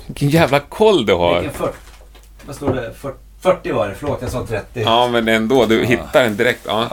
[0.08, 1.42] Vilken jävla koll du har!
[1.42, 1.74] Vilken 40?
[2.46, 2.94] Vad står det?
[2.94, 4.82] 40, 40 var det, förlåt jag sa 30.
[4.82, 5.66] Ja, men ändå.
[5.66, 5.86] Du Ja.
[5.86, 6.62] hittar den direkt.
[6.68, 6.88] Ja.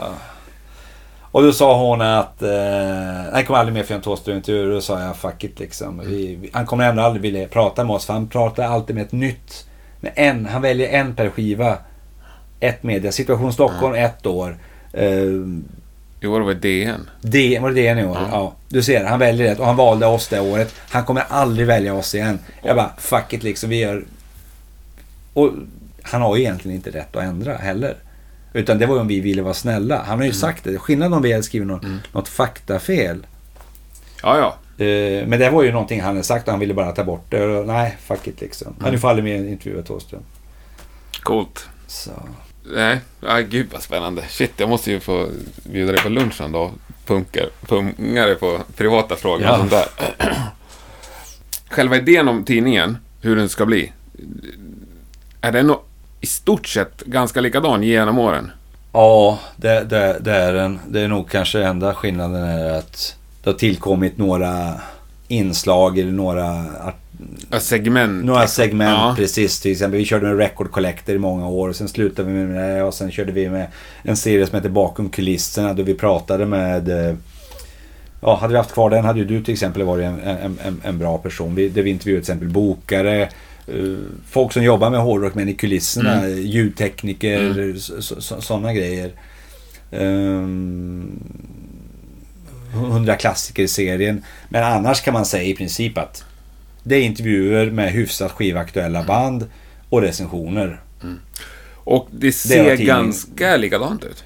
[1.33, 2.41] Och då sa hon att...
[2.41, 4.71] Eh, han kommer aldrig mer för en Thåström-intervju.
[4.73, 6.01] Då sa jag fuck it liksom.
[6.05, 8.05] Vi, vi, han kommer ändå aldrig vilja prata med oss.
[8.05, 9.67] För han pratar alltid med ett nytt.
[9.99, 11.77] Med en, han väljer en per skiva.
[12.59, 13.11] Ett media.
[13.11, 14.57] Situation Stockholm, ett år.
[14.93, 15.07] Eh,
[16.21, 17.09] I år var det DN.
[17.21, 18.17] det, var det det i år?
[18.21, 18.27] Ja.
[18.31, 18.53] Ja.
[18.69, 19.59] Du ser, han väljer det.
[19.59, 20.75] Och han valde oss det året.
[20.89, 22.39] Han kommer aldrig välja oss igen.
[22.63, 23.69] Jag bara, fuck it liksom.
[23.69, 24.03] Vi gör...
[25.33, 25.51] Och
[26.01, 27.95] han har ju egentligen inte rätt att ändra heller.
[28.53, 30.03] Utan det var ju om vi ville vara snälla.
[30.07, 30.77] Han har ju sagt det.
[30.77, 31.99] Skillnaden om vi hade skrivit något, Mm.
[32.11, 33.25] något faktafel.
[34.23, 34.55] Ja, ja.
[34.85, 37.25] Eh, men det var ju någonting han hade sagt och han ville bara ta bort
[37.29, 37.43] det.
[37.45, 38.75] Och, nej, fuck it liksom.
[38.79, 40.21] Men nu får aldrig mer intervjua Thåström.
[41.23, 41.67] Coolt.
[41.87, 42.11] Så.
[42.75, 44.21] Nej, ja, gud vad spännande.
[44.29, 45.27] Shit, jag måste ju få
[45.71, 46.71] bjuda dig på lunch en dag.
[47.05, 49.57] Punkar, punga dig på privata frågor och Ja.
[49.57, 49.85] sånt där.
[51.69, 53.91] Själva idén om tidningen, hur den ska bli,
[55.41, 55.79] är den nog
[56.23, 58.51] i stort sett ganska likadan genom åren?
[58.93, 60.79] Ja, det, det, det är den.
[60.89, 64.73] Det är nog kanske enda skillnaden är att det har tillkommit några
[65.27, 66.65] inslag eller några,
[67.59, 68.25] segment.
[68.25, 69.13] några segment Ja.
[69.17, 69.59] precis.
[69.61, 72.75] Till exempel vi körde med Record Collector i många år och sen slutade vi med
[72.77, 73.67] det och sen körde vi med
[74.03, 77.15] en serie som heter Bakom kulisserna då vi pratade med eh,
[78.21, 80.81] Ja, hade vi haft kvar den hade ju du till exempel varit en, en, en,
[80.83, 81.55] en bra person.
[81.55, 83.29] Vi, där vi intervjuade till exempel bokare,
[84.29, 89.11] folk som jobbar med hårdrock men i kulisserna, ljudtekniker, så, så, sådana grejer.
[89.91, 91.19] Um,
[92.73, 94.23] 100 klassiker i serien.
[94.49, 96.23] Men annars kan man säga i princip att
[96.83, 99.45] det är intervjuer med hyfsat skivaktuella band
[99.89, 100.81] och recensioner.
[101.75, 102.87] Och det Det ser tidning.
[102.87, 104.23] ganska likadant ut.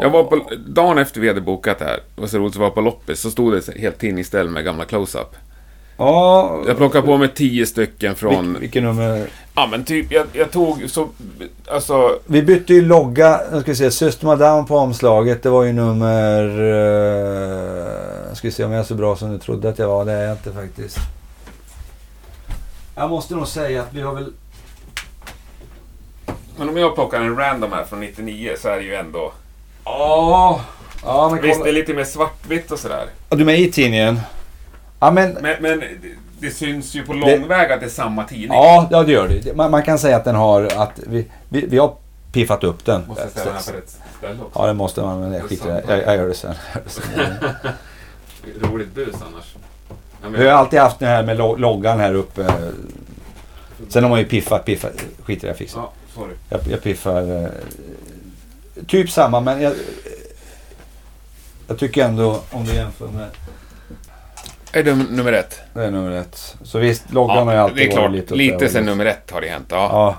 [0.00, 2.60] Jag var på, dagen efter vi hade bokat det här, det var så roligt, så
[2.60, 5.36] var jag på loppis, så stod det helt tidningsställ med gamla close-up.
[6.00, 8.52] Ja, Jag plockade på mig tio stycken från...
[8.52, 9.26] Vil, vilken nummer?
[9.54, 11.08] Ja men typ, jag, jag tog så...
[11.66, 12.18] Alltså...
[12.26, 13.40] Vi bytte ju logga.
[13.52, 15.42] Jag ska se, System of Down på omslaget.
[15.42, 16.60] Det var ju nummer...
[16.60, 20.04] Uh, jag ska se om jag är så bra som du trodde att jag var.
[20.04, 20.98] Det är jag inte faktiskt.
[22.96, 24.32] Jag måste nog säga att vi har väl...
[26.56, 29.32] Men om jag plockar en random här från 99 så är det ju ändå...
[29.84, 30.60] Ja,
[31.04, 33.06] ja men Visst, det är lite mer svartvitt och sådär.
[33.28, 34.20] Ja, du är med i tidningen?
[35.00, 35.32] Ja, men...
[35.32, 35.86] Men, men det,
[36.38, 38.48] det syns ju på lång väg att det är samma tidning.
[38.48, 39.56] Ja, ja det gör det.
[39.56, 40.62] Man, man kan säga att den har...
[40.76, 41.94] Att vi, vi, vi har
[42.32, 43.06] piffat upp den.
[43.08, 44.58] Måste ställa den här på rätt ställe också.
[44.60, 45.20] Ja, det måste man.
[45.20, 45.82] Men jag, skiter det.
[45.88, 46.54] jag, jag gör det sen.
[48.60, 49.54] Roligt bus annars.
[50.38, 52.46] Vi har alltid haft den här med lo- loggan här uppe.
[53.88, 54.92] Sen har man ju piffat, piffat.
[55.24, 56.34] Skit i det, jag fixar Ja, sorry.
[56.48, 57.42] jag, jag piffar...
[57.44, 57.48] Eh,
[58.86, 59.72] typ samma, men jag...
[61.68, 63.26] Jag tycker ändå, om du jämför med...
[64.72, 65.60] Är det nummer ett?
[65.74, 66.56] Det är nummer ett.
[66.62, 68.12] Så visst, loggan har ju alltid det är klart.
[68.12, 68.34] lite...
[68.34, 69.66] Lite, sen nummer ett har det hänt.
[69.70, 69.76] Ja.
[69.92, 70.16] Ja,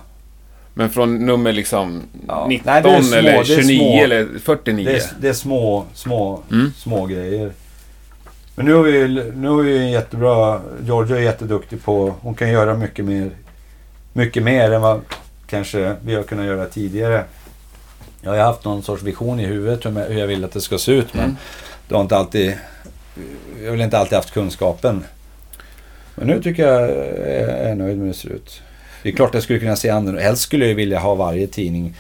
[0.74, 2.46] Men från nummer liksom Ja.
[2.50, 4.04] 19 Nej, små- eller det är 29 små.
[4.04, 4.86] eller 49.
[4.86, 6.74] det är, det är små, små, Mm.
[6.78, 7.52] små grejer.
[8.56, 10.62] Men nu har vi ju nu har vi ju en jättebra...
[10.86, 12.14] Georgia är jätteduktig på...
[12.22, 13.30] Hon kan göra mycket mer,
[14.14, 15.02] mycket mer än vad
[15.48, 17.24] kanske vi har kunnat göra tidigare.
[18.22, 20.92] Jag har haft någon sorts vision i huvudet hur jag vill att det ska se
[20.92, 21.14] ut.
[21.14, 21.38] Men Mm.
[21.88, 22.54] det har inte alltid...
[23.60, 25.04] Jag har väl inte alltid haft kunskapen.
[26.16, 28.62] Men nu tycker jag jag är nöjd med hur det ser ut.
[29.04, 30.22] Det är klart jag skulle kunna se annorlunda.
[30.22, 31.94] Helst skulle jag vilja ha varje tidning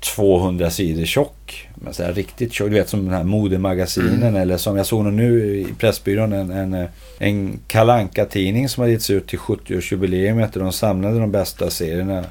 [0.00, 1.68] 200 sidor tjock.
[1.74, 2.68] Men så här riktigt tjock.
[2.68, 4.36] Du vet som den här modemagasinen Mm.
[4.36, 6.32] eller som jag såg nu i Pressbyrån.
[6.32, 6.86] En, en,
[7.18, 12.24] en kalanka tidning som har getts ut till 70-årsjubileumet och de samlade de bästa serierna.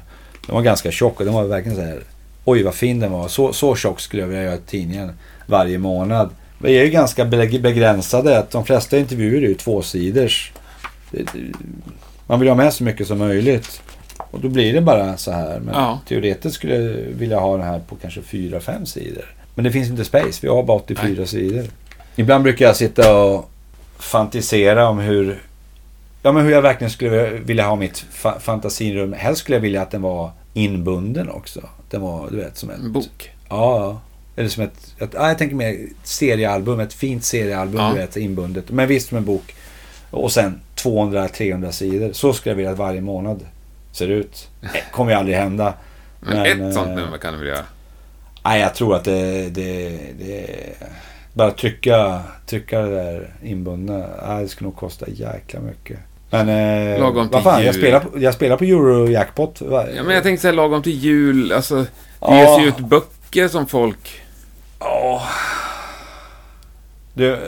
[0.46, 2.00] Den var ganska tjock och den var verkligen så här.
[2.44, 3.28] Oj vad fin den var.
[3.28, 5.12] Så, så tjock skulle jag vilja göra tidningen
[5.46, 6.30] varje månad.
[6.58, 8.38] Vi är ju ganska be- begränsade.
[8.38, 9.54] Att de flesta intervjuer är ju
[11.10, 11.24] det-
[12.26, 13.82] Man vill ha med så mycket som möjligt.
[14.30, 15.60] Och då blir det bara så här.
[15.60, 16.00] Men Ja.
[16.08, 19.24] teoretiskt skulle jag vilja ha den här på kanske fyra fem sidor.
[19.54, 20.38] Men det finns inte space.
[20.42, 21.26] Vi har bara 84 Nej.
[21.26, 21.64] sidor.
[22.16, 23.50] Ibland brukar jag sitta och
[23.98, 25.42] fantisera om hur,
[26.22, 29.12] ja, men hur jag verkligen skulle vilja ha mitt fa- fantasirum.
[29.12, 31.60] Helst skulle jag vilja att den var inbunden också.
[31.90, 32.70] Den var, du vet, som.
[32.70, 33.30] En bok.
[33.48, 34.00] Ja.
[34.38, 37.90] Eller som ett, ett ja, jag tänker mer seriealbum, ett fint seriealbum, Ja.
[37.90, 38.70] du vet, inbundet.
[38.70, 39.54] Men visst som en bok.
[40.10, 42.12] Och sen 200-300 sidor.
[42.12, 43.46] Så skulle jag vilja att varje månad
[43.92, 44.48] ser ut.
[44.60, 45.74] Det kommer ju aldrig hända.
[46.20, 47.64] Men, Men, ett sånt eh, nummer kan du väl göra?
[48.44, 49.48] Nej, jag tror att det...
[49.48, 50.46] det, det
[51.32, 54.04] bara trycka, trycka det där inbundna.
[54.26, 55.98] Nej, det skulle nog kosta jäkla mycket.
[56.30, 56.48] Men...
[56.48, 59.62] Eh, Lagom vad fan, jag spelar, på, jag spelar på Eurojackpot.
[59.70, 61.52] Ja, men jag tänkte säga lagom till jul.
[61.52, 61.86] Alltså, det
[62.20, 62.56] Ja.
[62.56, 64.20] ges ju ut böcker som folk...
[64.80, 65.22] Ja.
[67.14, 67.38] Du, i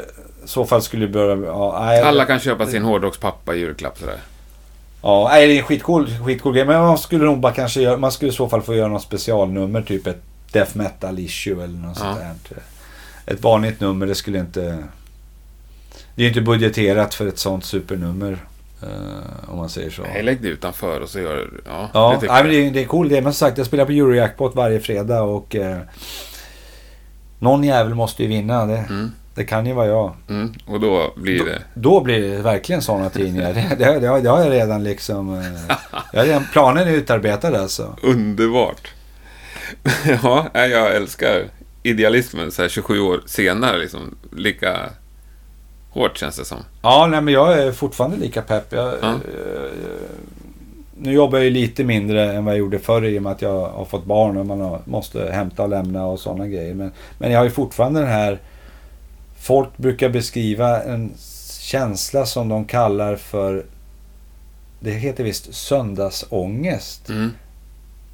[0.44, 1.46] så fall skulle du börja...
[1.46, 4.18] Ja, nej, Alla kan köpa sin hårdrockspappa i julklapp sådär.
[5.02, 6.64] Ja, nej, det är en skitcool, skitcool grej.
[6.64, 9.02] Men man skulle nog bara kanske göra, Man skulle i så fall få göra något
[9.02, 9.82] specialnummer.
[9.82, 12.04] Typ ett death metal issue eller något Ja.
[12.14, 12.62] sånt där.
[13.34, 14.60] Ett vanligt nummer, det skulle inte...
[16.14, 18.38] Det är ju inte budgeterat för ett sånt supernummer.
[18.82, 20.02] eh, om man säger så.
[20.02, 22.80] Nej, lägg det utanför och så gör Ja, Ja, det nej, men det, är, det
[22.82, 23.22] är cool det.
[23.22, 25.56] Men som sagt, jag spelar på Eurojackpot varje fredag och...
[25.56, 25.78] Eh,
[27.40, 28.66] någon jävel måste ju vinna.
[28.66, 30.12] Det, Mm, det kan ju vara jag.
[30.28, 31.62] mm, och då blir det...
[31.74, 33.52] Då blir det verkligen sådana tidningar.
[33.54, 35.34] Det, det, det, har- det har jag redan liksom...
[35.40, 35.76] Eh,
[36.12, 37.96] jag har redan, planen är utarbetad alltså.
[38.02, 38.88] Underbart.
[40.22, 41.44] ja, jag älskar
[41.82, 43.78] idealismen så här 27 år senare.
[43.78, 44.76] Liksom, lika
[45.90, 46.58] hårt känns det som.
[46.82, 48.66] Ja, nej, men jag är fortfarande lika pepp.
[48.72, 49.08] Jag, Ja.
[49.08, 49.70] eh,
[51.02, 53.42] nu jobbar jag ju lite mindre än vad jag gjorde förr i och med att
[53.42, 56.74] jag har fått barn och man har, måste hämta och lämna och sådana grejer.
[56.74, 58.38] Men, men jag har ju fortfarande den här...
[59.38, 61.12] Folk brukar beskriva en
[61.60, 63.64] känsla som de kallar för...
[64.80, 67.08] Det heter visst söndagsångest.
[67.08, 67.30] Mm.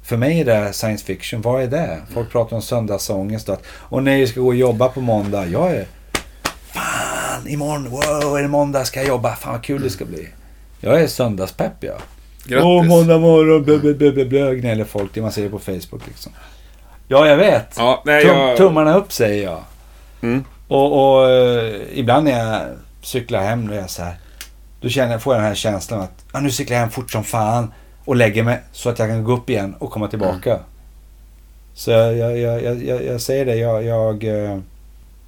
[0.03, 1.41] För mig är det science fiction.
[1.41, 1.97] Vad är det?
[2.13, 3.49] Folk pratar om söndagsångest.
[3.49, 5.45] Att, och när jag ska gå och jobba på måndag.
[5.45, 5.87] Jag är...
[6.73, 9.35] Fan, imorgon, wow, är det måndag ska jag jobba.
[9.35, 10.27] Fan vad kul det ska bli.
[10.81, 11.97] Jag är söndagspepp ja.
[12.47, 12.65] Grattis.
[12.65, 15.11] Åh, måndag morgon, blö, blö, blö, blö, blö, gnäller folk.
[15.13, 16.31] Det man ser på Facebook liksom.
[17.07, 17.73] Ja, jag vet.
[17.77, 18.57] Ja, nej, Tum, jag...
[18.57, 19.59] Tummarna upp säger jag.
[20.21, 20.43] Mm.
[20.67, 22.61] Och, och eh, ibland när jag
[23.01, 24.15] cyklar hem, då är jag så här.
[24.81, 27.11] Då känner, jag- får jag den här känslan att ah, nu cyklar jag hem fort
[27.11, 27.73] som fan.
[28.05, 30.59] Och lägger mig så att jag kan gå upp igen och komma tillbaka.
[31.73, 34.57] Så jag, jag, jag, jag, jag, jag säger det, jag, jag eh,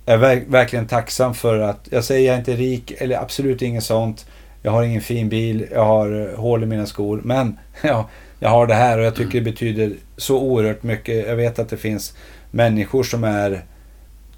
[0.06, 3.84] är verk, verkligen tacksam för att, jag säger jag är inte rik eller absolut inget
[3.84, 4.26] sånt.
[4.62, 7.22] Jag har ingen fin bil, jag har eh, hål i mina skor.
[7.24, 8.10] Men ja,
[8.40, 11.28] jag har det här och jag tycker det betyder så oerhört mycket.
[11.28, 12.14] Jag vet att det finns
[12.52, 13.50] människor som är,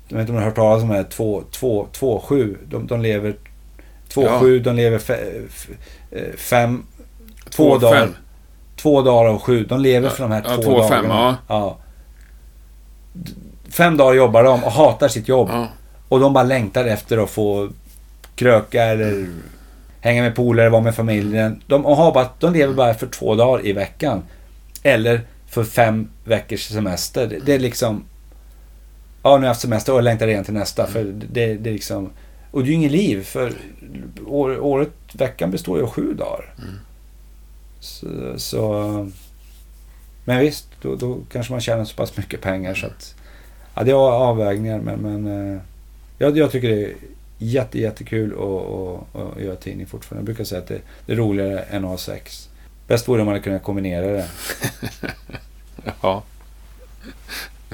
[0.07, 2.57] jag vet inte om du har hört talas om det här, 2-7.
[2.69, 3.35] De, de lever
[4.09, 5.69] 2-7, de lever fe- f-
[6.11, 6.83] eh, fem,
[7.49, 8.09] två Två, dagar.
[8.75, 9.63] Två dagar och sju.
[9.65, 11.37] De lever för de här Ja, två, två, fem, dagarna.
[11.47, 11.77] Ja.
[13.13, 13.31] D-
[13.69, 15.49] Fem dagar jobbar de och hatar sitt jobb.
[15.51, 15.67] Ja.
[16.09, 17.69] Och de bara längtar efter att få
[18.35, 19.27] kröka eller
[20.01, 21.63] hänga med polare, vara med familjen.
[21.67, 24.23] De, har bara, de lever bara för två dagar i veckan.
[24.83, 27.27] Eller för fem veckors semester.
[27.27, 28.03] Det, det är liksom...
[29.23, 30.87] Ja, nu har jag haft semester och jag längtar redan till nästa.
[30.87, 32.09] För det, det är liksom...
[32.51, 33.23] Och det är ju inget liv.
[33.23, 33.53] För
[34.25, 36.53] år, året, veckan består ju av sju dagar.
[36.57, 36.75] Mm.
[37.79, 38.07] Så,
[38.37, 39.09] så...
[40.25, 43.15] Men visst, då, då kanske man tjänar så pass mycket pengar så att...
[43.75, 44.99] Ja, det är avvägningar men...
[44.99, 45.61] men eh,
[46.17, 46.93] jag, jag tycker det är
[47.41, 50.19] jätte, jättekul att, göra tidning fortfarande.
[50.19, 52.49] Jag brukar säga att det, det är roligare än att ha sex.
[52.87, 54.25] Bäst vore om man hade kunnat kombinera det.
[56.01, 56.23] Ja.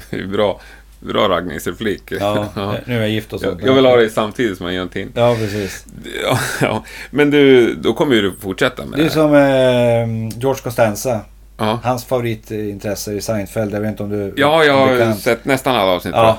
[0.09, 0.61] Det är bra.
[0.99, 2.01] Bra raggningsreplik.
[2.19, 2.47] Ja,
[2.85, 3.45] nu är jag gift och så.
[3.45, 5.11] Jag, jag vill ha dig samtidigt som jag gör en tin.
[5.15, 5.85] Ja, precis.
[6.23, 6.83] Ja, ja.
[7.09, 9.11] Men du, då kommer ju du fortsätta med Det är det.
[9.11, 11.21] som eh, George Costanza.
[11.57, 13.73] Ja, Hans favoritintresse i Seinfeld.
[13.73, 14.33] Jag vet inte om du...
[14.37, 16.13] ja jag har sett nästan alla avsnitt.
[16.15, 16.37] Ja.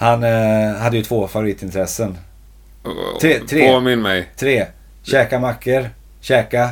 [0.00, 2.18] Han eh, hade ju två favoritintressen.
[3.20, 3.72] Tre- tre.
[3.72, 4.28] Påminn mig.
[4.36, 4.66] Tre.
[5.02, 5.90] Käka mackor,
[6.20, 6.70] käka,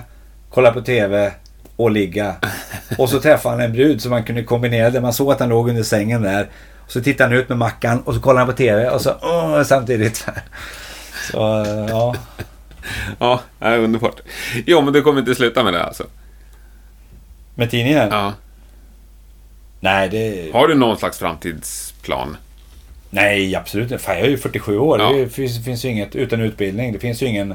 [0.51, 1.33] kolla på TV
[1.77, 2.35] och ligga.
[2.99, 5.01] Och så träffade han en brud som man kunde kombinera det.
[5.01, 6.49] Man såg att han låg under sängen där.
[6.85, 9.15] Och så tittade han ut med mackan och så kollade han på TV och så
[9.23, 10.27] åh, samtidigt.
[11.33, 12.15] Så eh, ja.
[13.19, 14.21] Ja, det är underbart.
[14.67, 16.07] Jo, men du kommer inte sluta med det alltså?
[17.55, 18.09] Med tidningen?
[18.11, 18.33] Ja.
[19.81, 20.51] Nej, det...
[20.53, 22.37] Har du någon slags framtidsplan?
[23.11, 24.05] Nej, absolut inte.
[24.05, 25.01] Fan, jag är ju 47 år.
[25.01, 25.13] Ja.
[25.13, 26.93] Det finns, finns ju inget utan utbildning.
[26.93, 27.55] Det finns ju ingen...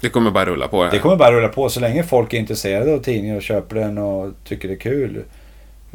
[0.00, 0.90] Det kommer bara rulla på det.
[0.90, 3.98] Det kommer bara rulla på så länge folk är intresserade av tidningen och köper den
[3.98, 5.22] och tycker det är kul.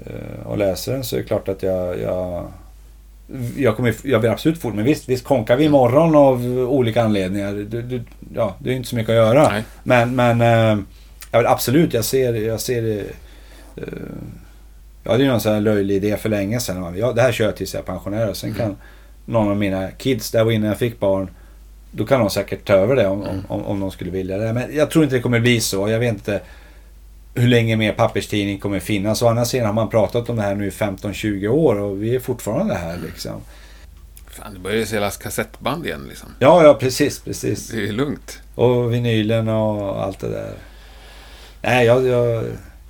[0.05, 1.99] eh, Och läser den så är det klart att jag...
[2.01, 2.45] Jag,
[3.57, 4.73] jag, kommer, jag vill absolut fort.
[4.73, 7.53] Men visst, visst konkar vi imorgon av olika anledningar.
[7.53, 8.03] Du, du,
[8.35, 9.49] ja, det är ju inte så mycket att göra.
[9.49, 9.63] Nej.
[9.83, 10.83] Men, men eh,
[11.31, 13.03] jag vill absolut, jag ser, jag ser det...
[15.05, 16.97] eh, Ja, det är någon sån här löjlig idé för länge sedan.
[16.97, 18.33] Ja, det här kör jag tills jag är pensionär.
[18.33, 18.59] Sen Mm.
[18.61, 18.75] kan
[19.25, 21.29] någon av mina kids, där var innan jag fick barn,
[21.91, 23.41] då kan de säkert ta över det om, Mm.
[23.47, 24.53] om, om de skulle vilja det.
[24.53, 25.89] Men jag tror inte det kommer bli så.
[25.89, 26.41] Jag vet inte
[27.35, 29.21] hur länge mer papperstidning kommer finnas.
[29.21, 32.15] Å andra sidan har man pratat om det här nu i 15-20 år och vi
[32.15, 33.41] är fortfarande här liksom.
[34.27, 36.29] Fan, det börjar ju säljas kassettband igen liksom.
[36.39, 37.67] Ja, ja precis, precis.
[37.67, 38.41] Det är lugnt.
[38.55, 40.53] Och vinylen och allt det där.
[41.61, 42.43] Nej, jag, jag,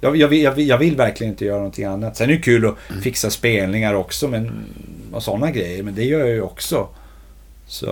[0.04, 2.18] jag, jag, vill, jag, jag vill verkligen inte göra någonting annat.
[2.18, 3.02] Sen är det kul att Mm.
[3.02, 4.52] fixa spelningar också men,
[5.12, 5.84] och sådana grejer.
[5.84, 6.88] Men det gör jag ju också.
[7.68, 7.86] Så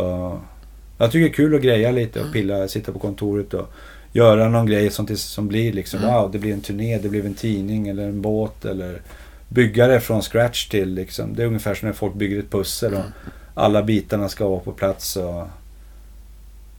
[0.97, 2.27] jag tycker det är kul att greja lite Mm.
[2.29, 3.69] och pilla, sitta på kontoret och
[4.13, 6.13] göra någon grej som, som blir liksom Mm.
[6.13, 9.01] wow, det blir en turné, det blir en tidning eller en båt eller
[9.47, 11.35] bygga det från scratch till liksom.
[11.35, 13.11] Det är ungefär som när folk bygger ett pussel och Mm.
[13.53, 15.15] alla bitarna ska vara på plats.
[15.15, 15.47] Och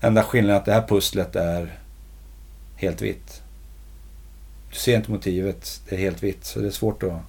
[0.01, 1.73] enda skillnaden är att det här pusslet är
[2.77, 3.32] helt vitt.
[4.73, 6.45] Du ser inte motivet, det är helt vitt.
[6.45, 7.21] Så det är svårt att...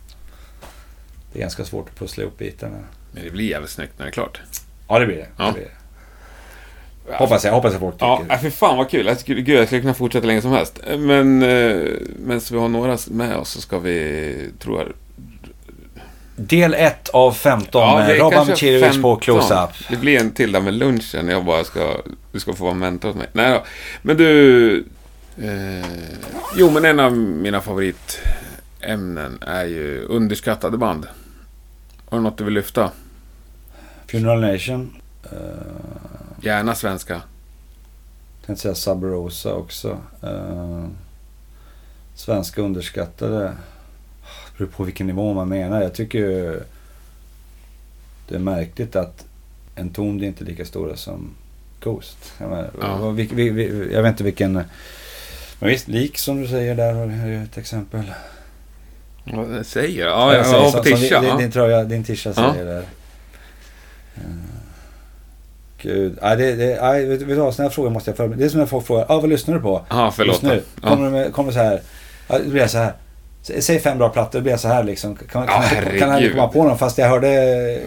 [1.34, 2.80] Det är ganska svårt att pussla ihop bitarna.
[3.12, 4.42] Men det blir jävligt snyggt när det är klart.
[4.88, 5.28] Ja, det blir det.
[5.38, 5.46] Ja.
[5.46, 7.16] det, blir det.
[7.18, 8.06] Hoppas, jag, hoppas att folk tycker.
[8.06, 9.06] Ja, äh, för fan vad kul.
[9.06, 10.80] Jag skulle, gud, jag skulle kunna fortsätta länge som helst.
[10.98, 11.92] Men eh,
[12.26, 14.88] medan vi har några med oss så ska vi, tror jag...
[16.36, 19.20] Del 1 av 15 det med Robban Becirovic på 15.
[19.20, 19.70] Close-Up.
[19.90, 21.28] Det blir en till där med lunchen.
[21.28, 21.98] Jag bara ska...
[22.32, 23.28] Du ska få vara mentor åt mig.
[23.34, 23.62] Nej.
[24.02, 24.86] Men du...
[25.38, 25.86] Eh,
[26.58, 31.08] jo, men en av mina favoritämnen är ju underskattade band.
[32.10, 32.92] Har du något du vill lyfta?
[34.08, 34.94] Funeral Nation.
[35.34, 35.40] Uh,
[36.42, 37.22] Gärna svenska.
[38.46, 39.98] tänkte säga Sub Rosa också.
[40.24, 40.86] Uh,
[42.16, 43.40] svenska underskattade.
[43.44, 45.82] Det beror på vilken nivå man menar.
[45.82, 46.62] Jag tycker ju
[48.28, 49.26] det är märkligt att
[49.76, 51.30] en ton är inte lika stora som
[51.80, 52.34] Ghost.
[52.40, 53.00] Jag, menar, Ja.
[53.92, 54.64] jag vet inte vilken...
[55.64, 58.14] Men visst, lik som du säger där har ju ett exempel.
[59.24, 61.20] Vad jag säger Ja, jag säger har som- tischa.
[61.22, 61.38] Din, ja.
[61.38, 62.54] din, tröja, din tischa Ja.
[62.54, 62.84] säger där.
[64.16, 64.22] Eh,
[65.82, 66.18] Gud.
[66.22, 67.54] Nej, det, det, nej, vet, vet du vad?
[67.56, 68.40] Sådana här frågor måste jag förbereda.
[68.40, 69.86] Det är som när folk frågar, ah, vad lyssnar du på?
[69.90, 70.42] Ja, förlåt.
[70.42, 70.62] Nu.
[70.84, 70.90] Ja.
[70.90, 71.82] Kommer, med, kommer så här.
[72.28, 72.94] Ja, det blir jag så här.
[73.60, 75.16] Säg fem bra plattor, det blir jag så här liksom.
[75.16, 77.28] Kan, Ja, kan, kan jag komma på någon fast jag hörde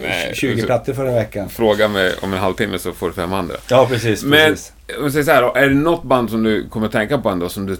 [0.01, 1.49] Nej, 20 så- plattor förra veckan.
[1.49, 3.55] Fråga mig om en halvtimme så får du fem andra.
[3.69, 4.23] Ja, precis.
[4.23, 4.73] Men, precis.
[4.99, 7.29] Om säger så här då, är det något band som du kommer att tänka på
[7.29, 7.77] ändå som du,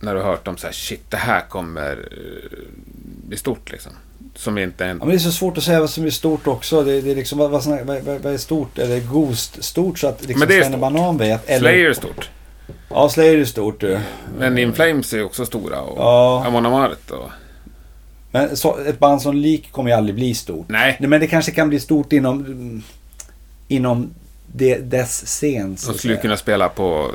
[0.00, 2.58] när du har hört dem så här, shit, det här kommer eh,
[3.28, 3.92] bli stort liksom?
[4.34, 4.98] Som inte är en...
[4.98, 6.82] Ja, men det är så svårt att säga vad som är stort också.
[6.82, 8.78] Det, det är liksom, vad, vad, vad, vad, är stort?
[8.78, 10.80] Är det Ghost stort så att liksom Men det är Sven stort.
[10.80, 11.50] Banan vet?
[11.50, 12.30] Eller, Slayer är stort.
[12.90, 14.00] Ja, Slayer är stort du.
[14.38, 16.44] Men In Flames är också stora och Ja.
[16.46, 17.30] Amon Amarth och...
[18.30, 20.68] Men så, ett band som Lik kommer ju aldrig bli stort.
[20.68, 22.82] Nej, men det kanske kan bli stort inom,
[23.68, 24.14] inom
[24.56, 25.76] det, dess scen.
[25.76, 27.10] så de skulle kunna spela på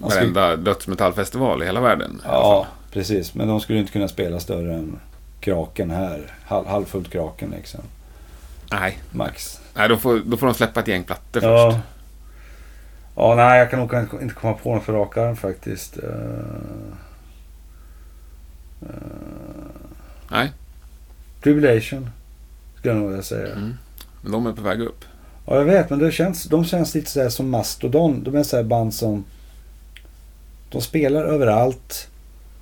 [0.00, 2.10] De skulle- varenda dödsmetallfestival i hela världen.
[2.24, 3.34] i Ja, precis.
[3.34, 4.98] Men de skulle inte kunna spela större än
[5.40, 6.20] Kraken här.
[6.46, 7.80] Halv, halvfullt Kraken liksom.
[8.72, 9.60] Nej, Max.
[9.74, 11.70] nej då, får, då får de släppa ett gäng plattor Ja.
[11.72, 11.84] först.
[13.16, 15.98] Ja, nej, jag kan nog inte komma på något för rak arm faktiskt.
[15.98, 16.04] Uh,
[18.82, 18.88] uh,
[20.30, 20.52] Nej.
[21.42, 22.10] Tribulation.
[22.78, 23.52] Skulle jag nog vilja säga.
[23.52, 23.74] Mm.
[24.22, 25.04] Men de är på väg upp.
[25.46, 25.90] Ja, jag vet.
[25.90, 28.24] Men det känns, de känns lite sådär som Mastodon.
[28.24, 29.24] De är sådär band som...
[30.70, 32.08] De spelar överallt.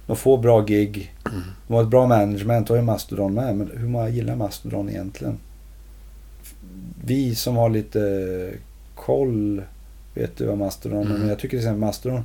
[0.07, 1.15] De får bra gig.
[1.27, 1.43] Mm.
[1.67, 2.71] De har ett bra management.
[2.71, 3.57] Och är Mastodon med.
[3.57, 5.39] Men hur många gillar Mastodon egentligen?
[7.05, 8.51] Vi som har lite
[8.95, 9.63] koll
[10.15, 11.07] vet du vad Mastodon är.
[11.07, 11.19] Mm.
[11.19, 12.25] Men jag tycker till exempel Mastodon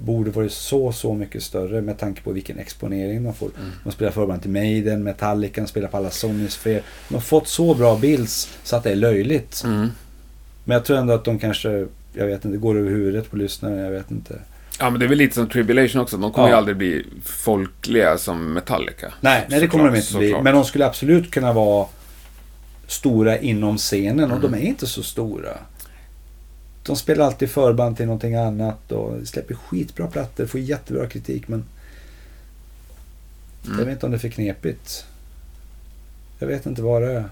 [0.00, 3.50] borde varit så, så mycket större med tanke på vilken exponering de får.
[3.58, 3.70] Mm.
[3.84, 6.82] De spelar förband till Maiden, Metallica, de spelar på alla Sony-spel.
[7.08, 9.62] De har fått så bra bilds så att det är löjligt.
[9.64, 9.88] Mm.
[10.64, 13.78] Men jag tror ändå att de kanske, jag vet inte, går över huvudet på lyssnaren,
[13.78, 14.38] jag vet inte.
[14.78, 16.16] Ja, men det är väl lite som Tribulation också.
[16.16, 16.52] De kommer Ja.
[16.52, 19.12] ju aldrig bli folkliga som Metallica.
[19.20, 20.28] Nej, nej det kommer de inte bli.
[20.28, 20.44] såklart.
[20.44, 21.86] Men de skulle absolut kunna vara
[22.86, 24.52] stora inom scenen och Mm.
[24.52, 25.58] de är inte så stora.
[26.86, 31.64] De spelar alltid förband till någonting annat och släpper skitbra plattor, får jättebra kritik men
[33.66, 33.78] Mm.
[33.78, 35.04] jag vet inte om det är för knepigt.
[36.38, 37.24] Jag vet inte vad det är.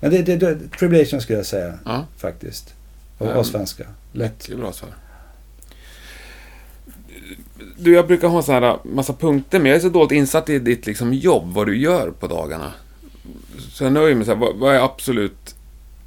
[0.00, 2.74] Men det, det, det Tribulation skulle jag säga Ja, faktiskt.
[3.18, 3.84] Och, och svenska.
[4.12, 4.46] Lätt.
[4.46, 4.90] det är bra svar.
[7.78, 10.58] Du, jag brukar ha så här massa punkter, men jag är så dåligt insatt i
[10.58, 12.72] ditt liksom, jobb, vad du gör på dagarna.
[13.58, 15.54] Så jag nöjer mig så här, vad, vad är absolut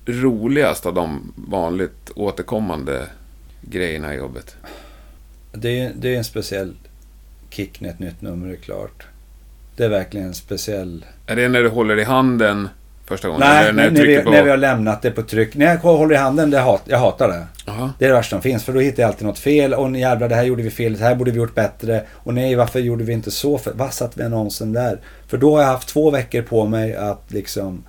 [0.05, 3.07] roligast av de vanligt återkommande
[3.61, 4.55] grejerna i jobbet?
[5.51, 6.73] Det, är- det är en speciell
[7.49, 9.07] kick när ett nytt nummer är klart.
[9.75, 11.05] Det är verkligen en speciell...
[11.27, 12.69] Är det när du håller i handen
[13.05, 13.39] första gången?
[13.47, 14.29] Nej, när, när, vi, på...
[14.31, 15.55] när vi har lämnat det på tryck.
[15.55, 17.47] När jag håller i handen, det hat, jag hatar det.
[17.65, 17.93] Jaha.
[17.99, 18.63] Det är det värsta som finns.
[18.63, 19.73] För då hittar jag alltid något fel.
[19.73, 20.93] Och jävlar, det här gjorde vi fel.
[20.93, 22.03] Det här borde vi gjort bättre.
[22.11, 23.57] Och nej, varför gjorde vi inte så?
[23.57, 24.99] För, vad satt vi annonsen där?
[25.27, 27.83] För då har jag haft två veckor på mig att liksom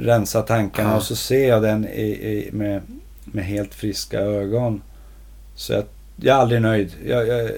[0.00, 0.90] rensa tankarna.
[0.90, 0.96] Ja.
[0.96, 2.82] Och så ser jag den i, i, med,
[3.24, 4.82] med helt friska ögon.
[5.54, 5.84] Så jag,
[6.16, 6.94] jag är aldrig nöjd.
[7.06, 7.50] Jag, jag,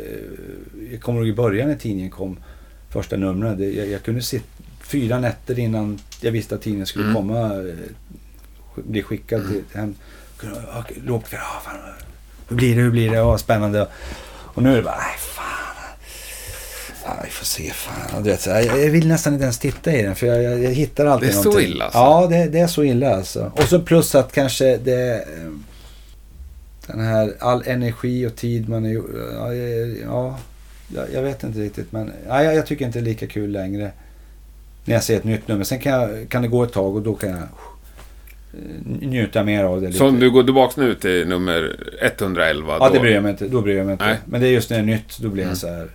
[0.92, 2.36] jag kommer ihåg i början när tidningen kom.
[2.90, 3.58] Första numret.
[3.58, 4.46] Det- Jag, jag kunde sitta
[4.82, 7.16] fyra nätter innan jag visste att tidningen skulle Mm.
[7.16, 7.40] komma.
[7.54, 7.74] eh,
[8.74, 9.94] Bli skickad till hem.
[11.06, 11.76] Låg fan,
[12.48, 12.82] hur blir det?
[12.82, 13.16] Hur blir det?
[13.16, 13.88] Ja, spännande.
[14.54, 15.71] Och nu är det bara, nej fan.
[17.04, 17.70] Ja, vi får se.
[17.70, 18.22] Fan.
[18.22, 20.62] Du vet, så jag, jag vill nästan inte ens titta i den för jag, jag,
[20.64, 21.70] jag hittar alltid Det är så någonting.
[21.70, 21.98] illa, alltså?
[21.98, 23.52] Ja, det, det är så illa alltså.
[23.56, 25.14] Och så plus att kanske det...
[25.14, 25.50] eh,
[26.86, 28.94] Den här all energi och tid man är...
[30.04, 30.38] Ja,
[30.94, 33.90] ja jag, vet inte riktigt men ja, jag, tycker inte det är lika kul längre.
[34.84, 35.64] När jag ser ett nytt nummer.
[35.64, 37.46] Sen kan, jag, kan det gå ett tag och då kan jag eh,
[39.08, 39.86] njuta mer av det.
[39.86, 39.98] Lite.
[39.98, 42.94] Så om du går tillbaka nu till nummer 111 Ja, då...
[42.94, 43.48] det bryr jag mig inte.
[43.48, 44.04] Då bryr jag mig inte.
[44.06, 44.16] Nej.
[44.24, 45.50] Men det är just när det är nytt, då blir Mm.
[45.50, 45.88] jag så här.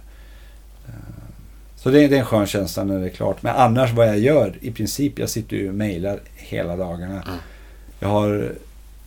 [1.87, 3.41] Så det är, det är en skön känsla när det är klart.
[3.41, 7.21] Men annars vad jag gör, i princip, jag sitter ju och mejlar hela dagarna.
[7.21, 7.37] Mm.
[7.99, 8.51] Jag har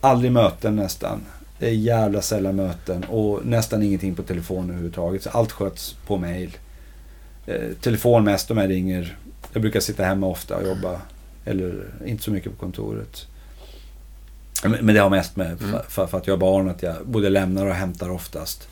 [0.01, 1.21] aldrig möten nästan.
[1.59, 5.23] Det är jävla sällan möten och nästan ingenting på telefon överhuvudtaget.
[5.23, 6.57] Så allt sköts på mejl.
[7.45, 9.17] Eh, telefon mest om jag ringer.
[9.53, 11.01] Jag brukar sitta hemma ofta och jobba.
[11.45, 13.27] Eller inte så mycket på kontoret.
[14.63, 15.79] Men det har mest med Mm.
[15.87, 18.67] för, för att jag har barn att jag både lämnar och hämtar oftast.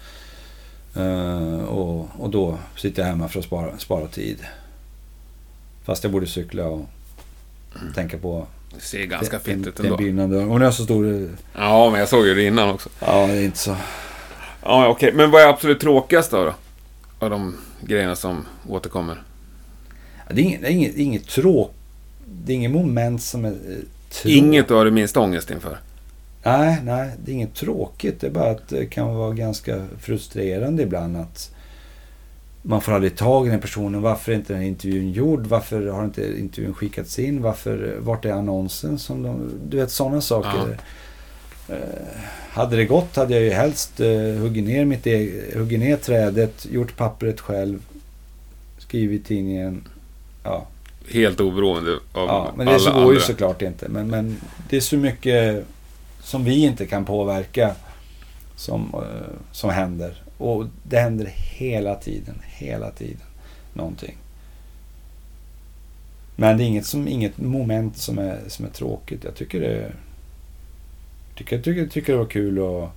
[0.95, 4.37] Eh, och, och då sitter jag hemma för att spara, spara tid.
[5.83, 6.85] Fast jag borde cykla och
[7.95, 9.97] tänka på Det ser ganska fint ut ändå.
[9.97, 10.37] begynnande.
[10.37, 11.29] Och nu är så stor...
[11.55, 12.89] Ja, men jag såg ju det innan också.
[12.99, 13.75] Ja, det är inte så...
[14.63, 15.13] Ja, okej.
[15.13, 16.43] Men vad är absolut tråkigast då?
[16.43, 16.53] då?
[17.19, 19.21] Av de grejerna som återkommer?
[20.31, 21.73] Det är inget, det är inget, det är inget tråk...
[22.25, 23.49] Det är inget moment som är...
[23.49, 23.55] eh,
[24.09, 24.29] Trå...
[24.29, 25.77] Inget du har det minsta ångest inför?
[26.43, 28.21] Nej, nej, det är inget tråkigt.
[28.21, 31.51] Det är bara att det kan vara ganska frustrerande ibland att
[32.61, 34.01] man får aldrig tag i den personen.
[34.01, 35.47] Varför är inte den intervjun gjord?
[35.47, 37.41] Varför har inte intervjun skickats in?
[37.41, 38.99] Varför, vart är annonsen?
[38.99, 40.77] Som de, du vet sådana saker.
[41.69, 41.75] Eh,
[42.49, 46.65] hade det gått hade jag ju helst eh, huggit, ner mitt eget, huggit ner trädet,
[46.71, 47.79] gjort pappret själv,
[48.77, 49.87] skrivit tidningen.
[50.43, 50.67] Ja,
[51.07, 53.13] Helt oberoende av Ja, men alla det så går andra?
[53.13, 53.89] ju såklart inte.
[53.89, 54.37] Men, men
[54.69, 55.65] det är så mycket
[56.29, 57.75] som vi inte kan påverka
[58.55, 60.23] som, eh, som händer.
[60.37, 63.27] Och det händer hela tiden, hela tiden.
[63.73, 64.17] Någonting.
[66.35, 69.23] Men det är inget, som, inget moment som är, som är tråkigt.
[69.23, 69.91] Jag tycker det
[71.35, 72.89] tycker, tycker, tycker det var kul att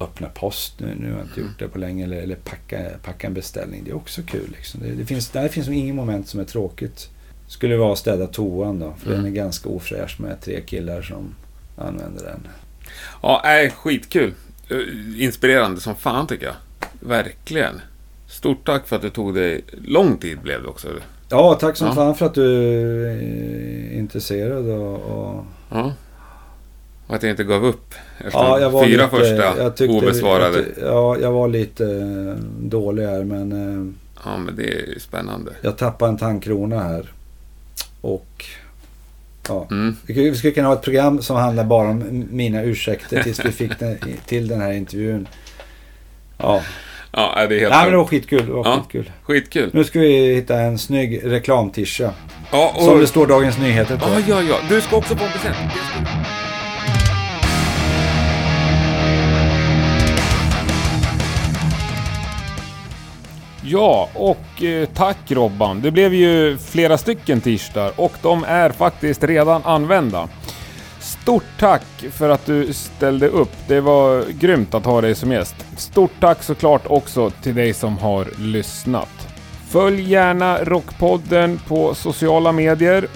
[0.00, 0.80] öppna post.
[0.80, 2.04] Nu, nu har jag inte gjort det på länge.
[2.04, 3.84] Eller, eller packa, packa en beställning.
[3.84, 4.50] Det är också kul.
[4.56, 4.80] Liksom.
[4.80, 7.10] Det, det finns, där finns inget moment som är tråkigt.
[7.46, 8.94] Skulle vara att städa toan då.
[8.98, 9.22] För Mm.
[9.22, 11.34] den är ganska ofräsch med tre killar som
[11.76, 12.48] använder den.
[13.22, 14.34] Ja, nej, skitkul.
[14.70, 16.54] Eh, Inspirerande som fan tycker jag.
[17.00, 17.80] Verkligen.
[18.28, 19.64] Stort tack för att det tog dig...
[19.84, 20.88] Lång tid blev det också.
[21.28, 21.94] Ja, tack som Ja.
[21.94, 24.66] fan för att du är intresserad.
[24.68, 25.44] Och, och...
[25.70, 25.92] Ja.
[27.06, 29.94] Och att jag inte gav upp efter Ja, jag var fyra lite, första jag tyckte,
[29.96, 30.56] obesvarade.
[30.56, 33.52] Jag, ty- ja, jag var lite eh, dålig här men...
[33.52, 33.94] eh,
[34.24, 35.52] Ja, men det är ju spännande.
[35.62, 37.12] Jag tappade en tandkrona här.
[38.00, 38.44] Och...
[39.48, 39.66] Ja.
[39.70, 39.96] Mm.
[40.06, 43.78] Vi skulle- kunna ha ett program som handlar bara om mina ursäkter tills vi fick
[43.78, 45.28] den, till den här intervjun.
[46.38, 46.60] Ja,
[47.16, 48.46] Ja, det är helt Nej, men det var skitkul.
[48.46, 48.76] Det var Ja.
[48.82, 49.10] skitkul.
[49.22, 49.70] Skitkul.
[49.72, 52.10] Nu ska vi hitta en snygg reklamtischa.
[52.52, 52.82] Ja, och...
[52.82, 54.08] Som det står Dagens Nyheter på.
[54.08, 54.56] Ja, ja, ja.
[54.68, 55.56] Du ska också få en present.
[63.74, 65.80] Ja, och eh, tack Robban.
[65.82, 70.28] Det blev ju flera stycken t-shirtar och de är faktiskt redan använda.
[71.00, 73.52] Stort tack för att du ställde upp.
[73.68, 75.54] Det var grymt att ha dig som gäst.
[75.76, 79.28] Stort tack såklart också till dig som har lyssnat.
[79.68, 83.06] Följ gärna Rockpodden på sociala medier.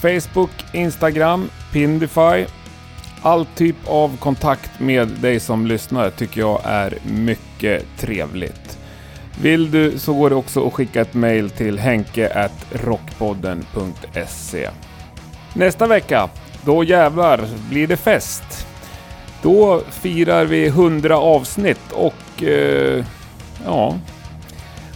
[0.00, 2.44] Facebook, Instagram, Pindify.
[3.22, 8.79] All typ av kontakt med dig som lyssnar tycker jag är mycket trevligt.
[9.42, 14.70] Vill du så går det också att skicka ett mail till henke@rockpodden.se.
[15.54, 16.28] Nästa vecka,
[16.64, 17.40] då jävlar
[17.70, 18.66] blir det fest.
[19.42, 23.04] Då firar vi 100 avsnitt och eh,
[23.64, 23.98] ja,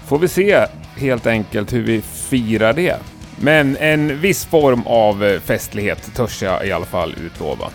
[0.06, 0.66] får vi se
[0.96, 2.96] helt enkelt hur vi firar det.
[3.40, 7.70] Men en viss form av eh, festlighet törs jag i alla fall utlova.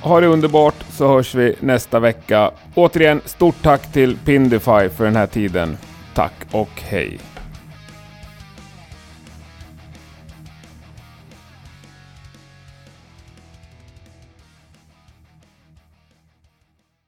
[0.00, 2.50] Ha det underbart så hörs vi nästa vecka.
[2.74, 5.76] Återigen, stort tack till Pindify för den här tiden.
[6.16, 7.18] Tack och hej!